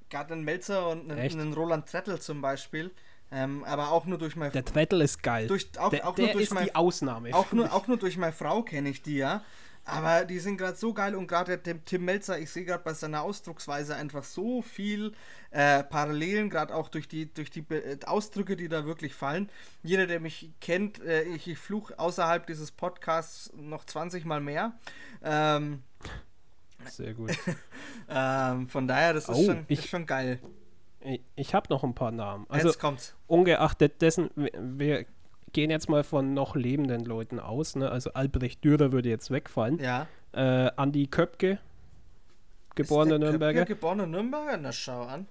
gerade 0.08 0.34
einen 0.34 0.44
Melzer 0.44 0.88
und 0.88 1.10
einen, 1.10 1.40
einen 1.40 1.52
Roland 1.52 1.86
Trettel 1.86 2.20
zum 2.20 2.40
Beispiel. 2.40 2.90
Ähm, 3.32 3.62
aber 3.64 3.92
auch 3.92 4.06
nur 4.06 4.18
durch 4.18 4.34
meine 4.34 4.50
Der 4.50 4.64
Trettel 4.64 5.00
ist 5.02 5.22
geil. 5.22 5.46
Durch, 5.46 5.68
auch, 5.78 5.90
der, 5.90 6.08
auch 6.08 6.16
der 6.16 6.34
ist 6.34 6.52
mein, 6.52 6.64
die 6.64 6.74
Ausnahme. 6.74 7.32
Auch 7.32 7.52
nur, 7.52 7.72
auch 7.72 7.86
nur 7.86 7.96
durch 7.96 8.16
meine 8.16 8.32
Frau 8.32 8.62
kenne 8.62 8.88
ich 8.88 9.02
die 9.02 9.18
ja. 9.18 9.44
Aber 9.84 10.24
die 10.24 10.38
sind 10.38 10.56
gerade 10.56 10.76
so 10.76 10.92
geil 10.92 11.14
und 11.14 11.26
gerade 11.26 11.58
der 11.58 11.84
Tim 11.84 12.04
Melzer, 12.04 12.38
ich 12.38 12.50
sehe 12.50 12.64
gerade 12.64 12.84
bei 12.84 12.94
seiner 12.94 13.22
Ausdrucksweise 13.22 13.96
einfach 13.96 14.24
so 14.24 14.62
viel 14.62 15.12
äh, 15.50 15.82
Parallelen, 15.82 16.50
gerade 16.50 16.74
auch 16.74 16.88
durch 16.88 17.08
die, 17.08 17.32
durch 17.32 17.50
die 17.50 17.62
Be 17.62 17.98
Ausdrücke, 18.06 18.56
die 18.56 18.68
da 18.68 18.84
wirklich 18.84 19.14
fallen. 19.14 19.50
Jeder, 19.82 20.06
der 20.06 20.20
mich 20.20 20.50
kennt, 20.60 21.02
äh, 21.02 21.22
ich, 21.22 21.48
ich 21.48 21.58
fluche 21.58 21.98
außerhalb 21.98 22.46
dieses 22.46 22.70
Podcasts 22.70 23.52
noch 23.54 23.84
20 23.84 24.24
Mal 24.24 24.40
mehr. 24.40 24.78
Ähm, 25.24 25.82
Sehr 26.86 27.14
gut. 27.14 27.36
ähm, 28.08 28.68
von 28.68 28.86
daher, 28.86 29.14
das 29.14 29.28
ist, 29.28 29.36
oh, 29.36 29.46
schon, 29.46 29.64
ich, 29.66 29.80
ist 29.80 29.88
schon 29.88 30.06
geil. 30.06 30.40
Ich, 31.00 31.22
ich 31.34 31.54
habe 31.54 31.66
noch 31.70 31.82
ein 31.82 31.94
paar 31.94 32.12
Namen. 32.12 32.46
Also, 32.48 32.68
Jetzt 32.68 32.78
kommt's. 32.78 33.14
Ungeachtet 33.26 34.02
dessen, 34.02 34.30
wir 34.36 35.06
gehen 35.52 35.70
jetzt 35.70 35.88
mal 35.88 36.04
von 36.04 36.34
noch 36.34 36.54
lebenden 36.56 37.04
Leuten 37.04 37.38
aus. 37.40 37.76
Ne? 37.76 37.90
Also 37.90 38.12
Albrecht 38.12 38.64
Dürer 38.64 38.92
würde 38.92 39.08
jetzt 39.08 39.30
wegfallen. 39.30 39.78
Ja. 39.78 40.06
Äh, 40.32 40.70
Andi 40.76 41.06
Köpke, 41.06 41.58
geborener 42.74 43.18
Nürnberger. 43.18 43.60
Köpke, 43.60 43.74
geborener 43.74 44.06
Nürnberger? 44.06 44.56
Na, 44.56 44.72
schau 44.72 45.02
an. 45.02 45.26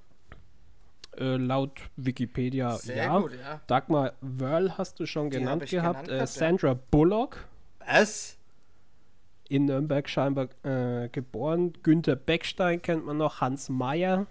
Äh, 1.18 1.38
laut 1.38 1.80
Wikipedia, 1.96 2.76
Sehr 2.78 2.96
ja. 3.06 3.20
Gut, 3.20 3.34
ja. 3.34 3.62
Dagmar 3.68 4.14
Wörl 4.22 4.78
hast 4.78 5.00
du 5.00 5.06
schon 5.06 5.30
Die 5.30 5.38
genannt 5.40 5.64
hab 5.64 5.70
gehabt. 5.70 6.08
genannt 6.08 6.22
äh, 6.22 6.28
Sandra 6.28 6.78
Bullock. 6.92 7.46
Was? 7.86 8.38
In 9.50 9.66
Nürnberg 9.66 10.08
scheinbar 10.08 10.50
äh, 10.64 11.10
geboren. 11.10 11.74
Günther 11.82 12.16
Beckstein 12.16 12.82
kennt 12.82 13.06
man 13.06 13.18
noch. 13.18 13.42
Hans 13.42 13.70
Meyer, 13.70 14.28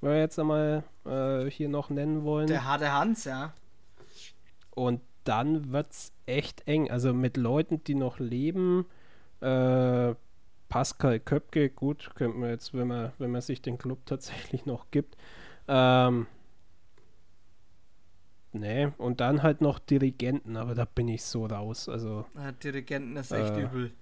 wenn 0.00 0.12
wir 0.12 0.20
jetzt 0.20 0.38
einmal 0.38 0.84
äh, 1.04 1.50
hier 1.50 1.68
noch 1.68 1.90
nennen 1.90 2.24
wollen. 2.24 2.46
Der 2.46 2.64
harte 2.64 2.90
Hans, 2.90 3.24
ja. 3.24 3.52
Und 4.70 5.00
dann 5.24 5.72
wird 5.72 5.92
es 5.92 6.12
echt 6.26 6.66
eng. 6.66 6.90
Also 6.90 7.12
mit 7.12 7.36
Leuten, 7.36 7.82
die 7.84 7.94
noch 7.94 8.18
leben, 8.18 8.86
äh, 9.40 10.14
Pascal 10.68 11.20
Köpke, 11.20 11.70
gut, 11.70 12.10
könnte 12.14 12.38
man 12.38 12.50
jetzt, 12.50 12.74
wenn 12.74 12.88
man, 12.88 13.12
wenn 13.18 13.30
man 13.30 13.40
sich 13.40 13.62
den 13.62 13.78
Club 13.78 13.98
tatsächlich 14.06 14.66
noch 14.66 14.90
gibt. 14.90 15.16
Ähm, 15.68 16.26
nee, 18.52 18.88
und 18.98 19.20
dann 19.20 19.42
halt 19.42 19.60
noch 19.60 19.78
Dirigenten, 19.78 20.56
aber 20.56 20.74
da 20.74 20.84
bin 20.84 21.08
ich 21.08 21.24
so 21.24 21.46
raus. 21.46 21.88
Also. 21.88 22.26
Ja, 22.34 22.52
Dirigenten 22.52 23.16
ist 23.16 23.32
echt 23.32 23.56
äh, 23.56 23.62
übel. 23.62 23.92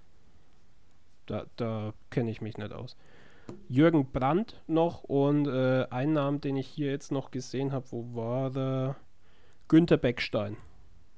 Da, 1.25 1.45
da 1.55 1.93
kenne 2.09 2.31
ich 2.31 2.41
mich 2.41 2.57
nicht 2.57 2.73
aus. 2.73 2.97
Jürgen 3.67 4.11
Brandt 4.11 4.61
noch 4.67 5.03
und 5.03 5.47
äh, 5.47 5.85
ein 5.89 6.13
Namen, 6.13 6.41
den 6.41 6.57
ich 6.57 6.67
hier 6.67 6.91
jetzt 6.91 7.11
noch 7.11 7.31
gesehen 7.31 7.71
habe, 7.71 7.85
wo 7.91 8.15
war 8.15 8.51
der? 8.51 8.95
Günther 9.67 9.97
Beckstein. 9.97 10.57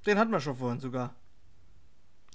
Den 0.06 0.18
hatten 0.18 0.32
wir 0.32 0.40
schon 0.40 0.56
vorhin 0.56 0.80
sogar. 0.80 1.16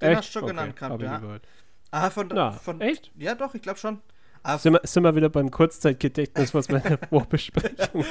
Den 0.01 0.11
echt? 0.11 0.19
hast 0.19 0.29
du 0.29 0.33
schon 0.33 0.43
okay, 0.45 0.53
genannt 0.53 0.77
gehabt, 0.77 1.03
ja. 1.03 1.19
Gehört. 1.19 1.47
Ah, 1.91 2.11
von, 2.11 2.29
Na, 2.33 2.53
von, 2.53 2.81
echt? 2.81 3.11
Ja, 3.17 3.35
doch, 3.35 3.55
ich 3.55 3.63
glaube 3.63 3.79
schon. 3.79 4.01
Ah, 4.43 4.57
Sind 4.57 4.73
wir, 4.73 4.81
sind 4.85 5.03
wir 5.03 5.15
wieder 5.15 5.29
beim 5.29 5.51
Kurzzeitgedächtnis, 5.51 6.55
was 6.55 6.69
wir 6.69 6.77
in 6.83 6.83
der 6.83 6.99
Vorbesprechung 7.09 8.05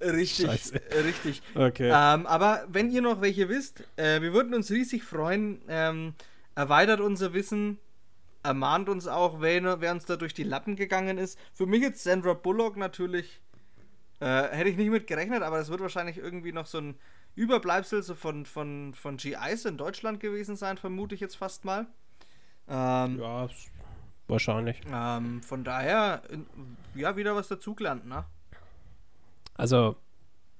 richtig, 0.00 0.46
Scheiße. 0.46 0.80
richtig. 1.04 1.42
Okay. 1.54 1.90
Ähm, 1.94 2.26
aber 2.26 2.64
wenn 2.68 2.90
ihr 2.90 3.02
noch 3.02 3.20
welche 3.20 3.48
wisst, 3.48 3.84
äh, 3.96 4.20
wir 4.20 4.32
würden 4.32 4.54
uns 4.54 4.70
riesig 4.70 5.04
freuen. 5.04 5.60
Ähm, 5.68 6.14
erweitert 6.54 7.00
unser 7.00 7.32
Wissen, 7.32 7.78
ermahnt 8.42 8.88
uns 8.88 9.06
auch, 9.06 9.40
wer, 9.40 9.80
wer 9.80 9.92
uns 9.92 10.06
da 10.06 10.16
durch 10.16 10.34
die 10.34 10.42
Lappen 10.42 10.76
gegangen 10.76 11.18
ist. 11.18 11.38
Für 11.52 11.66
mich 11.66 11.82
jetzt 11.82 12.02
Sandra 12.02 12.34
Bullock 12.34 12.76
natürlich. 12.76 13.40
Äh, 14.20 14.48
hätte 14.48 14.68
ich 14.68 14.76
nicht 14.76 14.90
mit 14.90 15.06
gerechnet, 15.06 15.42
aber 15.42 15.58
das 15.58 15.70
wird 15.70 15.80
wahrscheinlich 15.80 16.18
irgendwie 16.18 16.52
noch 16.52 16.66
so 16.66 16.78
ein 16.78 16.94
Überbleibsel 17.40 18.02
so 18.02 18.14
von, 18.14 18.44
von, 18.44 18.92
von 18.94 19.16
G-Ice 19.16 19.66
in 19.68 19.78
Deutschland 19.78 20.20
gewesen 20.20 20.56
sein, 20.56 20.76
vermute 20.76 21.14
ich 21.14 21.20
jetzt 21.22 21.36
fast 21.36 21.64
mal. 21.64 21.86
Ähm, 22.68 23.18
ja, 23.18 23.48
wahrscheinlich. 24.28 24.80
ähm, 24.92 25.42
von 25.42 25.64
daher, 25.64 26.22
ja, 26.94 27.16
wieder 27.16 27.34
was 27.34 27.48
dazugelernt, 27.48 28.06
ne? 28.06 28.24
Also 29.54 29.96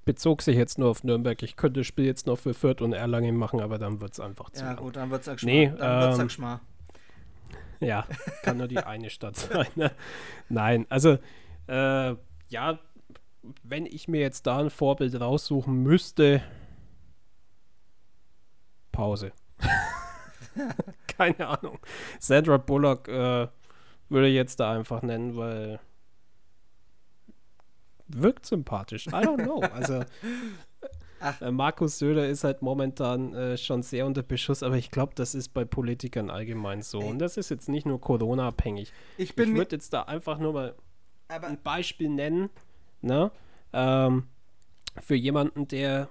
bezog 0.07 0.41
sich 0.43 0.57
jetzt 0.57 0.79
nur 0.79 0.89
auf 0.89 1.05
Nürnberg. 1.05 1.43
Ich 1.43 1.57
könnte 1.57 1.81
das 1.81 1.87
Spiel 1.87 2.07
jetzt 2.07 2.27
noch 2.27 2.39
für 2.39 2.55
Fürth 2.55 2.81
und 2.81 2.95
Erlangen 2.95 3.37
machen, 3.37 3.61
aber 3.61 3.79
dann 3.79 4.01
wird 4.01 4.13
es 4.15 4.21
einfach 4.21 4.49
zu 4.51 4.63
Ja, 4.63 4.69
lang. 4.73 4.77
gut, 4.79 4.97
dann 4.97 5.11
Nee, 5.43 5.71
wird's 5.71 5.81
ähm, 5.83 5.87
auch 5.87 6.19
Geschmack. 6.25 6.61
Ja, 7.81 8.07
kann 8.43 8.57
nur 8.57 8.69
die 8.69 8.79
eine 8.79 9.11
Stadt 9.11 9.37
sein. 9.37 9.67
Ne? 9.75 9.91
Nein, 10.49 10.87
also 10.89 11.19
äh, 11.67 12.15
ja, 12.49 12.79
wenn 13.63 13.87
ich 13.87 14.09
mir 14.09 14.21
jetzt 14.21 14.47
da 14.47 14.59
ein 14.59 14.71
Vorbild 14.71 15.19
raussuchen 15.19 15.83
müsste, 15.83 16.43
Pause. 18.93 19.33
Keine 21.07 21.47
Ahnung. 21.47 21.79
Sandra 22.19 22.57
Bullock 22.57 23.09
äh, 23.09 23.49
würde 24.09 24.29
ich 24.29 24.35
jetzt 24.35 24.61
da 24.61 24.73
einfach 24.73 25.03
nennen, 25.03 25.37
weil 25.37 25.81
wirkt 28.09 28.47
sympathisch. 28.47 29.07
I 29.07 29.11
don't 29.11 29.45
know. 29.45 29.61
Also 29.61 30.05
äh, 31.41 31.51
Markus 31.51 31.99
Söder 31.99 32.29
ist 32.29 32.45
halt 32.45 32.63
momentan 32.63 33.35
äh, 33.35 33.57
schon 33.57 33.83
sehr 33.83 34.07
unter 34.07 34.23
Beschuss, 34.23 34.63
aber 34.63 34.77
ich 34.77 34.91
glaube, 34.91 35.13
das 35.15 35.35
ist 35.35 35.51
bei 35.51 35.65
Politikern 35.65 36.31
allgemein 36.31 36.83
so. 36.83 36.99
Und 36.99 37.19
das 37.19 37.37
ist 37.37 37.51
jetzt 37.51 37.69
nicht 37.69 37.87
nur 37.87 38.01
Corona-abhängig. 38.01 38.93
Ich 39.17 39.39
Ich 39.39 39.55
würde 39.55 39.77
jetzt 39.77 39.93
da 39.93 40.03
einfach 40.03 40.39
nur 40.39 40.53
mal 40.53 40.75
aber 41.29 41.47
ein 41.47 41.63
Beispiel 41.63 42.09
nennen, 42.09 42.51
ne? 43.03 43.31
Ähm, 43.73 44.25
für 45.01 45.15
jemanden, 45.15 45.69
der 45.69 46.09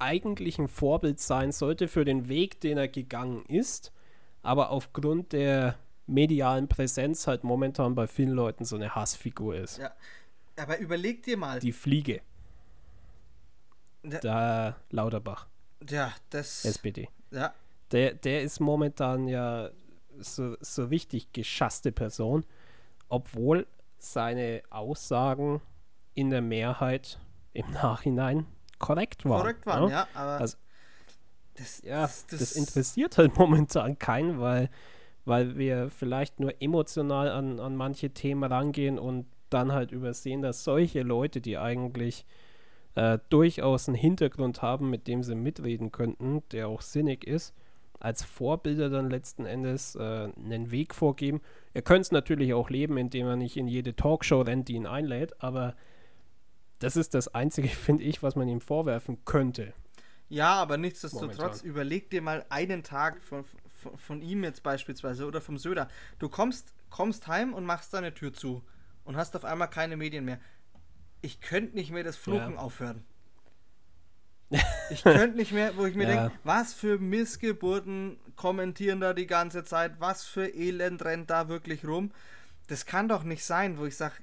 eigentlich 0.00 0.58
ein 0.58 0.68
Vorbild 0.68 1.20
sein 1.20 1.52
sollte 1.52 1.88
für 1.88 2.04
den 2.04 2.28
Weg, 2.28 2.60
den 2.60 2.78
er 2.78 2.88
gegangen 2.88 3.44
ist, 3.46 3.92
aber 4.42 4.70
aufgrund 4.70 5.32
der 5.32 5.76
medialen 6.06 6.66
Präsenz 6.68 7.26
halt 7.26 7.44
momentan 7.44 7.94
bei 7.94 8.06
vielen 8.06 8.30
Leuten 8.30 8.64
so 8.64 8.76
eine 8.76 8.94
Hassfigur 8.94 9.54
ist. 9.56 9.78
Ja. 9.78 9.92
aber 10.56 10.78
überleg 10.78 11.22
dir 11.22 11.36
mal, 11.36 11.60
Die 11.60 11.72
Fliege, 11.72 12.20
Ja. 14.02 14.18
da 14.20 14.76
Lauterbach, 14.90 15.46
ja, 15.88 16.12
das, 16.30 16.64
SPD. 16.64 17.08
ja, 17.30 17.52
Der, 17.92 18.14
der 18.14 18.42
ist 18.42 18.60
momentan 18.60 19.28
ja 19.28 19.70
so, 20.18 20.56
so 20.60 20.84
richtig 20.86 21.32
geschasste 21.32 21.92
Person, 21.92 22.44
obwohl 23.08 23.66
seine 23.98 24.62
Aussagen 24.70 25.60
in 26.14 26.30
der 26.30 26.42
Mehrheit 26.42 27.18
im 27.52 27.70
Nachhinein 27.72 28.46
korrekt 28.80 29.24
waren. 29.24 29.40
korrekt 29.40 29.66
waren, 29.66 29.84
ne? 29.84 29.92
ja, 29.92 30.08
aber 30.14 30.40
Also, 30.40 30.56
das, 31.56 31.82
Ja, 31.84 32.02
das, 32.02 32.26
das, 32.26 32.52
interessiert 32.52 33.18
halt 33.18 33.36
momentan 33.38 33.98
keinen, 33.98 34.40
weil, 34.40 34.68
weil 35.24 35.56
wir 35.56 35.90
vielleicht 35.90 36.40
nur 36.40 36.60
emotional 36.60 37.28
an, 37.28 37.60
an 37.60 37.76
manche 37.76 38.10
Themen 38.10 38.42
rangehen 38.50 38.98
und 38.98 39.26
dann 39.50 39.72
halt 39.72 39.92
übersehen, 39.92 40.42
dass 40.42 40.64
solche 40.64 41.02
Leute, 41.02 41.40
die 41.40 41.58
eigentlich 41.58 42.24
äh, 42.94 43.18
durchaus 43.28 43.88
einen 43.88 43.96
Hintergrund 43.96 44.62
haben, 44.62 44.90
mit 44.90 45.06
dem 45.06 45.22
sie 45.22 45.34
mitreden 45.34 45.92
könnten, 45.92 46.42
der 46.52 46.68
auch 46.68 46.80
sinnig 46.80 47.26
ist, 47.26 47.54
als 47.98 48.24
Vorbilder 48.24 48.88
dann 48.88 49.10
letzten 49.10 49.44
Endes 49.44 49.94
äh, 49.94 50.30
einen 50.36 50.70
Weg 50.70 50.94
vorgeben. 50.94 51.40
Ihr 51.74 51.82
könnt 51.82 52.06
es 52.06 52.12
natürlich 52.12 52.54
auch 52.54 52.70
leben, 52.70 52.96
indem 52.96 53.26
er 53.26 53.36
nicht 53.36 53.56
in 53.56 53.68
jede 53.68 53.94
Talkshow 53.94 54.40
rennt, 54.40 54.68
die 54.68 54.74
ihn 54.74 54.86
einlädt, 54.86 55.42
aber 55.42 55.74
das 56.80 56.96
ist 56.96 57.14
das 57.14 57.28
Einzige, 57.34 57.68
finde 57.86 58.04
ich, 58.04 58.22
was 58.22 58.34
man 58.36 58.48
ihm 58.48 58.60
vorwerfen 58.60 59.24
könnte. 59.24 59.72
Ja, 60.28 60.54
aber 60.54 60.76
nichtsdestotrotz, 60.76 61.38
Momentan. 61.38 61.66
überleg 61.68 62.10
dir 62.10 62.22
mal 62.22 62.44
einen 62.50 62.82
Tag 62.84 63.22
von, 63.24 63.44
von, 63.82 63.96
von 63.98 64.22
ihm 64.22 64.44
jetzt 64.44 64.62
beispielsweise 64.62 65.26
oder 65.26 65.40
vom 65.40 65.58
Söder. 65.58 65.88
Du 66.18 66.28
kommst, 66.28 66.72
kommst 66.88 67.26
heim 67.26 67.52
und 67.54 67.64
machst 67.64 67.94
deine 67.94 68.14
Tür 68.14 68.32
zu 68.32 68.62
und 69.04 69.16
hast 69.16 69.34
auf 69.34 69.44
einmal 69.44 69.68
keine 69.68 69.96
Medien 69.96 70.24
mehr. 70.24 70.38
Ich 71.20 71.40
könnte 71.40 71.74
nicht 71.74 71.90
mehr 71.90 72.04
das 72.04 72.16
Fluchen 72.16 72.54
Ja. 72.54 72.60
aufhören. 72.60 73.04
Ich 74.90 75.02
könnte 75.04 75.36
nicht 75.36 75.52
mehr, 75.52 75.76
wo 75.76 75.86
ich 75.86 75.94
mir 75.94 76.08
Ja. 76.08 76.22
denke, 76.28 76.38
was 76.42 76.74
für 76.74 76.98
Missgeburten 76.98 78.18
kommentieren 78.34 79.00
da 79.00 79.14
die 79.14 79.26
ganze 79.28 79.62
Zeit, 79.64 80.00
was 80.00 80.24
für 80.24 80.48
Elend 80.48 81.04
rennt 81.04 81.30
da 81.30 81.48
wirklich 81.48 81.84
rum. 81.86 82.10
Das 82.66 82.86
kann 82.86 83.08
doch 83.08 83.22
nicht 83.22 83.44
sein, 83.44 83.78
wo 83.78 83.84
ich 83.86 83.96
sage, 83.96 84.14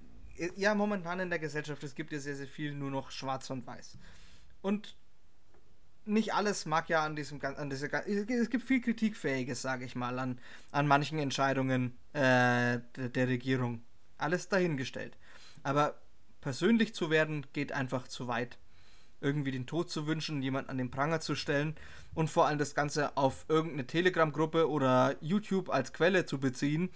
ja, 0.55 0.75
momentan 0.75 1.19
in 1.19 1.29
der 1.29 1.39
Gesellschaft, 1.39 1.83
es 1.83 1.95
gibt 1.95 2.11
ja 2.11 2.19
sehr, 2.19 2.35
sehr 2.35 2.47
viel 2.47 2.73
nur 2.73 2.91
noch 2.91 3.11
schwarz 3.11 3.49
und 3.49 3.65
weiß. 3.65 3.97
Und 4.61 4.95
nicht 6.05 6.33
alles 6.33 6.65
mag 6.65 6.89
ja 6.89 7.03
an 7.03 7.15
diesem 7.15 7.43
an 7.43 7.69
dieser 7.69 8.07
es 8.07 8.49
gibt 8.49 8.63
viel 8.63 8.81
kritikfähiges, 8.81 9.61
sage 9.61 9.85
ich 9.85 9.95
mal, 9.95 10.17
an, 10.19 10.39
an 10.71 10.87
manchen 10.87 11.19
Entscheidungen 11.19 11.97
äh, 12.13 12.79
der, 12.95 13.09
der 13.13 13.27
Regierung. 13.27 13.83
alles 14.17 14.49
dahingestellt. 14.49 15.17
Aber 15.63 15.95
persönlich 16.41 16.93
zu 16.93 17.09
werden, 17.09 17.45
geht 17.53 17.71
einfach 17.71 18.07
zu 18.07 18.27
weit. 18.27 18.57
Irgendwie 19.19 19.51
den 19.51 19.65
Tod 19.65 19.89
zu 19.89 20.05
wünschen, 20.07 20.41
jemand 20.41 20.69
an 20.69 20.77
den 20.77 20.91
Pranger 20.91 21.19
zu 21.19 21.35
stellen 21.35 21.75
und 22.13 22.29
vor 22.29 22.47
allem 22.47 22.59
das 22.59 22.75
Ganze 22.75 23.17
auf 23.17 23.45
irgendeine 23.47 23.87
Telegram-Gruppe 23.87 24.69
oder 24.69 25.15
YouTube 25.21 25.69
als 25.69 25.91
Quelle 25.91 26.25
zu 26.25 26.39
beziehen, 26.39 26.89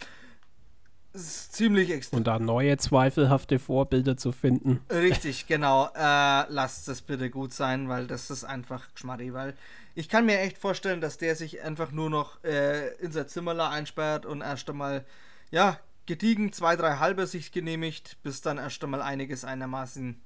ist 1.14 1.54
ziemlich 1.54 1.90
extrem. 1.92 2.20
Und 2.20 2.28
da 2.28 2.40
neue 2.40 2.78
zweifelhafte 2.78 3.60
Vorbilder 3.60 4.18
zu 4.18 4.32
finden. 4.32 4.82
Richtig, 4.90 5.48
genau. 5.48 5.90
Äh, 5.96 6.46
lasst 6.50 6.88
es 6.88 7.02
bitte 7.02 7.30
gut 7.30 7.54
sein, 7.54 7.90
weil 7.90 8.08
das 8.08 8.30
ist 8.30 8.44
einfach 8.44 8.88
Schmarri, 8.96 9.34
weil 9.34 9.56
ich 9.94 10.08
kann 10.08 10.26
mir 10.26 10.40
echt 10.40 10.58
vorstellen, 10.58 11.02
dass 11.02 11.18
der 11.18 11.36
sich 11.36 11.62
einfach 11.62 11.92
nur 11.92 12.10
noch 12.10 12.44
äh, 12.44 12.94
in 12.96 13.12
sein 13.12 13.28
Zimmerler 13.28 13.70
einsperrt 13.70 14.26
und 14.26 14.42
erst 14.42 14.70
einmal, 14.70 15.06
ja, 15.50 15.80
gediegen 16.06 16.54
zwei, 16.54 16.76
drei 16.76 16.98
halbe 16.98 17.28
sich 17.28 17.52
genehmigt, 17.52 18.18
bis 18.24 18.42
dann 18.42 18.58
erst 18.58 18.84
einmal 18.84 19.02
einiges 19.02 19.44
einigermaßen 19.44 20.22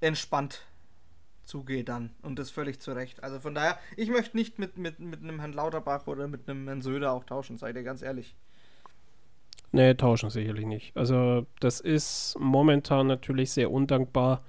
entspannt 0.00 0.62
zugeht 1.44 1.88
dann. 1.88 2.14
Und 2.22 2.38
das 2.38 2.50
völlig 2.50 2.80
zu 2.80 2.92
Recht. 2.92 3.22
Also 3.22 3.40
von 3.40 3.54
daher, 3.54 3.78
ich 3.96 4.10
möchte 4.10 4.36
nicht 4.36 4.58
mit, 4.58 4.76
mit, 4.76 4.98
mit 4.98 5.22
einem 5.22 5.40
Herrn 5.40 5.52
Lauterbach 5.52 6.06
oder 6.06 6.28
mit 6.28 6.48
einem 6.48 6.66
Herrn 6.66 6.82
Söder 6.82 7.12
auch 7.12 7.24
tauschen, 7.24 7.56
seid 7.56 7.76
ihr 7.76 7.82
ganz 7.82 8.02
ehrlich. 8.02 8.36
Nee, 9.76 9.92
tauschen 9.92 10.30
sicherlich 10.30 10.64
nicht. 10.64 10.96
Also 10.96 11.46
das 11.60 11.80
ist 11.80 12.34
momentan 12.40 13.06
natürlich 13.06 13.50
sehr 13.50 13.70
undankbar, 13.70 14.42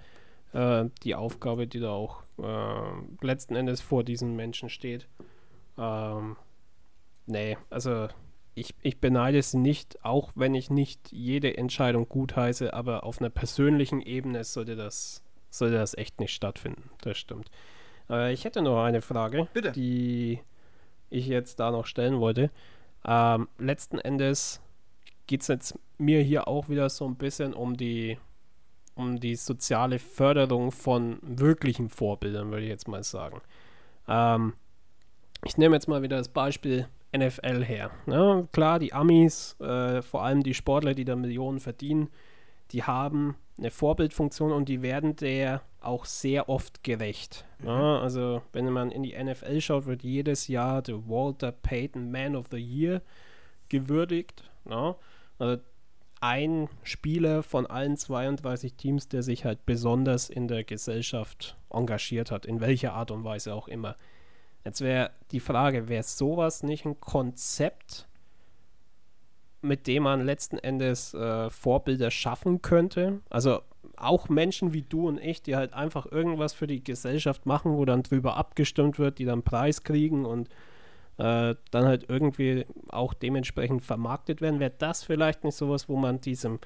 äh, 0.54 0.86
die 1.04 1.16
Aufgabe, 1.16 1.68
die 1.68 1.82
da 1.82 1.90
auch 1.90 2.24
äh, 2.42 3.26
letzten 3.26 3.56
Endes 3.56 3.82
vor 3.82 4.06
diesen 4.06 4.38
Menschen 4.38 4.70
steht. 4.70 5.10
Ähm, 5.78 6.38
nee, 7.26 7.58
also 7.70 8.08
ich, 8.56 8.74
ich 8.82 9.02
beneide 9.02 9.42
sie 9.42 9.58
nicht, 9.58 10.04
auch 10.06 10.32
wenn 10.36 10.56
ich 10.56 10.70
nicht 10.70 11.12
jede 11.12 11.58
Entscheidung 11.58 12.08
gutheiße, 12.08 12.74
aber 12.74 13.04
auf 13.04 13.20
einer 13.20 13.30
persönlichen 13.30 14.02
Ebene 14.02 14.46
sollte 14.46 14.78
das, 14.78 15.24
sollte 15.50 15.76
das 15.76 15.94
echt 15.98 16.22
nicht 16.22 16.34
stattfinden. 16.34 16.90
Das 17.02 17.18
stimmt. 17.18 17.52
Äh, 18.10 18.32
ich 18.32 18.46
hätte 18.46 18.62
noch 18.62 18.82
eine 18.82 19.02
Frage, 19.02 19.50
Bitte. 19.54 19.74
die 19.74 20.40
ich 21.10 21.28
jetzt 21.28 21.60
da 21.60 21.70
noch 21.70 21.86
stellen 21.86 22.22
wollte. 22.22 22.50
Ähm, 23.06 23.50
letzten 23.58 24.00
Endes 24.00 24.62
geht 25.28 25.42
es 25.42 25.48
jetzt 25.48 25.80
mir 25.98 26.22
hier 26.22 26.48
auch 26.48 26.70
wieder 26.70 26.90
so 26.90 27.06
ein 27.06 27.16
bisschen 27.16 27.54
um 27.54 27.78
die, 27.78 28.18
um 28.96 29.20
die 29.20 29.36
soziale 29.36 30.00
Förderung 30.00 30.72
von 30.72 31.20
wirklichen 31.22 31.90
Vorbildern, 31.90 32.50
würde 32.52 32.64
ich 32.64 32.70
jetzt 32.70 32.88
mal 32.88 33.04
sagen. 33.04 33.42
Ähm, 34.08 34.54
ich 35.46 35.58
nehme 35.58 35.76
jetzt 35.76 35.88
mal 35.88 36.02
wieder 36.02 36.18
das 36.18 36.30
Beispiel 36.30 36.88
NFL 37.16 37.64
her. 37.64 37.92
Ne? 38.06 38.48
Klar, 38.52 38.80
die 38.80 38.94
Amis, 38.94 39.56
äh, 39.60 40.02
vor 40.02 40.24
allem 40.24 40.44
die 40.44 40.54
Sportler, 40.54 40.94
die 40.94 41.06
da 41.06 41.16
Millionen 41.16 41.60
verdienen, 41.60 42.10
die 42.72 42.84
haben 42.84 43.36
eine 43.58 43.72
Vorbildfunktion 43.72 44.52
und 44.52 44.70
die 44.70 44.82
werden 44.82 45.16
der 45.16 45.62
auch 45.82 46.06
sehr 46.06 46.50
oft 46.50 46.84
gerecht. 46.84 47.46
Ne? 47.60 47.72
Mhm. 47.72 48.04
Also, 48.04 48.42
wenn 48.52 48.72
man 48.72 48.92
in 48.92 49.04
die 49.04 49.16
NFL 49.18 49.62
schaut, 49.62 49.86
wird 49.86 50.04
jedes 50.04 50.48
Jahr 50.48 50.82
der 50.82 51.08
Walter 51.08 51.52
Payton 51.52 52.12
Man 52.12 52.36
of 52.36 52.48
the 52.52 52.58
Year 52.58 53.02
gewürdigt. 53.70 54.44
Ne? 54.66 54.96
Also 55.40 55.62
ein 56.20 56.68
Spieler 56.84 57.44
von 57.44 57.66
allen 57.66 57.98
32 57.98 58.74
Teams, 58.74 59.08
der 59.08 59.24
sich 59.24 59.46
halt 59.46 59.66
besonders 59.66 60.30
in 60.30 60.48
der 60.48 60.64
Gesellschaft 60.64 61.58
engagiert 61.70 62.32
hat, 62.32 62.46
in 62.46 62.60
welcher 62.60 62.94
Art 62.94 63.12
und 63.12 63.24
Weise 63.24 63.54
auch 63.54 63.68
immer. 63.68 63.96
Jetzt 64.66 64.82
wäre 64.82 65.12
die 65.32 65.40
Frage, 65.40 65.88
wäre 65.88 66.04
sowas 66.04 66.64
nicht 66.64 66.86
ein 66.86 67.00
Konzept, 67.00 68.08
mit 69.62 69.88
dem 69.88 70.04
man 70.04 70.26
letzten 70.26 70.58
Endes 70.58 71.14
äh, 71.14 71.50
Vorbilder 71.50 72.12
schaffen 72.12 72.62
könnte? 72.62 73.22
Also 73.30 73.62
auch 73.96 74.30
Menschen 74.30 74.74
wie 74.74 74.84
du 74.84 75.08
und 75.08 75.20
ich, 75.20 75.42
die 75.42 75.56
halt 75.56 75.74
einfach 75.74 76.06
irgendwas 76.06 76.54
für 76.54 76.68
die 76.68 76.84
Gesellschaft 76.84 77.46
machen, 77.46 77.78
wo 77.78 77.86
dann 77.86 78.04
drüber 78.04 78.38
abgestimmt 78.38 79.00
wird, 79.00 79.20
die 79.20 79.26
dann 79.26 79.44
Preis 79.44 79.84
kriegen 79.84 80.26
und 80.26 80.50
äh, 81.18 81.56
dann 81.72 81.86
halt 81.86 82.06
irgendwie 82.10 82.66
auch 82.90 83.14
dementsprechend 83.14 83.84
vermarktet 83.84 84.42
werden. 84.42 84.60
Wäre 84.60 84.74
das 84.78 85.04
vielleicht 85.04 85.44
nicht 85.44 85.56
sowas, 85.56 85.90
wo 85.90 85.98
man 85.98 86.22
diesem, 86.22 86.60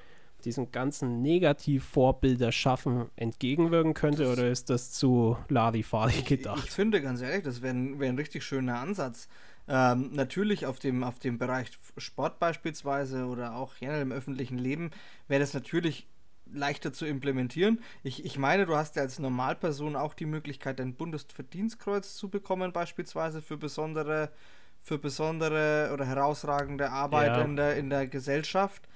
diesem 0.44 0.70
ganzen 0.70 1.22
Negativvorbilder 1.22 2.52
schaffen 2.52 3.06
entgegenwirken 3.16 3.94
könnte 3.94 4.24
das 4.24 4.32
oder 4.32 4.48
ist 4.48 4.70
das 4.70 4.92
zu 4.92 5.36
Larifari 5.48 6.22
gedacht? 6.22 6.58
Ich, 6.58 6.64
ich, 6.66 6.70
finde 6.70 7.00
ganz 7.00 7.22
ehrlich, 7.22 7.44
das 7.44 7.62
wäre 7.62 7.98
wär 7.98 8.08
ein 8.08 8.18
richtig 8.18 8.44
schöner 8.44 8.78
Ansatz. 8.78 9.28
Ähm, 9.68 10.10
natürlich 10.12 10.66
auf 10.66 10.80
dem, 10.80 11.04
auf 11.04 11.18
dem 11.18 11.38
Bereich 11.38 11.70
Sport 11.96 12.40
beispielsweise 12.40 13.26
oder 13.26 13.54
auch 13.54 13.76
generell 13.78 14.02
im 14.02 14.12
öffentlichen 14.12 14.58
Leben 14.58 14.90
wäre 15.28 15.40
das 15.40 15.54
natürlich 15.54 16.08
leichter 16.52 16.92
zu 16.92 17.06
implementieren. 17.06 17.80
Ich, 18.02 18.24
ich 18.24 18.38
meine, 18.38 18.66
du 18.66 18.76
hast 18.76 18.96
ja 18.96 19.02
als 19.02 19.18
Normalperson 19.18 19.96
auch 19.96 20.14
die 20.14 20.26
Möglichkeit, 20.26 20.80
ein 20.80 20.94
Bundesverdienstkreuz 20.94 22.14
zu 22.16 22.28
bekommen, 22.28 22.72
beispielsweise 22.72 23.42
für 23.42 23.56
besondere, 23.56 24.30
für 24.82 24.98
besondere 24.98 25.90
oder 25.92 26.04
herausragende 26.04 26.90
Arbeit 26.90 27.36
ja. 27.36 27.42
in, 27.42 27.56
der, 27.56 27.76
in 27.76 27.90
der 27.90 28.06
Gesellschaft. 28.06 28.88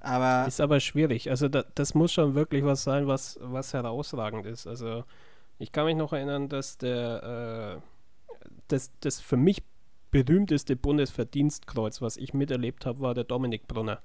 Aber 0.00 0.46
ist 0.46 0.60
aber 0.60 0.80
schwierig. 0.80 1.30
Also 1.30 1.48
da, 1.48 1.64
das 1.74 1.94
muss 1.94 2.12
schon 2.12 2.34
wirklich 2.34 2.64
was 2.64 2.84
sein, 2.84 3.06
was, 3.06 3.38
was 3.40 3.72
herausragend 3.72 4.46
ist. 4.46 4.66
Also 4.66 5.04
ich 5.58 5.72
kann 5.72 5.86
mich 5.86 5.96
noch 5.96 6.12
erinnern, 6.12 6.48
dass 6.48 6.78
der 6.78 7.80
äh, 7.80 8.46
das, 8.68 8.90
das 9.00 9.20
für 9.20 9.36
mich 9.36 9.62
berühmteste 10.10 10.76
Bundesverdienstkreuz, 10.76 12.00
was 12.00 12.16
ich 12.16 12.34
miterlebt 12.34 12.86
habe, 12.86 13.00
war 13.00 13.14
der 13.14 13.24
Dominik 13.24 13.66
Brunner 13.66 14.00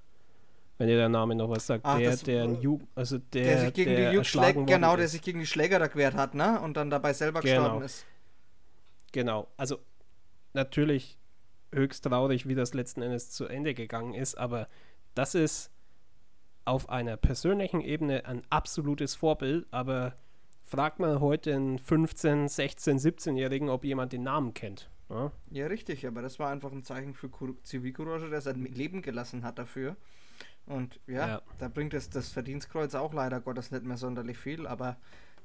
wenn 0.82 0.90
ihr 0.90 0.98
der 0.98 1.10
Name 1.10 1.36
noch 1.36 1.48
was 1.48 1.68
sagt. 1.68 1.86
Ach, 1.86 2.00
der, 2.00 2.10
das, 2.10 2.24
der, 2.24 2.46
Ju 2.54 2.80
also 2.96 3.20
der, 3.20 3.44
der 3.44 3.60
sich 3.60 3.74
gegen 3.74 3.92
der 3.92 4.12
die 4.14 4.26
Schläger, 4.26 4.64
genau, 4.64 4.98
der 4.98 5.08
sich 5.08 5.22
gegen 5.22 5.40
die 5.40 5.46
Schläger 5.46 5.78
da 5.78 5.86
gewehrt 5.86 6.16
hat, 6.16 6.34
ne? 6.34 6.60
Und 6.60 6.76
dann 6.76 6.90
dabei 6.90 7.14
selber 7.14 7.42
genau. 7.42 7.62
gestorben 7.62 7.86
ist. 7.86 8.06
Genau, 9.12 9.48
also 9.58 9.78
natürlich 10.54 11.20
höchst 11.72 12.06
traurig, 12.06 12.48
wie 12.48 12.56
das 12.56 12.74
letzten 12.74 13.04
Endes 13.04 13.30
zu 13.30 13.46
Ende 13.46 13.76
gegangen 13.76 14.16
ist, 14.16 14.36
aber 14.40 14.68
das 15.14 15.36
ist 15.36 15.70
auf 16.66 16.90
einer 16.90 17.16
persönlichen 17.16 17.82
Ebene 17.82 18.26
ein 18.26 18.42
absolutes 18.50 19.14
Vorbild, 19.14 19.68
aber 19.70 20.16
fragt 20.64 20.98
man 20.98 21.20
heute 21.20 21.54
einen 21.54 21.78
15, 21.78 22.48
16, 22.48 22.98
17-Jährigen, 22.98 23.70
ob 23.70 23.86
jemand 23.86 24.14
den 24.14 24.24
Namen 24.24 24.56
kennt. 24.56 24.90
Ja? 25.12 25.32
ja, 25.52 25.68
richtig, 25.68 26.08
aber 26.08 26.24
das 26.24 26.40
war 26.40 26.50
einfach 26.50 26.72
ein 26.72 26.84
Zeichen 26.84 27.14
für 27.14 27.30
Zivilcourage, 27.62 28.32
der 28.32 28.42
sein 28.42 28.64
Leben 28.64 29.04
gelassen 29.04 29.44
hat 29.44 29.60
dafür. 29.60 29.96
Und 30.72 31.00
ja, 31.08 31.28
ja, 31.28 31.42
da 31.60 31.68
bringt 31.68 31.94
es 31.94 32.10
das 32.10 32.30
Verdienstkreuz 32.30 32.96
auch 32.96 33.14
leider 33.14 33.40
Gottes 33.42 33.72
nicht 33.72 33.84
mehr 33.84 33.98
sonderlich 33.98 34.38
viel, 34.38 34.66
aber 34.66 34.98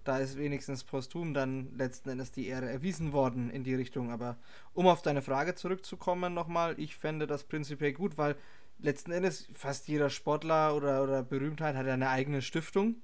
da 0.04 0.18
ist 0.18 0.38
wenigstens 0.38 0.84
posthum 0.84 1.34
dann 1.34 1.76
letzten 1.76 2.10
Endes 2.10 2.30
die 2.30 2.46
Ehre 2.46 2.70
erwiesen 2.70 3.12
worden 3.12 3.50
in 3.50 3.64
die 3.64 3.74
Richtung. 3.74 4.12
Aber 4.12 4.36
um 4.72 4.86
auf 4.86 5.02
deine 5.02 5.20
Frage 5.20 5.54
zurückzukommen 5.56 6.32
nochmal, 6.32 6.78
ich 6.78 6.96
fände 6.96 7.26
das 7.26 7.44
prinzipiell 7.44 7.92
gut, 7.92 8.16
weil 8.16 8.36
letzten 8.78 9.10
Endes 9.10 9.48
fast 9.52 9.88
jeder 9.88 10.10
Sportler 10.10 10.76
oder, 10.76 11.02
oder 11.02 11.22
Berühmtheit 11.22 11.74
hat 11.74 11.86
eine 11.86 12.08
eigene 12.08 12.40
Stiftung. 12.40 12.96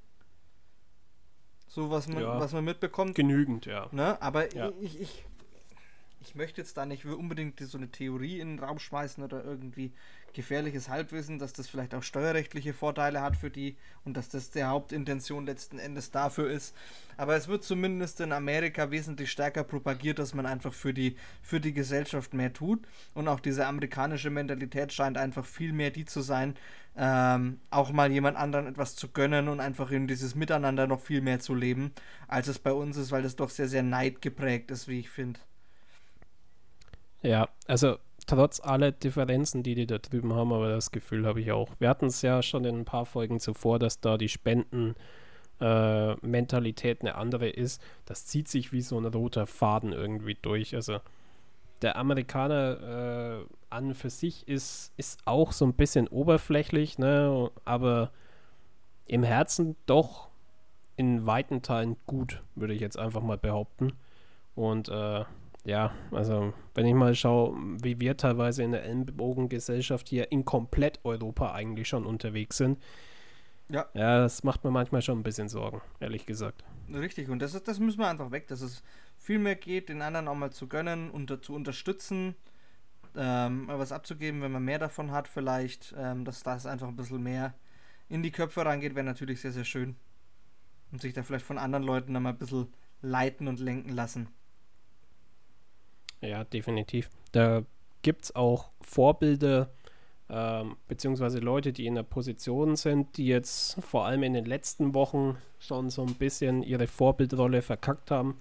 So 1.67 1.91
was 1.91 2.07
man, 2.07 2.23
ja, 2.23 2.39
was 2.39 2.53
man 2.53 2.65
mitbekommt. 2.65 3.15
Genügend, 3.15 3.67
ja. 3.67 3.89
Ne? 3.93 4.21
Aber 4.21 4.55
ja. 4.55 4.71
ich, 4.81 5.01
ich, 5.01 5.25
ich 6.23 6.35
möchte 6.35 6.61
jetzt 6.61 6.77
da 6.77 6.87
nicht 6.87 7.05
unbedingt 7.05 7.59
so 7.61 7.77
eine 7.77 7.91
Theorie 7.91 8.41
in 8.41 8.57
den 8.57 8.65
Raum 8.65 8.79
schmeißen 8.79 9.23
oder 9.23 9.45
irgendwie 9.45 9.93
gefährliches 10.33 10.89
Halbwissen, 10.89 11.39
dass 11.39 11.53
das 11.53 11.69
vielleicht 11.69 11.95
auch 11.95 12.03
steuerrechtliche 12.03 12.73
Vorteile 12.73 13.21
hat 13.21 13.37
für 13.37 13.51
die 13.51 13.77
und 14.05 14.17
dass 14.17 14.29
das 14.29 14.51
der 14.51 14.69
Hauptintention 14.69 15.47
letzten 15.47 15.79
Endes 15.79 16.11
dafür 16.11 16.51
ist. 16.51 16.75
Aber 17.17 17.37
es 17.37 17.49
wird 17.49 17.65
zumindest 17.65 18.21
in 18.21 18.33
Amerika 18.33 18.91
wesentlich 18.91 19.31
stärker 19.31 19.65
propagiert, 19.65 20.19
dass 20.19 20.33
man 20.33 20.47
einfach 20.47 20.73
für 20.73 20.95
die, 20.95 21.17
für 21.43 21.61
die 21.61 21.75
Gesellschaft 21.75 22.33
mehr 22.35 22.53
tut. 22.53 22.87
Und 23.15 23.29
auch 23.29 23.41
diese 23.41 23.67
amerikanische 23.67 24.31
Mentalität 24.31 24.93
scheint 24.93 25.19
einfach 25.19 25.45
viel 25.45 25.73
mehr 25.73 25.91
die 25.91 26.05
zu 26.05 26.23
sein, 26.23 26.55
ähm, 26.97 27.61
auch 27.71 27.91
mal 27.91 28.11
jemand 28.11 28.37
anderen 28.37 28.67
etwas 28.67 28.97
zu 28.97 29.09
gönnen 29.09 29.49
und 29.49 29.61
einfach 29.61 29.91
in 29.91 30.07
dieses 30.07 30.35
Miteinander 30.35 30.87
noch 30.87 31.01
viel 31.01 31.21
mehr 31.21 31.41
zu 31.41 31.55
leben, 31.55 31.93
als 32.29 32.49
es 32.49 32.59
bei 32.59 32.73
uns 32.73 32.97
ist, 32.97 33.11
weil 33.11 33.23
das 33.23 33.37
doch 33.37 33.51
sehr, 33.51 33.69
sehr 33.69 33.83
neidgeprägt 33.83 34.71
ist, 34.71 34.89
wie 34.89 35.01
ich 35.01 35.11
finde. 35.11 35.41
Ja, 37.23 37.49
also 37.67 37.97
trotz 38.27 38.61
aller 38.61 38.93
Differenzen, 38.93 39.63
die 39.63 39.75
die 39.75 39.87
da 39.87 39.99
drüben 39.99 40.35
haben, 40.35 40.53
aber 40.53 40.69
das 40.71 40.91
Gefühl 40.91 41.27
habe 41.27 41.41
ich 41.41 41.53
auch. 41.53 41.71
Wir 41.79 41.89
hatten 41.89 42.07
es 42.07 42.21
ja 42.23 42.43
schon 42.43 42.65
in 42.65 42.81
ein 42.81 42.85
paar 42.85 43.07
Folgen 43.07 43.39
zuvor, 43.41 43.79
dass 43.79 44.01
da 44.01 44.19
die 44.19 44.29
Spenden-Mentalität 44.29 46.99
äh, 46.99 47.01
eine 47.01 47.15
andere 47.15 47.49
ist. 47.49 47.81
Das 48.05 48.27
zieht 48.27 48.49
sich 48.49 48.73
wie 48.73 48.81
so 48.81 48.99
ein 48.99 49.07
roter 49.07 49.47
Faden 49.47 49.93
irgendwie 49.93 50.37
durch. 50.41 50.75
Also 50.75 50.99
der 51.83 51.97
Amerikaner 51.97 53.41
äh, 53.41 53.45
an 53.71 53.95
für 53.95 54.11
sich 54.11 54.49
ist, 54.49 54.93
ist 54.97 55.21
auch 55.25 55.53
so 55.53 55.65
ein 55.65 55.75
bisschen 55.75 56.09
oberflächlich, 56.09 56.99
ne? 56.99 57.51
aber 57.65 58.11
im 59.07 59.23
Herzen 59.23 59.77
doch 59.87 60.29
in 60.97 61.27
weiten 61.27 61.63
Teilen 61.63 61.97
gut, 62.07 62.43
würde 62.55 62.75
ich 62.75 62.81
jetzt 62.81 62.99
einfach 62.99 63.23
mal 63.23 63.39
behaupten. 63.39 63.93
Und 64.55 64.89
äh, 64.89 65.25
ja, 65.65 65.93
also 66.11 66.53
wenn 66.75 66.87
ich 66.87 66.95
mal 66.95 67.15
schaue, 67.15 67.57
wie 67.83 68.01
wir 68.01 68.17
teilweise 68.17 68.63
in 68.63 68.73
der 68.73 68.85
Ellenbogengesellschaft 68.85 70.09
hier 70.09 70.33
in 70.33 70.45
komplett 70.45 71.01
Europa 71.05 71.53
eigentlich 71.53 71.89
schon 71.89 72.05
unterwegs 72.05 72.57
sind. 72.57 72.83
Ja. 73.69 73.87
Ja, 73.95 74.19
das 74.19 74.43
macht 74.43 74.65
mir 74.65 74.71
manchmal 74.71 75.03
schon 75.03 75.21
ein 75.21 75.23
bisschen 75.23 75.49
Sorgen, 75.49 75.81
ehrlich 76.01 76.27
gesagt. 76.27 76.65
Richtig, 76.93 77.29
und 77.31 77.41
das, 77.41 77.55
ist, 77.55 77.69
das 77.69 77.79
müssen 77.79 78.01
wir 78.01 78.09
einfach 78.09 78.31
weg, 78.31 78.49
dass 78.49 78.61
es 78.61 78.83
viel 79.17 79.39
mehr 79.39 79.55
geht, 79.55 79.89
den 79.89 80.03
anderen 80.03 80.29
auch 80.29 80.35
mal 80.35 80.51
zu 80.51 80.67
gönnen 80.67 81.11
und 81.11 81.45
zu 81.45 81.55
unterstützen, 81.55 82.35
ähm, 83.17 83.69
was 83.69 83.93
abzugeben, 83.93 84.43
wenn 84.43 84.53
man 84.53 84.65
mehr 84.65 84.79
davon 84.79 85.13
hat, 85.13 85.29
vielleicht, 85.29 85.95
ähm, 85.97 86.25
dass 86.25 86.43
das 86.43 86.67
einfach 86.67 86.89
ein 86.89 86.97
bisschen 86.97 87.23
mehr 87.23 87.55
in 88.09 88.23
die 88.23 88.33
Köpfe 88.33 88.65
reingeht, 88.65 88.95
wäre 88.95 89.07
natürlich 89.07 89.41
sehr, 89.41 89.53
sehr 89.53 89.65
schön. 89.65 89.97
Und 90.91 91.01
sich 91.01 91.15
da 91.15 91.23
vielleicht 91.23 91.47
von 91.47 91.57
anderen 91.57 91.85
Leuten 91.85 92.13
dann 92.13 92.25
mal 92.25 92.31
ein 92.31 92.39
bisschen 92.39 92.67
leiten 93.01 93.49
und 93.49 93.59
lenken 93.59 93.91
lassen. 93.91 94.29
Ja, 96.23 96.45
definitiv. 96.45 97.11
Da 97.33 97.63
gibt 98.03 98.25
es 98.25 98.37
auch 98.37 98.71
Vorbilder, 98.81 99.71
ähm, 100.31 100.77
beziehungsweise 100.89 101.41
Leute, 101.41 101.73
die 101.73 101.87
in 101.87 101.95
der 101.95 102.05
Position 102.05 102.77
sind, 102.77 103.17
die 103.17 103.27
jetzt 103.27 103.79
vor 103.83 104.07
allem 104.07 104.23
in 104.23 104.33
den 104.33 104.45
letzten 104.45 104.95
Wochen 104.95 105.37
schon 105.59 105.91
so 105.91 106.03
ein 106.03 106.15
bisschen 106.15 106.63
ihre 106.63 106.87
Vorbildrolle 106.87 107.61
verkackt 107.61 108.11
haben, 108.11 108.41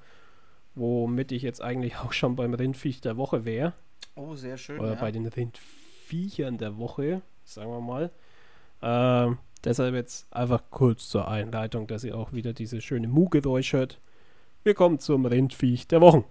womit 0.75 1.31
ich 1.31 1.41
jetzt 1.41 1.61
eigentlich 1.61 1.97
auch 2.03 2.13
schon 2.13 2.35
beim 2.35 2.53
Rindviech 2.53 3.01
der 3.01 3.17
Woche 3.17 3.45
wäre. 3.45 3.73
Oh, 4.15 4.35
sehr 4.35 4.57
schön. 4.57 4.79
Oder 4.79 4.93
ja. 4.93 4.99
bei 4.99 5.11
den 5.11 5.25
Rindviechern 5.25 6.57
der 6.57 6.77
Woche, 6.77 7.21
sagen 7.43 7.71
wir 7.71 7.81
mal. 7.81 8.11
Ähm, 8.81 9.37
deshalb 9.63 9.95
jetzt 9.95 10.31
einfach 10.33 10.63
kurz 10.69 11.09
zur 11.09 11.27
Einleitung, 11.27 11.87
dass 11.87 12.03
ihr 12.03 12.17
auch 12.17 12.33
wieder 12.33 12.53
diese 12.53 12.81
schöne 12.81 13.07
Mu-Geräusch 13.07 13.73
hört. 13.73 13.99
Wir 14.63 14.73
kommen 14.73 14.99
zum 14.99 15.25
Rindviech 15.25 15.87
der 15.87 16.01
Wochen. 16.01 16.25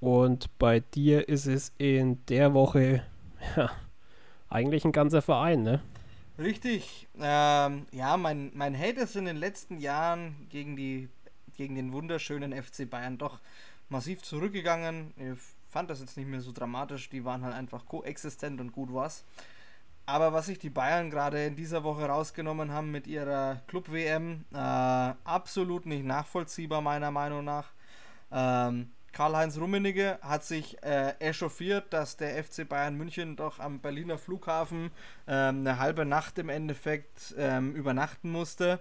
Und 0.00 0.56
bei 0.58 0.80
dir 0.80 1.28
ist 1.28 1.46
es 1.46 1.72
in 1.78 2.24
der 2.26 2.54
Woche 2.54 3.02
ja, 3.56 3.70
eigentlich 4.48 4.84
ein 4.84 4.92
ganzer 4.92 5.22
Verein, 5.22 5.62
ne? 5.62 5.80
Richtig. 6.38 7.08
Ähm, 7.18 7.86
ja, 7.92 8.16
mein, 8.16 8.50
mein 8.54 8.78
Hate 8.78 9.00
ist 9.00 9.16
in 9.16 9.24
den 9.24 9.36
letzten 9.36 9.78
Jahren 9.78 10.46
gegen, 10.50 10.76
die, 10.76 11.08
gegen 11.56 11.74
den 11.74 11.92
wunderschönen 11.92 12.52
FC 12.52 12.88
Bayern 12.88 13.16
doch 13.16 13.40
massiv 13.88 14.22
zurückgegangen. 14.22 15.14
Ich 15.16 15.38
fand 15.70 15.88
das 15.88 16.00
jetzt 16.00 16.16
nicht 16.16 16.28
mehr 16.28 16.42
so 16.42 16.52
dramatisch. 16.52 17.08
Die 17.08 17.24
waren 17.24 17.42
halt 17.42 17.54
einfach 17.54 17.86
koexistent 17.86 18.60
und 18.60 18.72
gut 18.72 18.92
was. 18.92 19.24
Aber 20.04 20.32
was 20.32 20.46
sich 20.46 20.58
die 20.58 20.70
Bayern 20.70 21.10
gerade 21.10 21.44
in 21.46 21.56
dieser 21.56 21.82
Woche 21.82 22.06
rausgenommen 22.06 22.70
haben 22.70 22.92
mit 22.92 23.06
ihrer 23.06 23.62
Club-WM, 23.66 24.44
äh, 24.52 24.56
absolut 24.56 25.86
nicht 25.86 26.04
nachvollziehbar, 26.04 26.80
meiner 26.80 27.10
Meinung 27.10 27.44
nach. 27.44 27.72
Ähm, 28.30 28.92
Karl-Heinz 29.16 29.56
Rummenigge 29.56 30.18
hat 30.20 30.44
sich 30.44 30.76
äh, 30.82 31.14
echauffiert, 31.20 31.90
dass 31.94 32.18
der 32.18 32.44
FC 32.44 32.68
Bayern 32.68 32.98
München 32.98 33.34
doch 33.34 33.60
am 33.60 33.80
Berliner 33.80 34.18
Flughafen 34.18 34.90
ähm, 35.26 35.60
eine 35.60 35.78
halbe 35.78 36.04
Nacht 36.04 36.38
im 36.38 36.50
Endeffekt 36.50 37.34
ähm, 37.38 37.74
übernachten 37.74 38.30
musste, 38.30 38.78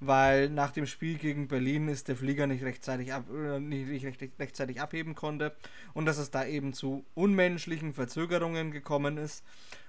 weil 0.00 0.50
nach 0.50 0.72
dem 0.72 0.84
Spiel 0.84 1.16
gegen 1.16 1.46
Berlin 1.46 1.86
ist 1.86 2.08
der 2.08 2.16
Flieger 2.16 2.48
nicht 2.48 2.64
rechtzeitig, 2.64 3.12
ab, 3.12 3.26
äh, 3.32 3.60
nicht 3.60 4.04
recht, 4.04 4.20
rechtzeitig 4.40 4.80
abheben 4.80 5.14
konnte 5.14 5.54
und 5.94 6.06
dass 6.06 6.18
es 6.18 6.32
da 6.32 6.44
eben 6.44 6.72
zu 6.72 7.04
unmenschlichen 7.14 7.94
Verzögerungen 7.94 8.72
gekommen 8.72 9.16
ist. 9.16 9.44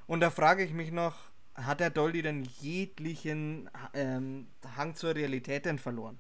Und 0.06 0.20
da 0.20 0.30
frage 0.30 0.64
ich 0.64 0.72
mich 0.72 0.92
noch, 0.92 1.16
hat 1.56 1.80
der 1.80 1.90
Dolly 1.90 2.22
denn 2.22 2.48
jeglichen 2.60 3.72
ähm, 3.96 4.50
Hang 4.78 4.94
zur 4.94 5.16
Realität 5.16 5.66
denn 5.66 5.80
verloren? 5.80 6.20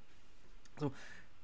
So, 0.80 0.92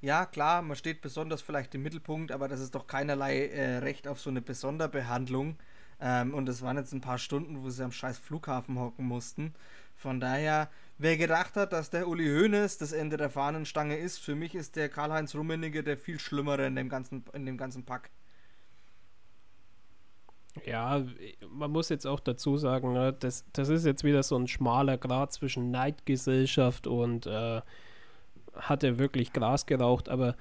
ja, 0.06 0.28
klar, 0.28 0.62
man 0.62 0.76
steht 0.76 1.01
besonders 1.01 1.41
vielleicht 1.41 1.74
im 1.74 1.82
Mittelpunkt, 1.82 2.32
aber 2.32 2.47
das 2.47 2.60
ist 2.60 2.76
doch 2.76 2.86
keinerlei 2.86 3.47
äh, 3.47 3.78
Recht 3.78 4.08
auf 4.08 4.20
so 4.20 4.30
eine 4.30 4.41
Besonderbehandlung. 4.41 5.58
Ähm, 5.99 6.36
und 6.36 6.47
es 6.47 6.62
waren 6.62 6.78
jetzt 6.78 6.93
ein 6.93 7.01
paar 7.01 7.18
Stunden, 7.18 7.64
wo 7.64 7.70
sie 7.72 7.84
am 7.84 7.91
scheiß 7.91 8.20
Flughafen 8.20 8.78
hocken 8.78 9.08
mussten. 9.08 9.56
Von 9.95 10.20
daher, 10.20 10.70
wer 10.99 11.18
gedacht 11.18 11.56
hat, 11.56 11.74
dass 11.74 11.89
der 11.89 12.08
Uli 12.08 12.28
Hoeneß 12.28 12.78
das 12.78 12.91
Ende 12.91 13.18
der 13.18 13.32
Fahnenstange 13.32 13.97
ist, 13.97 14.20
für 14.20 14.36
mich 14.36 14.53
ist 14.53 14.76
der 14.76 14.89
Karl-Heinz 14.89 15.34
Rummenigge 15.34 15.84
der 15.84 15.97
viel 15.97 16.20
schlimmere 16.20 16.68
in 16.68 16.76
dem 16.76 16.88
ganzen, 16.88 17.24
in 17.34 17.47
dem 17.47 17.58
ganzen 17.58 17.84
Pack. 17.84 18.12
Ja, 20.66 21.03
man 21.49 21.72
muss 21.72 21.89
jetzt 21.89 22.06
auch 22.06 22.20
dazu 22.20 22.58
sagen, 22.58 22.93
ne, 22.93 23.12
das, 23.12 23.43
das 23.53 23.70
ist 23.70 23.86
jetzt 23.86 24.03
wieder 24.03 24.22
so 24.22 24.38
ein 24.38 24.47
schmaler 24.47 24.99
Grad 24.99 25.34
zwischen 25.34 25.72
Neidgesellschaft 25.72 26.86
und 26.86 27.26
äh, 27.26 27.62
hat 28.56 28.84
er 28.84 28.99
wirklich 28.99 29.34
Gras 29.34 29.66
geraucht, 29.66 30.10
aber 30.10 30.36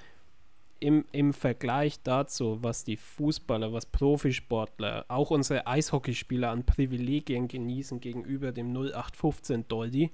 im, 0.81 1.05
im 1.13 1.33
Vergleich 1.33 2.03
dazu, 2.03 2.59
was 2.63 2.85
die 2.85 2.97
Fußballer, 2.97 3.73
was 3.73 3.87
Profisportler, 3.87 5.05
auch 5.09 5.31
unsere 5.31 5.67
Eishockeyspieler 5.67 6.51
an 6.51 6.67
Privilegien 6.67 7.49
genießen 7.49 8.01
gegenüber 8.01 8.53
dem 8.53 8.75
0815 8.77 9.67
Doldi, 9.69 10.13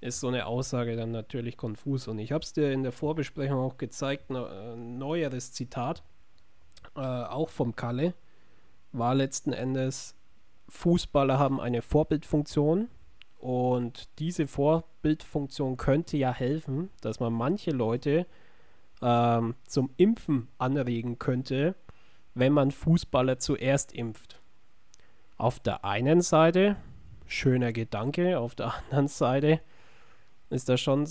ist 0.00 0.20
so 0.20 0.28
eine 0.28 0.46
Aussage 0.46 0.96
dann 0.96 1.12
natürlich 1.12 1.56
konfus. 1.56 2.08
Und 2.08 2.18
ich 2.18 2.32
habe 2.32 2.44
es 2.44 2.52
dir 2.52 2.72
in 2.72 2.82
der 2.82 2.92
Vorbesprechung 2.92 3.58
auch 3.58 3.78
gezeigt, 3.78 4.30
ein 4.30 4.36
äh, 4.36 4.76
neueres 4.76 5.52
Zitat, 5.52 6.02
äh, 6.94 7.00
auch 7.00 7.48
vom 7.48 7.74
Kalle 7.74 8.14
war 8.92 9.14
letzten 9.14 9.52
Endes, 9.52 10.14
Fußballer 10.68 11.38
haben 11.38 11.60
eine 11.60 11.82
Vorbildfunktion 11.82 12.88
und 13.46 14.08
diese 14.18 14.48
Vorbildfunktion 14.48 15.76
könnte 15.76 16.16
ja 16.16 16.34
helfen, 16.34 16.90
dass 17.00 17.20
man 17.20 17.32
manche 17.32 17.70
Leute 17.70 18.26
ähm, 19.00 19.54
zum 19.68 19.90
Impfen 19.98 20.48
anregen 20.58 21.20
könnte, 21.20 21.76
wenn 22.34 22.52
man 22.52 22.72
Fußballer 22.72 23.38
zuerst 23.38 23.92
impft. 23.92 24.40
Auf 25.36 25.60
der 25.60 25.84
einen 25.84 26.22
Seite, 26.22 26.74
schöner 27.28 27.72
Gedanke, 27.72 28.40
auf 28.40 28.56
der 28.56 28.74
anderen 28.86 29.06
Seite 29.06 29.60
ist 30.50 30.68
das 30.68 30.80
schon, 30.80 31.06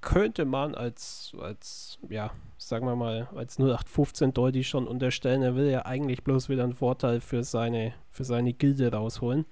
könnte 0.00 0.46
man 0.46 0.74
als, 0.74 1.34
als, 1.38 1.98
ja, 2.08 2.30
sagen 2.56 2.86
wir 2.86 2.96
mal, 2.96 3.28
als 3.34 3.58
0815 3.58 4.32
Doldi 4.32 4.64
schon 4.64 4.88
unterstellen, 4.88 5.42
er 5.42 5.54
will 5.54 5.68
ja 5.68 5.84
eigentlich 5.84 6.24
bloß 6.24 6.48
wieder 6.48 6.64
einen 6.64 6.72
Vorteil 6.72 7.20
für 7.20 7.44
seine, 7.44 7.92
für 8.10 8.24
seine 8.24 8.54
Gilde 8.54 8.90
rausholen. 8.90 9.44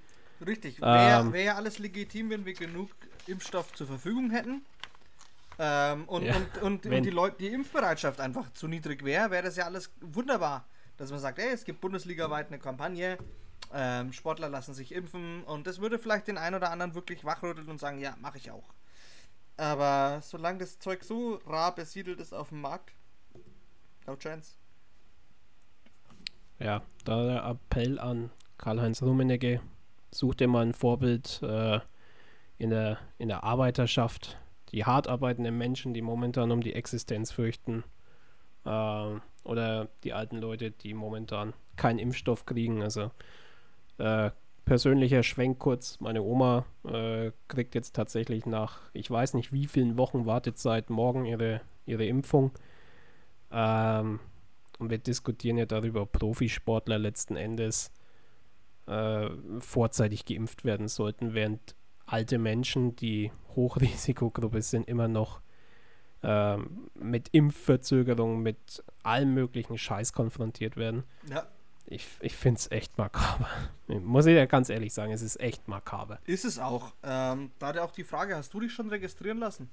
Richtig, 0.46 0.80
wäre 0.80 1.20
ähm, 1.20 1.32
wär 1.32 1.42
ja 1.42 1.54
alles 1.54 1.78
legitim, 1.78 2.30
wenn 2.30 2.44
wir 2.44 2.54
genug 2.54 2.90
Impfstoff 3.26 3.72
zur 3.74 3.86
Verfügung 3.86 4.30
hätten. 4.30 4.62
Ähm, 5.58 6.04
und, 6.08 6.24
ja, 6.24 6.36
und, 6.36 6.62
und, 6.62 6.86
und, 6.86 7.02
die 7.02 7.10
Leute, 7.10 7.36
die 7.38 7.48
Impfbereitschaft 7.48 8.20
einfach 8.20 8.52
zu 8.52 8.68
niedrig 8.68 9.04
wäre, 9.04 9.30
wäre 9.30 9.44
das 9.44 9.56
ja 9.56 9.64
alles 9.64 9.90
wunderbar. 10.00 10.66
Dass 10.96 11.10
man 11.10 11.20
sagt, 11.20 11.38
ey, 11.38 11.50
es 11.50 11.64
gibt 11.64 11.80
bundesligaweit 11.80 12.48
eine 12.48 12.58
Kampagne, 12.58 13.18
ähm, 13.72 14.12
Sportler 14.12 14.48
lassen 14.48 14.74
sich 14.74 14.92
impfen 14.92 15.44
und 15.44 15.66
das 15.66 15.80
würde 15.80 15.98
vielleicht 15.98 16.28
den 16.28 16.38
einen 16.38 16.56
oder 16.56 16.70
anderen 16.70 16.94
wirklich 16.94 17.24
wachrütteln 17.24 17.68
und 17.68 17.80
sagen, 17.80 17.98
ja, 17.98 18.16
mache 18.20 18.38
ich 18.38 18.50
auch. 18.50 18.74
Aber 19.56 20.20
solange 20.22 20.58
das 20.58 20.78
Zeug 20.78 21.04
so 21.04 21.40
rar 21.46 21.74
besiedelt 21.74 22.20
ist 22.20 22.32
auf 22.32 22.48
dem 22.50 22.60
Markt, 22.60 22.92
no 24.06 24.16
chance. 24.16 24.54
Ja, 26.58 26.82
da 27.04 27.24
der 27.24 27.44
Appell 27.44 27.98
an 27.98 28.30
Karl-Heinz 28.58 29.02
Rummenigge, 29.02 29.60
such 30.12 30.34
dir 30.34 30.48
mal 30.48 30.64
ein 30.64 30.74
Vorbild 30.74 31.40
äh, 31.42 31.80
in, 32.58 32.70
der, 32.70 32.98
in 33.18 33.28
der 33.28 33.44
Arbeiterschaft, 33.44 34.38
die 34.70 34.84
hart 34.84 35.08
arbeitenden 35.08 35.58
Menschen, 35.58 35.94
die 35.94 36.02
momentan 36.02 36.50
um 36.50 36.60
die 36.60 36.74
Existenz 36.74 37.32
fürchten. 37.32 37.84
Äh, 38.64 39.16
oder 39.44 39.88
die 40.04 40.12
alten 40.12 40.38
Leute, 40.38 40.70
die 40.70 40.94
momentan 40.94 41.52
keinen 41.76 41.98
Impfstoff 41.98 42.46
kriegen. 42.46 42.82
Also 42.82 43.10
äh, 43.98 44.30
persönlicher 44.64 45.22
Schwenk 45.22 45.58
kurz. 45.58 45.98
Meine 46.00 46.22
Oma 46.22 46.64
äh, 46.84 47.32
kriegt 47.48 47.74
jetzt 47.74 47.96
tatsächlich 47.96 48.46
nach, 48.46 48.80
ich 48.92 49.10
weiß 49.10 49.34
nicht 49.34 49.52
wie 49.52 49.66
vielen 49.66 49.96
Wochen 49.96 50.26
Wartezeit 50.26 50.90
morgen 50.90 51.24
ihre, 51.24 51.60
ihre 51.86 52.06
Impfung. 52.06 52.52
Ähm, 53.50 54.20
und 54.78 54.90
wir 54.90 54.98
diskutieren 54.98 55.58
ja 55.58 55.66
darüber, 55.66 56.06
Profisportler 56.06 56.98
letzten 56.98 57.36
Endes 57.36 57.92
äh, 58.86 59.28
vorzeitig 59.60 60.24
geimpft 60.24 60.64
werden 60.64 60.88
sollten, 60.88 61.34
während 61.34 61.74
alte 62.06 62.38
Menschen, 62.38 62.96
die 62.96 63.32
Hochrisikogruppe 63.54 64.62
sind, 64.62 64.88
immer 64.88 65.08
noch 65.08 65.40
ähm, 66.22 66.90
mit 66.94 67.28
Impfverzögerungen, 67.32 68.42
mit 68.42 68.84
allem 69.02 69.34
möglichen 69.34 69.78
Scheiß 69.78 70.12
konfrontiert 70.12 70.76
werden. 70.76 71.04
Ja. 71.30 71.46
Ich, 71.86 72.06
ich 72.20 72.36
finde 72.36 72.58
es 72.58 72.70
echt 72.70 72.96
makaber. 72.96 73.48
Muss 73.88 74.26
ich 74.26 74.36
ja 74.36 74.46
ganz 74.46 74.70
ehrlich 74.70 74.94
sagen, 74.94 75.12
es 75.12 75.20
ist 75.20 75.40
echt 75.40 75.68
makaber. 75.68 76.20
Ist 76.24 76.44
es 76.44 76.58
auch. 76.58 76.94
Ähm, 77.02 77.50
da 77.58 77.68
hat 77.68 77.76
ja 77.76 77.84
auch 77.84 77.90
die 77.90 78.04
Frage, 78.04 78.36
hast 78.36 78.54
du 78.54 78.60
dich 78.60 78.72
schon 78.72 78.88
registrieren 78.88 79.38
lassen? 79.38 79.68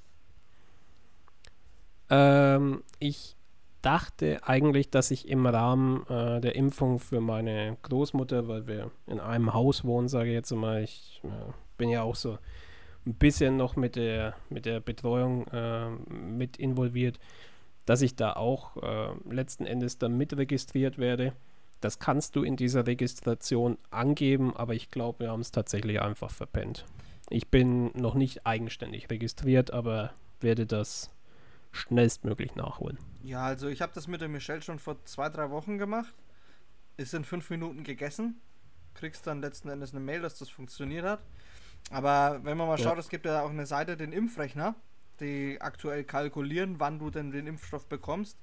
Ähm, 2.09 2.83
ich 2.97 3.37
dachte 3.81 4.39
eigentlich, 4.43 4.89
dass 4.89 5.11
ich 5.11 5.27
im 5.27 5.45
Rahmen 5.45 6.05
äh, 6.07 6.41
der 6.41 6.55
Impfung 6.55 6.99
für 6.99 7.21
meine 7.21 7.77
Großmutter, 7.83 8.47
weil 8.47 8.67
wir 8.67 8.91
in 9.07 9.19
einem 9.19 9.53
Haus 9.53 9.83
wohnen, 9.83 10.07
sage 10.07 10.29
ich 10.29 10.35
jetzt 10.35 10.51
mal, 10.51 10.83
ich 10.83 11.21
äh, 11.23 11.51
bin 11.77 11.89
ja 11.89 12.03
auch 12.03 12.15
so 12.15 12.37
ein 13.05 13.15
bisschen 13.15 13.57
noch 13.57 13.75
mit 13.75 13.95
der, 13.95 14.35
mit 14.49 14.65
der 14.65 14.79
Betreuung 14.79 15.47
äh, 15.47 15.89
mit 15.89 16.57
involviert, 16.57 17.19
dass 17.85 18.01
ich 18.01 18.15
da 18.15 18.33
auch 18.33 18.77
äh, 18.83 19.13
letzten 19.29 19.65
Endes 19.65 19.97
dann 19.97 20.17
mitregistriert 20.17 20.97
werde. 20.97 21.33
Das 21.81 21.99
kannst 21.99 22.35
du 22.35 22.43
in 22.43 22.57
dieser 22.57 22.85
Registration 22.85 23.77
angeben, 23.89 24.55
aber 24.55 24.75
ich 24.75 24.91
glaube, 24.91 25.21
wir 25.21 25.31
haben 25.31 25.39
es 25.39 25.51
tatsächlich 25.51 26.01
einfach 26.01 26.29
verpennt. 26.29 26.85
Ich 27.29 27.47
bin 27.47 27.91
noch 27.93 28.15
nicht 28.15 28.45
eigenständig 28.45 29.09
registriert, 29.09 29.71
aber 29.71 30.11
werde 30.41 30.65
das 30.65 31.09
schnellstmöglich 31.71 32.55
nachholen. 32.55 32.97
Ja, 33.23 33.43
also 33.43 33.67
ich 33.67 33.81
habe 33.81 33.91
das 33.93 34.07
mit 34.07 34.21
der 34.21 34.29
Michelle 34.29 34.61
schon 34.61 34.79
vor 34.79 35.03
zwei, 35.05 35.29
drei 35.29 35.49
Wochen 35.49 35.77
gemacht. 35.77 36.13
Ist 36.97 37.13
in 37.13 37.23
fünf 37.23 37.49
Minuten 37.49 37.83
gegessen. 37.83 38.41
Kriegst 38.93 39.27
dann 39.27 39.41
letzten 39.41 39.69
Endes 39.69 39.91
eine 39.91 39.99
Mail, 39.99 40.21
dass 40.21 40.37
das 40.39 40.49
funktioniert 40.49 41.05
hat. 41.05 41.21
Aber 41.91 42.41
wenn 42.43 42.57
man 42.57 42.67
mal 42.67 42.77
schaut, 42.77 42.93
ja. 42.93 42.99
es 42.99 43.09
gibt 43.09 43.25
ja 43.25 43.41
auch 43.41 43.49
eine 43.49 43.65
Seite, 43.65 43.97
den 43.97 44.11
Impfrechner, 44.11 44.75
die 45.19 45.59
aktuell 45.61 46.03
kalkulieren, 46.03 46.79
wann 46.79 46.99
du 46.99 47.09
denn 47.09 47.31
den 47.31 47.47
Impfstoff 47.47 47.87
bekommst. 47.87 48.37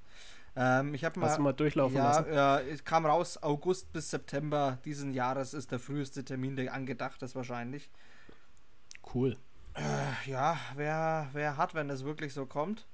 Ähm, 0.55 0.95
ich 0.95 1.05
habe 1.05 1.19
mal, 1.19 1.27
Hast 1.27 1.37
du 1.37 1.43
mal 1.43 1.53
durchlaufen 1.53 1.97
ja, 1.97 2.03
lassen? 2.03 2.33
Ja, 2.33 2.59
es 2.59 2.83
kam 2.83 3.05
raus, 3.05 3.41
August 3.41 3.93
bis 3.93 4.09
September 4.09 4.79
diesen 4.85 5.13
Jahres 5.13 5.53
ist 5.53 5.71
der 5.71 5.79
früheste 5.79 6.25
Termin, 6.25 6.55
der 6.55 6.73
angedacht 6.73 7.21
ist 7.21 7.35
wahrscheinlich. 7.35 7.91
Cool. 9.13 9.37
Äh, 9.75 10.29
ja, 10.29 10.57
wer, 10.75 11.29
wer 11.33 11.57
hat, 11.57 11.75
wenn 11.75 11.87
das 11.87 12.03
wirklich 12.03 12.33
so 12.33 12.47
kommt. 12.47 12.87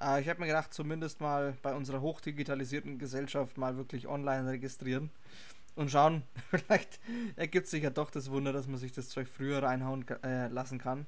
Äh, 0.00 0.20
ich 0.20 0.28
habe 0.28 0.40
mir 0.40 0.46
gedacht, 0.46 0.72
zumindest 0.72 1.20
mal 1.20 1.54
bei 1.62 1.74
unserer 1.74 2.00
hochdigitalisierten 2.00 2.98
Gesellschaft 2.98 3.58
mal 3.58 3.76
wirklich 3.76 4.08
online 4.08 4.50
registrieren 4.50 5.10
und 5.76 5.90
schauen, 5.90 6.22
vielleicht 6.50 7.00
ergibt 7.36 7.66
sich 7.66 7.82
ja 7.82 7.90
doch 7.90 8.10
das 8.10 8.30
Wunder, 8.30 8.52
dass 8.52 8.66
man 8.66 8.78
sich 8.78 8.92
das 8.92 9.08
Zeug 9.08 9.28
früher 9.28 9.62
reinhauen 9.62 10.06
äh, 10.22 10.48
lassen 10.48 10.78
kann. 10.78 11.06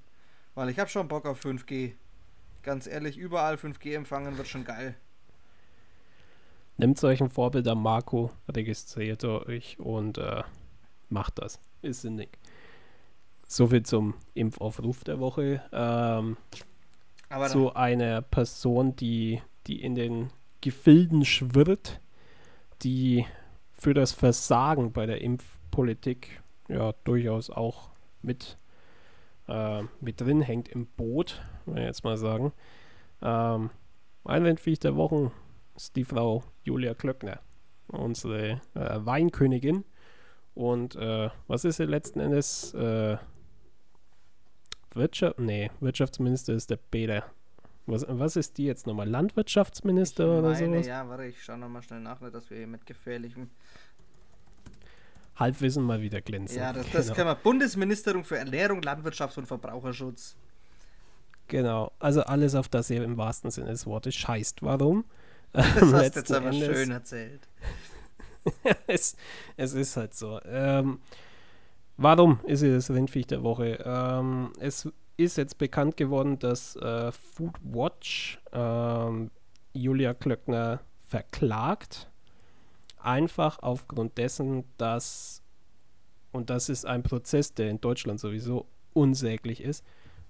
Weil 0.55 0.69
ich 0.69 0.79
habe 0.79 0.91
schon 0.91 1.09
Bock 1.09 1.27
auf 1.27 1.45
5G. 1.45 1.93
Ganz 2.63 2.87
ehrlich, 2.87 3.17
überall 3.17 3.57
5G 3.57 3.95
empfangen 3.95 4.37
wird 4.37 4.47
schon 4.47 4.65
geil. 4.65 4.95
Nimmt 6.77 6.99
solchen 6.99 7.31
Vorbild 7.31 7.67
am 7.69 7.83
Marco, 7.83 8.31
registriert 8.49 9.25
euch 9.25 9.79
und 9.79 10.19
äh, 10.19 10.43
macht 11.09 11.39
das. 11.39 11.61
Ist 11.81 12.03
sinnig. 12.03 12.39
Soviel 13.47 13.83
zum 13.83 14.15
Impfaufruf 14.35 15.05
der 15.05 15.21
Woche. 15.21 15.63
Ähm, 15.73 16.37
Aber 17.33 17.49
zu 17.49 17.75
einer 17.75 18.21
Person, 18.21 18.95
die, 18.95 19.41
die 19.67 19.83
in 19.83 19.95
den 19.95 20.31
Gefilden 20.61 21.25
schwirrt, 21.25 22.01
die 22.83 23.25
für 23.73 23.95
das 23.95 24.13
Versagen 24.13 24.93
bei 24.93 25.07
der 25.07 25.23
Impfpolitik 25.23 26.43
ja 26.69 26.93
durchaus 27.05 27.49
auch 27.49 27.89
mit, 28.21 28.59
äh, 29.49 29.83
mit 30.01 30.21
drin 30.21 30.43
hängt 30.43 30.69
im 30.69 30.87
Boot, 30.87 31.43
wenn 31.65 31.77
wir 31.77 31.85
jetzt 31.85 32.05
mal 32.05 32.19
sagen. 32.19 32.53
Ähm, 33.23 33.71
Einwandviech 34.25 34.79
der 34.81 34.97
Wochen 34.97 35.33
ist 35.75 35.97
die 35.97 36.05
Frau 36.05 36.45
Julia 36.65 36.93
Klöckner, 36.93 37.41
unsere 37.89 38.61
äh, 38.75 38.99
Weinkönigin. 39.05 39.85
Und 40.55 40.97
äh, 40.97 41.31
was 41.47 41.65
ist 41.65 41.79
sie 41.79 41.87
letzten 41.87 42.21
Endes? 42.21 42.75
Äh, 42.75 43.17
Wirtschaft, 44.95 45.39
nee, 45.39 45.71
Wirtschaftsminister 45.81 46.55
ist 46.55 46.71
der 46.71 46.77
Peter. 46.77 47.25
Was, 47.87 48.07
was 48.09 48.37
ist 48.37 48.59
die 48.59 48.65
jetzt 48.65 48.87
nochmal? 48.87 49.09
Landwirtschaftsminister 49.09 50.25
ich 50.25 50.39
oder 50.39 50.55
sowas? 50.55 50.87
Ja, 50.87 51.09
warte, 51.09 51.25
ich 51.25 51.43
schaue 51.43 51.59
nochmal 51.59 51.83
schnell 51.83 52.01
nach, 52.01 52.21
dass 52.31 52.49
wir 52.51 52.59
hier 52.59 52.67
mit 52.67 52.87
gefährlichem 52.87 53.51
Halbwissen 55.37 55.83
mal 55.83 56.01
wieder 56.01 56.21
glänzen. 56.21 56.59
Ja, 56.59 56.73
das, 56.73 56.91
das 56.91 57.07
genau. 57.07 57.17
können 57.17 57.29
wir. 57.29 57.35
Bundesministerium 57.37 58.25
für 58.25 58.39
Ernährung, 58.39 58.83
Landwirtschaft 58.83 59.37
und 59.39 59.47
Verbraucherschutz. 59.47 60.37
Genau, 61.49 61.93
also 61.99 62.23
alles, 62.23 62.55
auf 62.55 62.69
das 62.69 62.89
ihr 62.91 63.03
im 63.03 63.17
wahrsten 63.17 63.51
Sinne 63.51 63.71
des 63.71 63.87
Wortes 63.87 64.15
scheißt. 64.15 64.63
Warum? 64.63 65.05
Das 65.53 65.93
hast 65.93 66.15
du 66.15 66.21
jetzt 66.21 66.33
aber 66.33 66.47
Endes, 66.47 66.67
schön 66.67 66.91
erzählt. 66.91 67.47
es, 68.87 69.17
es 69.59 69.75
ist 69.75 69.97
halt 69.99 70.15
so. 70.15 70.41
Ähm, 70.47 71.01
warum 72.03 72.41
ist 72.45 72.63
das 72.63 72.91
Rindviech 72.91 73.27
der 73.27 73.43
Woche? 73.43 73.79
Ähm, 73.85 74.53
es 74.59 74.89
ist 75.17 75.37
jetzt 75.37 75.59
bekannt 75.59 75.97
geworden, 75.97 76.39
dass 76.39 76.77
äh, 76.77 77.13
Food 77.13 77.55
Watch 77.63 78.41
ähm, 78.53 79.31
Julia 79.73 80.15
Klöckner 80.15 80.81
verklagt. 81.09 82.11
Einfach 82.99 83.59
aufgrund 83.61 84.19
dessen, 84.19 84.65
dass, 84.79 85.43
und 86.31 86.51
das 86.51 86.69
ist 86.69 86.87
ein 86.87 87.03
Prozess, 87.03 87.55
der 87.55 87.71
in 87.71 87.81
Deutschland 87.81 88.21
sowieso 88.21 88.67
unsäglich 88.93 89.61
ist, 89.61 89.85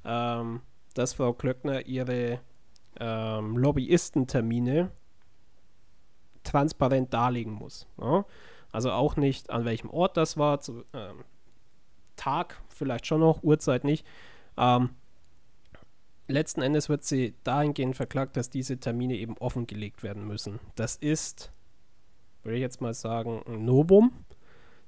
ähm, 0.04 0.60
dass 0.94 1.14
Frau 1.14 1.32
Klöckner 1.32 1.86
ihre 1.86 2.40
ähm, 2.98 3.56
Lobbyistentermine 3.56 4.90
transparent 6.44 7.12
darlegen 7.12 7.52
muss. 7.52 7.86
Ja? 8.00 8.24
Also 8.72 8.90
auch 8.90 9.16
nicht, 9.16 9.50
an 9.50 9.64
welchem 9.64 9.90
Ort 9.90 10.16
das 10.16 10.36
war, 10.38 10.60
zu, 10.60 10.84
ähm, 10.94 11.24
Tag 12.22 12.60
vielleicht 12.68 13.06
schon 13.06 13.20
noch, 13.20 13.42
Uhrzeit 13.42 13.82
nicht, 13.82 14.06
ähm, 14.56 14.90
letzten 16.28 16.62
Endes 16.62 16.88
wird 16.88 17.02
sie 17.02 17.34
dahingehend 17.42 17.96
verklagt, 17.96 18.36
dass 18.36 18.48
diese 18.48 18.78
Termine 18.78 19.16
eben 19.16 19.36
offengelegt 19.38 20.04
werden 20.04 20.26
müssen. 20.26 20.60
Das 20.76 20.94
ist, 20.96 21.50
würde 22.44 22.56
ich 22.56 22.62
jetzt 22.62 22.80
mal 22.80 22.94
sagen, 22.94 23.42
ein 23.46 23.64
Novum. 23.64 24.12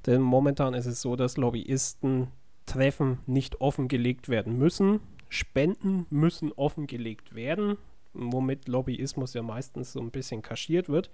Denn 0.06 0.20
momentan 0.20 0.74
ist 0.74 0.86
es 0.86 1.00
so, 1.00 1.16
dass 1.16 1.36
Lobbyisten 1.36 2.28
Treffen 2.66 3.18
nicht 3.26 3.60
offengelegt 3.60 4.28
werden 4.28 4.56
müssen. 4.56 5.00
Spenden 5.28 6.06
müssen 6.10 6.52
offengelegt 6.52 7.34
werden, 7.34 7.78
womit 8.12 8.68
Lobbyismus 8.68 9.34
ja 9.34 9.42
meistens 9.42 9.92
so 9.92 10.00
ein 10.00 10.10
bisschen 10.10 10.40
kaschiert 10.40 10.88
wird. 10.88 11.10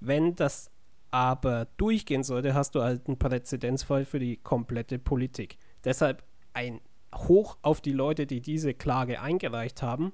Wenn 0.00 0.34
das 0.34 0.71
aber 1.12 1.68
durchgehen 1.76 2.24
sollte, 2.24 2.54
hast 2.54 2.74
du 2.74 2.82
halt 2.82 3.06
einen 3.06 3.18
Präzedenzfall 3.18 4.04
für 4.04 4.18
die 4.18 4.38
komplette 4.38 4.98
Politik. 4.98 5.58
Deshalb 5.84 6.24
ein 6.54 6.80
hoch 7.14 7.58
auf 7.62 7.82
die 7.82 7.92
Leute, 7.92 8.26
die 8.26 8.40
diese 8.40 8.72
Klage 8.74 9.20
eingereicht 9.20 9.82
haben. 9.82 10.12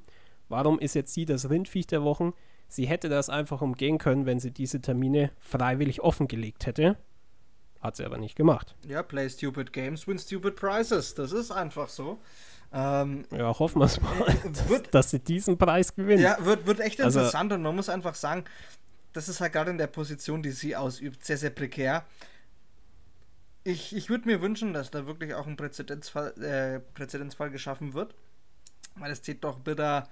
Warum 0.49 0.79
ist 0.81 0.95
jetzt 0.95 1.15
sie 1.15 1.25
das 1.25 1.49
Rindviech 1.49 1.87
der 1.87 2.03
Wochen? 2.03 2.35
Sie 2.67 2.87
hätte 2.87 3.09
das 3.09 3.31
einfach 3.31 3.63
umgehen 3.63 3.99
können, 3.99 4.27
wenn 4.27 4.41
sie 4.41 4.51
diese 4.51 4.81
Termine 4.81 5.31
freiwillig 5.39 6.03
offengelegt 6.03 6.67
hätte. 6.67 6.97
Hat 7.81 7.97
sie 7.97 8.05
aber 8.05 8.19
nicht 8.19 8.35
gemacht. 8.35 8.75
Ja, 8.87 9.05
play 9.05 9.31
stupid 9.31 9.73
games, 9.73 10.09
win 10.09 10.19
stupid 10.19 10.57
prizes. 10.57 11.15
Das 11.15 11.31
ist 11.31 11.53
einfach 11.53 11.89
so. 11.89 12.19
Ähm, 12.73 13.25
ja, 13.31 13.57
hoffen 13.57 13.81
wir 13.81 13.87
es 13.87 14.01
mal, 14.01 14.27
wird, 14.69 14.93
dass 14.95 15.11
sie 15.11 15.21
diesen 15.21 15.57
Preis 15.57 15.95
gewinnt. 15.95 16.21
Ja, 16.21 16.45
wird, 16.45 16.67
wird 16.67 16.81
echt 16.81 17.01
also 17.01 17.21
interessant 17.21 17.53
also, 17.53 17.59
und 17.59 17.63
man 17.63 17.77
muss 17.77 17.89
einfach 17.89 18.15
sagen, 18.15 18.45
das 19.13 19.29
ist 19.29 19.41
halt 19.41 19.53
gerade 19.53 19.71
in 19.71 19.79
der 19.79 19.87
Position, 19.87 20.43
die 20.43 20.51
sie 20.51 20.77
ausübt, 20.77 21.25
sehr, 21.25 21.39
sehr 21.39 21.51
prekär. 21.51 22.05
Ich, 23.65 23.95
ich 23.95 24.09
würde 24.09 24.27
mir 24.27 24.41
wünschen, 24.41 24.73
dass 24.73 24.91
da 24.91 25.07
wirklich 25.07 25.35
auch 25.35 25.47
ein 25.47 25.57
Präzedenzfall, 25.57 26.33
äh, 26.43 26.81
Präzedenzfall 26.95 27.51
geschaffen 27.51 27.95
wird, 27.95 28.15
weil 28.95 29.11
es 29.11 29.23
zählt 29.23 29.45
doch 29.45 29.59
bitte 29.59 30.05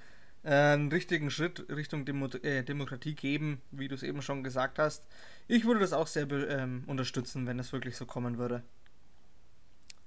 äh, 0.43 0.51
einen 0.51 0.91
richtigen 0.91 1.31
Schritt 1.31 1.69
Richtung 1.71 2.05
Demo 2.05 2.27
äh, 2.43 2.63
Demokratie 2.63 3.15
geben, 3.15 3.61
wie 3.71 3.89
du 3.89 3.95
es 3.95 4.03
eben 4.03 4.23
schon 4.23 4.45
gesagt 4.45 4.79
hast. 4.79 5.05
Ich 5.49 5.65
würde 5.65 5.81
das 5.81 5.93
auch 5.93 6.07
sehr 6.07 6.31
ähm, 6.31 6.85
unterstützen, 6.87 7.47
wenn 7.47 7.59
es 7.59 7.73
wirklich 7.73 7.97
so 7.97 8.07
kommen 8.07 8.39
würde. 8.39 8.63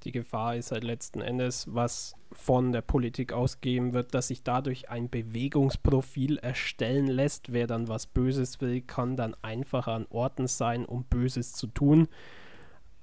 Die 0.03 0.11
Gefahr 0.11 0.55
ist 0.55 0.71
halt 0.71 0.83
letzten 0.83 1.21
Endes, 1.21 1.67
was 1.69 2.15
von 2.31 2.71
der 2.71 2.81
Politik 2.81 3.33
ausgehen 3.33 3.93
wird, 3.93 4.13
dass 4.13 4.29
sich 4.29 4.43
dadurch 4.43 4.89
ein 4.89 5.09
Bewegungsprofil 5.09 6.37
erstellen 6.37 7.07
lässt. 7.07 7.51
Wer 7.51 7.67
dann 7.67 7.87
was 7.87 8.05
Böses 8.05 8.61
will, 8.61 8.81
kann 8.81 9.17
dann 9.17 9.35
einfacher 9.41 9.93
an 9.93 10.07
Orten 10.09 10.47
sein, 10.47 10.85
um 10.85 11.03
Böses 11.03 11.53
zu 11.53 11.67
tun. 11.67 12.07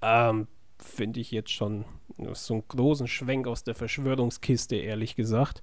Ähm, 0.01 0.47
Finde 0.79 1.21
ich 1.21 1.31
jetzt 1.31 1.51
schon 1.51 1.85
so 2.33 2.55
einen 2.55 2.69
großen 2.69 3.09
Schwenk 3.09 3.47
aus 3.47 3.65
der 3.65 3.75
Verschwörungskiste, 3.75 4.77
ehrlich 4.77 5.17
gesagt. 5.17 5.63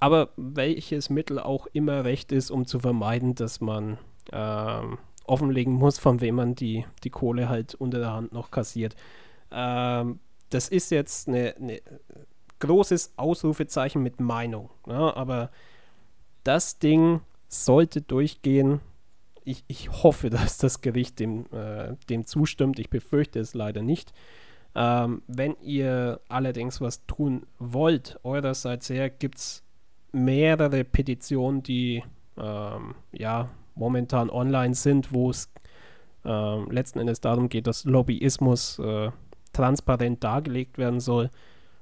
Aber 0.00 0.30
welches 0.36 1.10
Mittel 1.10 1.38
auch 1.38 1.66
immer 1.72 2.04
recht 2.04 2.32
ist, 2.32 2.50
um 2.50 2.66
zu 2.66 2.80
vermeiden, 2.80 3.34
dass 3.34 3.60
man 3.60 3.98
ähm, 4.32 4.98
offenlegen 5.26 5.74
muss, 5.74 5.98
von 5.98 6.20
wem 6.20 6.36
man 6.36 6.54
die, 6.54 6.86
die 7.04 7.10
Kohle 7.10 7.48
halt 7.48 7.74
unter 7.74 7.98
der 7.98 8.12
Hand 8.12 8.32
noch 8.32 8.50
kassiert. 8.50 8.96
Ähm, 9.52 10.18
das 10.50 10.68
ist 10.68 10.90
jetzt 10.90 11.28
ein 11.28 11.80
großes 12.58 13.14
Ausrufezeichen 13.16 14.02
mit 14.02 14.20
Meinung. 14.20 14.70
Ne? 14.86 15.16
Aber 15.16 15.50
das 16.44 16.78
Ding 16.78 17.20
sollte 17.48 18.00
durchgehen 18.02 18.80
ich, 19.44 19.64
ich 19.68 19.90
hoffe, 20.02 20.30
dass 20.30 20.58
das 20.58 20.80
Gericht 20.80 21.18
dem, 21.18 21.46
äh, 21.52 21.94
dem 22.08 22.26
zustimmt. 22.26 22.78
Ich 22.78 22.90
befürchte 22.90 23.40
es 23.40 23.54
leider 23.54 23.82
nicht. 23.82 24.12
Ähm, 24.74 25.22
wenn 25.26 25.56
ihr 25.62 26.20
allerdings 26.28 26.80
was 26.80 27.04
tun 27.06 27.46
wollt, 27.58 28.20
eurerseits 28.22 28.88
her, 28.88 29.10
gibt 29.10 29.38
es 29.38 29.64
mehrere 30.12 30.84
Petitionen, 30.84 31.62
die 31.62 32.04
ähm, 32.36 32.94
ja 33.12 33.48
momentan 33.74 34.30
online 34.30 34.74
sind, 34.74 35.12
wo 35.12 35.30
es 35.30 35.50
äh, 36.24 36.64
letzten 36.72 37.00
Endes 37.00 37.20
darum 37.20 37.48
geht, 37.48 37.66
dass 37.66 37.84
Lobbyismus 37.84 38.78
äh, 38.78 39.10
transparent 39.60 40.24
dargelegt 40.24 40.78
werden 40.78 41.00
soll. 41.00 41.30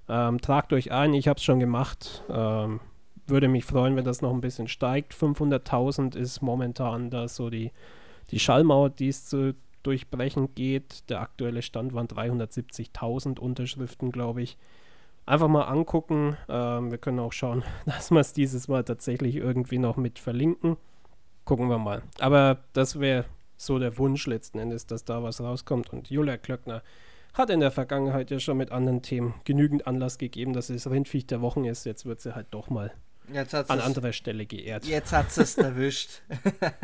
Ähm, 0.09 0.41
tragt 0.41 0.73
euch 0.73 0.91
ein, 0.91 1.15
ich 1.15 1.29
habe 1.29 1.39
es 1.39 1.45
schon 1.45 1.61
gemacht. 1.61 2.25
Ähm, 2.29 2.81
würde 3.27 3.49
mich 3.49 3.65
freuen, 3.65 3.95
wenn 3.95 4.05
das 4.05 4.23
noch 4.23 4.33
ein 4.33 4.41
bisschen 4.41 4.69
steigt. 4.69 5.15
500.000 5.15 6.17
ist 6.17 6.43
momentan 6.43 7.11
da 7.11 7.29
so 7.29 7.51
die, 7.51 7.73
die 8.31 8.39
Schallmauer, 8.39 8.91
die 8.91 9.09
es 9.09 9.27
zu 9.27 9.55
durchbrechen 9.83 10.55
geht. 10.55 11.09
Der 11.09 11.21
aktuelle 11.21 11.63
Stand 11.63 11.95
waren 11.95 12.09
370.000 12.09 13.39
Unterschriften, 13.39 14.11
glaube 14.11 14.43
ich. 14.43 14.57
Einfach 15.27 15.49
mal 15.49 15.65
angucken. 15.65 16.37
Ähm, 16.49 16.91
wir 16.91 16.99
können 16.99 17.21
auch 17.21 17.33
schauen, 17.33 17.63
dass 17.87 18.11
wir 18.11 18.21
es 18.21 18.33
dieses 18.33 18.67
Mal 18.67 18.83
tatsächlich 18.83 19.37
irgendwie 19.37 19.79
noch 19.79 19.97
mit 19.97 20.19
verlinken. 20.19 20.79
Gucken 21.45 21.69
wir 21.69 21.79
mal. 21.79 22.03
Aber 22.19 22.59
das 22.73 22.99
wäre 22.99 23.27
so 23.57 23.79
der 23.79 23.99
Wunsch 23.99 24.27
letzten 24.27 24.59
Endes, 24.59 24.87
dass 24.87 25.05
da 25.05 25.23
was 25.23 25.41
rauskommt. 25.41 25.93
Und 25.93 26.11
Julia 26.11 26.39
Klöckner 26.39 26.83
hat 27.39 27.51
in 27.51 27.61
der 27.61 27.71
Vergangenheit 27.71 28.31
ja 28.31 28.41
schon 28.41 28.57
mit 28.57 28.73
anderen 28.73 29.03
Themen 29.03 29.35
genügend 29.45 29.87
Anlass 29.87 30.19
gegeben, 30.19 30.53
dass 30.53 30.71
es 30.71 30.91
Rindviech 30.91 31.27
der 31.27 31.41
Wochen 31.41 31.65
ist. 31.65 31.85
Jetzt 31.85 32.05
wird 32.05 32.21
sie 32.21 32.35
halt 32.35 32.49
doch 32.51 32.69
mal 32.69 32.93
an 33.69 33.81
anderer 33.81 34.13
Stelle 34.13 34.47
geehrt. 34.47 34.85
Jetzt 34.85 35.13
hat 35.13 35.31
sie 35.31 35.43
es 35.43 35.57
erwischt. 35.59 36.23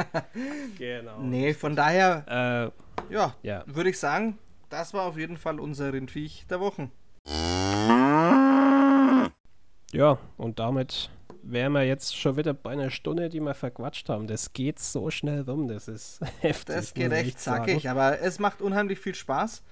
genau. 0.79 1.21
Nee, 1.21 1.55
von 1.55 1.75
daher, 1.75 2.73
äh, 3.11 3.13
ja, 3.13 3.35
ja. 3.43 3.65
würde 3.67 3.91
ich 3.91 3.99
sagen, 3.99 4.39
das 4.69 4.95
war 4.95 5.05
auf 5.05 5.19
jeden 5.19 5.37
Fall 5.37 5.59
unser 5.61 5.93
Rindviech 5.93 6.47
der 6.49 6.61
Wochen. 6.61 6.91
Ja, 9.93 10.19
und 10.37 10.59
damit 10.59 11.11
wären 11.43 11.73
wir 11.73 11.83
jetzt 11.85 12.17
schon 12.17 12.37
wieder 12.37 12.55
bei 12.55 12.71
einer 12.71 12.91
Stunde, 12.91 13.29
die 13.29 13.41
wir 13.41 13.55
verquatscht 13.55 14.09
haben. 14.09 14.27
Das 14.27 14.53
geht 14.53 14.79
so 14.79 15.11
schnell 15.11 15.43
rum, 15.43 15.69
das 15.69 15.89
ist 15.89 16.21
heftig. 16.41 16.75
Das 16.75 16.95
geht 16.95 17.13
echt 17.13 17.41
zackig, 17.41 17.89
aber 17.89 18.21
es 18.21 18.39
macht 18.39 18.63
unheimlich 18.63 18.99
viel 18.99 19.15
Spaß. 19.15 19.63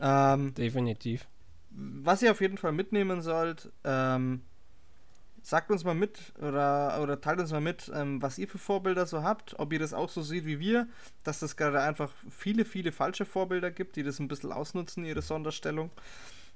Ähm, 0.00 0.54
Definitiv. 0.54 1.26
Was 1.70 2.22
ihr 2.22 2.30
auf 2.30 2.40
jeden 2.40 2.58
Fall 2.58 2.72
mitnehmen 2.72 3.22
sollt, 3.22 3.70
ähm, 3.84 4.42
sagt 5.42 5.70
uns 5.70 5.84
mal 5.84 5.94
mit 5.94 6.32
oder, 6.38 7.00
oder 7.00 7.20
teilt 7.20 7.38
uns 7.38 7.52
mal 7.52 7.60
mit, 7.60 7.90
ähm, 7.94 8.20
was 8.20 8.38
ihr 8.38 8.48
für 8.48 8.58
Vorbilder 8.58 9.06
so 9.06 9.22
habt, 9.22 9.58
ob 9.58 9.72
ihr 9.72 9.78
das 9.78 9.94
auch 9.94 10.08
so 10.08 10.22
seht 10.22 10.44
wie 10.44 10.58
wir, 10.58 10.88
dass 11.22 11.42
es 11.42 11.56
gerade 11.56 11.80
einfach 11.80 12.10
viele, 12.30 12.64
viele 12.64 12.90
falsche 12.90 13.24
Vorbilder 13.24 13.70
gibt, 13.70 13.94
die 13.96 14.02
das 14.02 14.18
ein 14.18 14.28
bisschen 14.28 14.52
ausnutzen, 14.52 15.04
ihre 15.04 15.22
Sonderstellung. 15.22 15.90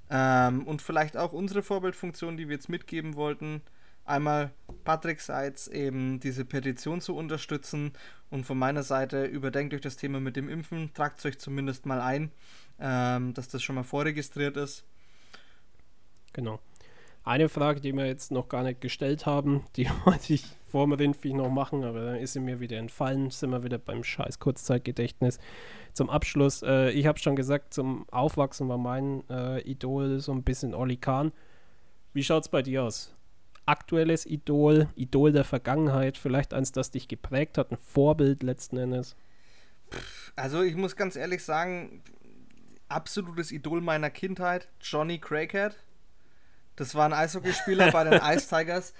Ähm, 0.09 0.67
und 0.67 0.81
vielleicht 0.81 1.15
auch 1.15 1.31
unsere 1.31 1.63
Vorbildfunktion, 1.63 2.35
die 2.35 2.49
wir 2.49 2.55
jetzt 2.55 2.67
mitgeben 2.67 3.15
wollten. 3.15 3.61
Einmal 4.05 4.51
Patrickseits 4.83 5.67
eben 5.67 6.19
diese 6.19 6.43
Petition 6.45 7.01
zu 7.01 7.15
unterstützen 7.15 7.93
und 8.29 8.45
von 8.45 8.57
meiner 8.57 8.83
Seite 8.83 9.25
überdenkt 9.25 9.73
euch 9.73 9.81
das 9.81 9.97
Thema 9.97 10.19
mit 10.19 10.35
dem 10.35 10.49
Impfen, 10.49 10.93
tragt 10.93 11.19
es 11.19 11.25
euch 11.25 11.39
zumindest 11.39 11.85
mal 11.85 12.01
ein, 12.01 12.31
ähm, 12.79 13.33
dass 13.33 13.47
das 13.47 13.61
schon 13.61 13.75
mal 13.75 13.83
vorregistriert 13.83 14.57
ist. 14.57 14.85
Genau. 16.33 16.59
Eine 17.23 17.49
Frage, 17.49 17.81
die 17.81 17.93
wir 17.93 18.07
jetzt 18.07 18.31
noch 18.31 18.49
gar 18.49 18.63
nicht 18.63 18.81
gestellt 18.81 19.27
haben, 19.27 19.63
die 19.75 19.87
wollte 20.05 20.33
ich 20.33 20.45
vor 20.67 20.87
dem 20.87 20.93
Rindviech 20.93 21.33
noch 21.33 21.49
machen, 21.49 21.83
aber 21.83 22.03
dann 22.05 22.15
ist 22.15 22.33
sie 22.33 22.39
mir 22.39 22.59
wieder 22.59 22.77
entfallen. 22.77 23.29
Sind 23.29 23.51
wir 23.51 23.63
wieder 23.63 23.77
beim 23.77 24.03
scheiß 24.03 24.39
Kurzzeitgedächtnis. 24.39 25.37
Zum 25.93 26.09
Abschluss, 26.09 26.63
äh, 26.63 26.89
ich 26.91 27.05
habe 27.05 27.19
schon 27.19 27.35
gesagt, 27.35 27.73
zum 27.73 28.07
Aufwachsen 28.09 28.69
war 28.69 28.77
mein 28.77 29.23
äh, 29.29 29.59
Idol 29.61 30.19
so 30.19 30.31
ein 30.31 30.43
bisschen 30.43 30.73
Olli 30.73 30.97
Kahn. 30.97 31.31
Wie 32.13 32.23
schaut 32.23 32.43
es 32.43 32.49
bei 32.49 32.61
dir 32.61 32.83
aus? 32.83 33.13
Aktuelles 33.65 34.25
Idol, 34.25 34.89
Idol 34.95 35.31
der 35.31 35.43
Vergangenheit, 35.43 36.17
vielleicht 36.17 36.53
eins, 36.53 36.71
das 36.71 36.91
dich 36.91 37.07
geprägt 37.07 37.57
hat, 37.57 37.71
ein 37.71 37.77
Vorbild 37.77 38.43
letzten 38.43 38.77
Endes? 38.77 39.15
Also 40.35 40.61
ich 40.61 40.75
muss 40.75 40.95
ganz 40.95 41.15
ehrlich 41.15 41.43
sagen, 41.43 42.01
absolutes 42.89 43.51
Idol 43.51 43.81
meiner 43.81 44.09
Kindheit, 44.09 44.69
Johnny 44.81 45.19
Craighead 45.19 45.75
das 46.75 46.95
war 46.95 47.05
ein 47.05 47.13
Eishockeyspieler 47.13 47.91
bei 47.91 48.03
den 48.03 48.13
Ice 48.13 48.47
Tigers. 48.55 48.93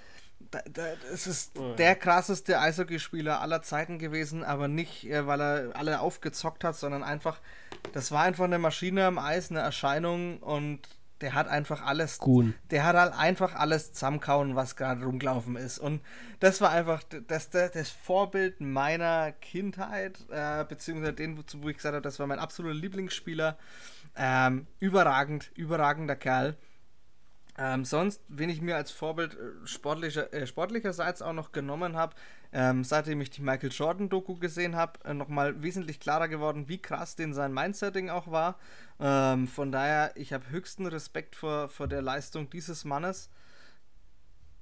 Da, 0.50 0.60
da, 0.70 0.94
das 1.10 1.26
ist 1.26 1.58
oh, 1.58 1.74
der 1.74 1.94
krasseste 1.94 2.58
Eishockeyspieler 2.58 3.40
aller 3.40 3.62
Zeiten 3.62 3.98
gewesen, 3.98 4.44
aber 4.44 4.68
nicht, 4.68 5.04
äh, 5.08 5.26
weil 5.26 5.40
er 5.40 5.76
alle 5.76 6.00
aufgezockt 6.00 6.64
hat, 6.64 6.76
sondern 6.76 7.02
einfach, 7.02 7.40
das 7.92 8.10
war 8.10 8.22
einfach 8.22 8.44
eine 8.44 8.58
Maschine 8.58 9.06
am 9.06 9.18
Eis, 9.18 9.50
eine 9.50 9.60
Erscheinung 9.60 10.38
und 10.38 10.80
der 11.22 11.34
hat 11.34 11.48
einfach 11.48 11.86
alles, 11.86 12.18
Kuhn. 12.18 12.54
der 12.70 12.84
hat 12.84 12.96
halt 12.96 13.14
einfach 13.14 13.54
alles 13.54 13.92
zusammenkauen, 13.92 14.56
was 14.56 14.76
gerade 14.76 15.04
rumgelaufen 15.04 15.56
ist. 15.56 15.78
Und 15.78 16.02
das 16.40 16.60
war 16.60 16.70
einfach 16.70 17.02
das, 17.04 17.50
das, 17.50 17.70
das 17.70 17.90
Vorbild 17.90 18.60
meiner 18.60 19.32
Kindheit, 19.32 20.18
äh, 20.30 20.64
beziehungsweise 20.64 21.14
den, 21.14 21.38
wo 21.38 21.68
ich 21.68 21.76
gesagt 21.76 21.94
habe, 21.94 22.02
das 22.02 22.18
war 22.18 22.26
mein 22.26 22.38
absoluter 22.38 22.74
Lieblingsspieler. 22.74 23.56
Ähm, 24.16 24.66
überragend, 24.80 25.50
überragender 25.54 26.16
Kerl. 26.16 26.56
Ähm, 27.58 27.84
sonst, 27.84 28.22
wen 28.28 28.48
ich 28.48 28.62
mir 28.62 28.76
als 28.76 28.90
Vorbild 28.90 29.34
äh, 29.34 29.66
sportlicher, 29.66 30.32
äh, 30.32 30.46
sportlicherseits 30.46 31.20
auch 31.20 31.34
noch 31.34 31.52
genommen 31.52 31.96
habe, 31.96 32.14
ähm, 32.52 32.82
seitdem 32.82 33.20
ich 33.20 33.28
die 33.28 33.42
Michael 33.42 33.70
Jordan-Doku 33.70 34.36
gesehen 34.36 34.74
habe, 34.74 34.98
äh, 35.04 35.12
nochmal 35.12 35.62
wesentlich 35.62 36.00
klarer 36.00 36.28
geworden, 36.28 36.68
wie 36.68 36.80
krass 36.80 37.14
denn 37.14 37.34
sein 37.34 37.52
Mindsetting 37.52 38.08
auch 38.08 38.30
war. 38.30 38.58
Ähm, 38.98 39.46
von 39.48 39.70
daher, 39.70 40.12
ich 40.16 40.32
habe 40.32 40.48
höchsten 40.48 40.86
Respekt 40.86 41.36
vor, 41.36 41.68
vor 41.68 41.88
der 41.88 42.00
Leistung 42.00 42.48
dieses 42.48 42.86
Mannes. 42.86 43.28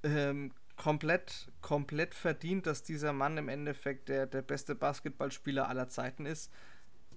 Ähm, 0.02 0.52
komplett, 0.76 1.48
komplett 1.60 2.14
verdient, 2.14 2.66
dass 2.66 2.82
dieser 2.82 3.12
Mann 3.12 3.36
im 3.38 3.48
Endeffekt 3.48 4.08
der, 4.08 4.26
der 4.26 4.42
beste 4.42 4.74
Basketballspieler 4.74 5.68
aller 5.68 5.88
Zeiten 5.88 6.26
ist. 6.26 6.50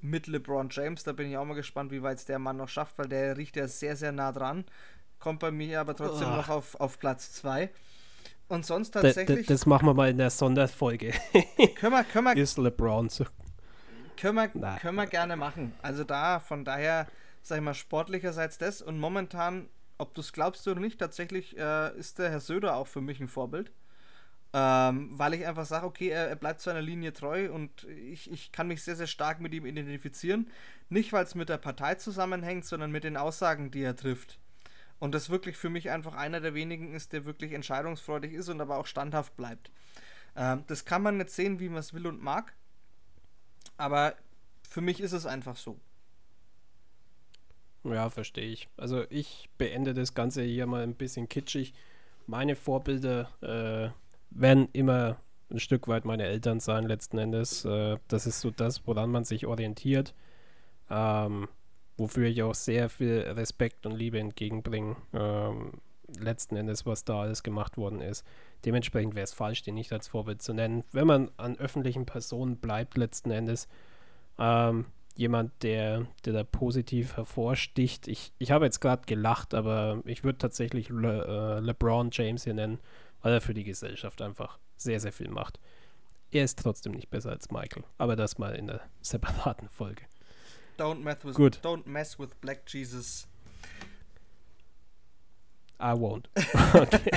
Mit 0.02 0.28
LeBron 0.28 0.68
James, 0.70 1.04
da 1.04 1.14
bin 1.14 1.32
ich 1.32 1.38
auch 1.38 1.46
mal 1.46 1.54
gespannt, 1.54 1.92
wie 1.92 2.04
weit 2.04 2.18
es 2.20 2.26
der 2.26 2.38
Mann 2.38 2.58
noch 2.58 2.68
schafft, 2.68 2.98
weil 2.98 3.08
der 3.08 3.38
riecht 3.38 3.56
ja 3.56 3.68
sehr, 3.68 3.96
sehr 3.96 4.12
nah 4.12 4.34
dran 4.34 4.66
kommt 5.24 5.40
bei 5.40 5.52
mir 5.52 5.80
aber 5.80 5.96
trotzdem 5.96 6.28
oh. 6.28 6.36
noch 6.36 6.50
auf, 6.50 6.76
auf 6.82 7.00
Platz 7.00 7.32
2. 7.32 7.70
Und 8.50 8.66
sonst 8.66 8.92
tatsächlich. 8.92 9.48
Das, 9.48 9.62
das, 9.62 9.66
machen 9.66 9.88
wir 9.88 9.94
mal 9.94 10.10
in 10.10 10.18
der 10.18 10.30
Sonderfolge. 10.30 11.14
können 11.76 11.94
wir, 11.94 12.04
können 12.04 12.26
wir, 12.26 12.36
Ist 12.36 12.58
LeBron 12.58 13.08
so. 13.08 13.26
Können 14.18 14.36
wir, 14.36 14.78
können 14.80 14.96
wir 14.96 15.08
gerne 15.08 15.38
machen. 15.38 15.74
Also 15.82 16.04
da, 16.04 16.42
von 16.42 16.66
daher, 16.66 17.08
sag 17.42 17.58
ich 17.58 17.64
mal, 17.64 17.74
sportlicherseits 17.74 18.58
das. 18.58 18.82
Und 18.82 19.00
momentan, 19.00 19.70
ob 19.98 20.14
du 20.14 20.20
es 20.20 20.34
glaubst 20.34 20.68
oder 20.68 20.82
nicht, 20.82 21.00
tatsächlich 21.00 21.58
äh, 21.58 21.98
ist 21.98 22.20
der 22.20 22.30
Herr 22.30 22.42
Söder 22.42 22.76
auch 22.76 22.88
für 22.88 23.02
mich 23.02 23.22
ein 23.22 23.30
Vorbild. 23.30 23.72
Ähm, 24.52 25.18
weil 25.18 25.34
ich 25.36 25.48
einfach 25.48 25.66
sage, 25.66 25.86
okay, 25.86 26.10
er, 26.10 26.28
er, 26.28 26.36
bleibt 26.36 26.60
seiner 26.60 26.82
Linie 26.82 27.14
treu 27.14 27.50
und 27.50 27.86
ich, 27.86 28.30
ich 28.30 28.52
kann 28.52 28.68
mich 28.68 28.84
sehr, 28.84 28.98
sehr 28.98 29.08
stark 29.08 29.40
mit 29.40 29.54
ihm 29.54 29.66
identifizieren. 29.66 30.52
Nicht, 30.90 31.14
weil 31.14 31.24
es 31.24 31.34
mit 31.34 31.48
der 31.48 31.58
Partei 31.58 31.96
zusammenhängt, 31.96 32.66
sondern 32.66 32.92
mit 32.92 33.06
den 33.06 33.16
Aussagen, 33.16 33.72
die 33.72 33.82
er 33.82 33.96
trifft. 33.96 34.38
Und 35.04 35.14
das 35.14 35.30
wirklich 35.30 35.58
für 35.58 35.70
mich 35.70 35.90
einfach 35.90 36.16
einer 36.16 36.40
der 36.40 36.54
wenigen 36.54 36.94
ist, 36.94 37.12
der 37.12 37.26
wirklich 37.26 37.52
entscheidungsfreudig 37.52 38.32
ist 38.32 38.48
und 38.48 38.62
aber 38.62 38.78
auch 38.78 38.86
standhaft 38.86 39.36
bleibt. 39.36 39.70
Ähm, 40.34 40.64
das 40.68 40.86
kann 40.86 41.02
man 41.02 41.18
nicht 41.18 41.30
sehen, 41.30 41.60
wie 41.60 41.68
man 41.68 41.80
es 41.80 41.94
will 41.94 42.08
und 42.08 42.24
mag. 42.24 42.54
Aber 43.76 44.16
für 44.66 44.80
mich 44.80 45.02
ist 45.02 45.12
es 45.12 45.26
einfach 45.26 45.58
so. 45.58 45.78
Ja, 47.84 48.10
verstehe 48.10 48.48
ich. 48.48 48.70
Also 48.78 49.04
ich 49.10 49.50
beende 49.58 49.94
das 49.94 50.14
Ganze 50.14 50.42
hier 50.42 50.68
mal 50.68 50.84
ein 50.84 50.96
bisschen 50.96 51.28
kitschig. 51.28 51.74
Meine 52.26 52.56
Vorbilder 52.56 53.30
äh, 53.42 53.92
werden 54.30 54.70
immer 54.72 55.18
ein 55.52 55.60
Stück 55.60 55.90
weit 55.90 56.06
meine 56.06 56.24
Eltern 56.24 56.62
sein, 56.62 56.86
letzten 56.86 57.18
Endes. 57.18 57.66
Äh, 57.66 57.98
das 58.08 58.26
ist 58.26 58.40
so 58.40 58.52
das, 58.52 58.88
woran 58.88 59.12
man 59.12 59.26
sich 59.26 59.48
orientiert. 59.48 60.14
Ähm, 60.90 61.50
wofür 62.04 62.28
ich 62.28 62.44
auch 62.44 62.54
sehr 62.54 62.90
viel 62.90 63.22
Respekt 63.22 63.86
und 63.86 63.94
Liebe 63.94 64.20
entgegenbringe. 64.20 64.98
Ähm, 65.14 65.72
letzten 66.20 66.58
Endes, 66.58 66.86
was 66.86 67.06
da 67.06 67.22
alles 67.22 67.44
gemacht 67.44 67.78
worden 67.78 68.02
ist. 68.02 68.26
Dementsprechend 68.66 69.16
wäre 69.16 69.24
es 69.24 69.32
falsch, 69.32 69.64
den 69.64 69.76
nicht 69.76 69.94
als 69.94 70.10
Vorbild 70.10 70.42
zu 70.42 70.54
nennen. 70.54 70.84
Wenn 70.92 71.08
man 71.08 71.32
an 71.38 71.58
öffentlichen 71.58 72.06
Personen 72.06 72.58
bleibt, 72.58 72.98
letzten 72.98 73.32
Endes, 73.32 73.70
ähm, 74.38 74.88
jemand, 75.16 75.64
der, 75.64 76.08
der 76.26 76.34
da 76.34 76.44
positiv 76.44 77.16
hervorsticht. 77.16 78.10
Ich, 78.10 78.34
ich 78.38 78.52
habe 78.52 78.66
jetzt 78.66 78.82
gerade 78.82 79.04
gelacht, 79.06 79.54
aber 79.54 80.02
ich 80.04 80.26
würde 80.26 80.40
tatsächlich 80.40 80.90
Le, 80.90 81.58
äh, 81.58 81.60
LeBron 81.62 82.10
James 82.12 82.44
hier 82.44 82.54
nennen, 82.54 82.80
weil 83.22 83.32
er 83.32 83.42
für 83.42 83.54
die 83.54 83.64
Gesellschaft 83.64 84.22
einfach 84.22 84.60
sehr, 84.76 85.00
sehr 85.00 85.14
viel 85.14 85.30
macht. 85.30 85.58
Er 86.32 86.44
ist 86.44 86.60
trotzdem 86.60 86.92
nicht 86.92 87.10
besser 87.10 87.30
als 87.30 87.50
Michael, 87.50 87.86
aber 87.98 88.18
das 88.18 88.40
mal 88.40 88.56
in 88.56 88.68
der 88.68 88.82
separaten 89.02 89.70
Folge. 89.70 90.02
Don't 90.78 91.04
mess 91.04 91.24
with, 91.24 91.36
Gut. 91.36 91.60
Don't 91.64 91.86
mess 91.86 92.18
with 92.20 92.40
Black 92.42 92.66
Jesus. 92.66 93.28
I 95.80 95.94
won't. 95.94 96.30
Okay. 96.74 97.12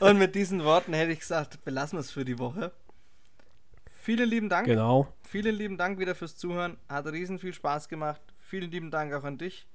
Und 0.00 0.18
mit 0.18 0.34
diesen 0.34 0.62
Worten 0.64 0.92
hätte 0.92 1.12
ich 1.12 1.20
gesagt, 1.20 1.64
belassen 1.64 1.96
wir 1.96 2.00
es 2.00 2.10
für 2.10 2.24
die 2.24 2.38
Woche. 2.38 2.72
Vielen 3.86 4.28
lieben 4.28 4.48
Dank. 4.48 4.66
Genau. 4.66 5.08
Vielen 5.22 5.56
lieben 5.56 5.78
Dank 5.78 5.98
wieder 5.98 6.14
fürs 6.14 6.36
Zuhören. 6.36 6.76
Hat 6.88 7.06
riesen 7.06 7.38
viel 7.38 7.54
Spaß 7.54 7.88
gemacht. 7.88 8.20
Vielen 8.36 8.70
lieben 8.70 8.90
Dank 8.90 9.14
auch 9.14 9.24
an 9.24 9.38
dich. 9.38 9.66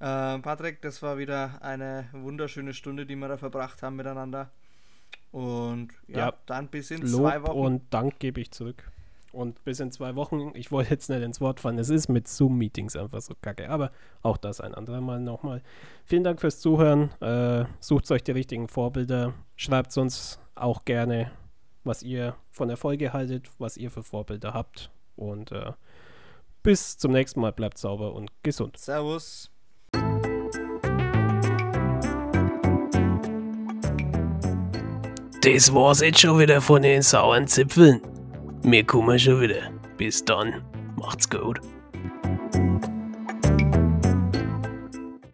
Äh, 0.00 0.38
Patrick, 0.40 0.82
das 0.82 1.00
war 1.00 1.16
wieder 1.16 1.62
eine 1.62 2.08
wunderschöne 2.12 2.74
Stunde, 2.74 3.06
die 3.06 3.14
wir 3.16 3.28
da 3.28 3.38
verbracht 3.38 3.82
haben 3.82 3.96
miteinander. 3.96 4.50
Und 5.30 5.90
ja, 6.08 6.18
ja. 6.18 6.34
dann 6.46 6.68
bis 6.68 6.90
in 6.90 7.02
Lob 7.02 7.20
zwei 7.20 7.42
Wochen. 7.42 7.58
Und 7.58 7.94
Dank 7.94 8.18
gebe 8.18 8.40
ich 8.40 8.50
zurück. 8.50 8.90
Und 9.32 9.62
bis 9.64 9.78
in 9.80 9.92
zwei 9.92 10.16
Wochen, 10.16 10.52
ich 10.54 10.72
wollte 10.72 10.90
jetzt 10.90 11.10
nicht 11.10 11.22
ins 11.22 11.40
Wort 11.40 11.60
fallen, 11.60 11.78
es 11.78 11.90
ist 11.90 12.08
mit 12.08 12.26
Zoom-Meetings 12.26 12.96
einfach 12.96 13.20
so 13.20 13.34
kacke. 13.40 13.68
Aber 13.68 13.92
auch 14.22 14.36
das 14.36 14.60
ein 14.60 14.74
anderer 14.74 15.00
Mal 15.00 15.20
nochmal. 15.20 15.62
Vielen 16.04 16.24
Dank 16.24 16.40
fürs 16.40 16.60
Zuhören. 16.60 17.10
Äh, 17.20 17.66
sucht 17.80 18.10
euch 18.10 18.22
die 18.22 18.32
richtigen 18.32 18.68
Vorbilder. 18.68 19.34
Schreibt 19.56 19.96
uns 19.98 20.40
auch 20.54 20.84
gerne, 20.84 21.30
was 21.84 22.02
ihr 22.02 22.36
von 22.50 22.70
Erfolge 22.70 23.12
haltet, 23.12 23.50
was 23.58 23.76
ihr 23.76 23.90
für 23.90 24.02
Vorbilder 24.02 24.54
habt. 24.54 24.90
Und 25.16 25.52
äh, 25.52 25.72
bis 26.62 26.96
zum 26.96 27.12
nächsten 27.12 27.40
Mal. 27.40 27.52
Bleibt 27.52 27.78
sauber 27.78 28.14
und 28.14 28.30
gesund. 28.42 28.76
Servus. 28.76 29.50
Das 35.42 35.72
war's 35.72 36.00
jetzt 36.00 36.20
schon 36.20 36.38
wieder 36.38 36.60
von 36.60 36.82
den 36.82 37.02
sauren 37.02 37.46
Zipfeln. 37.46 38.02
Wir 38.62 38.84
kommen 38.84 39.18
schon 39.18 39.40
wieder. 39.40 39.70
Bis 39.96 40.24
dann. 40.24 40.62
Macht's 40.96 41.30
gut. 41.30 41.60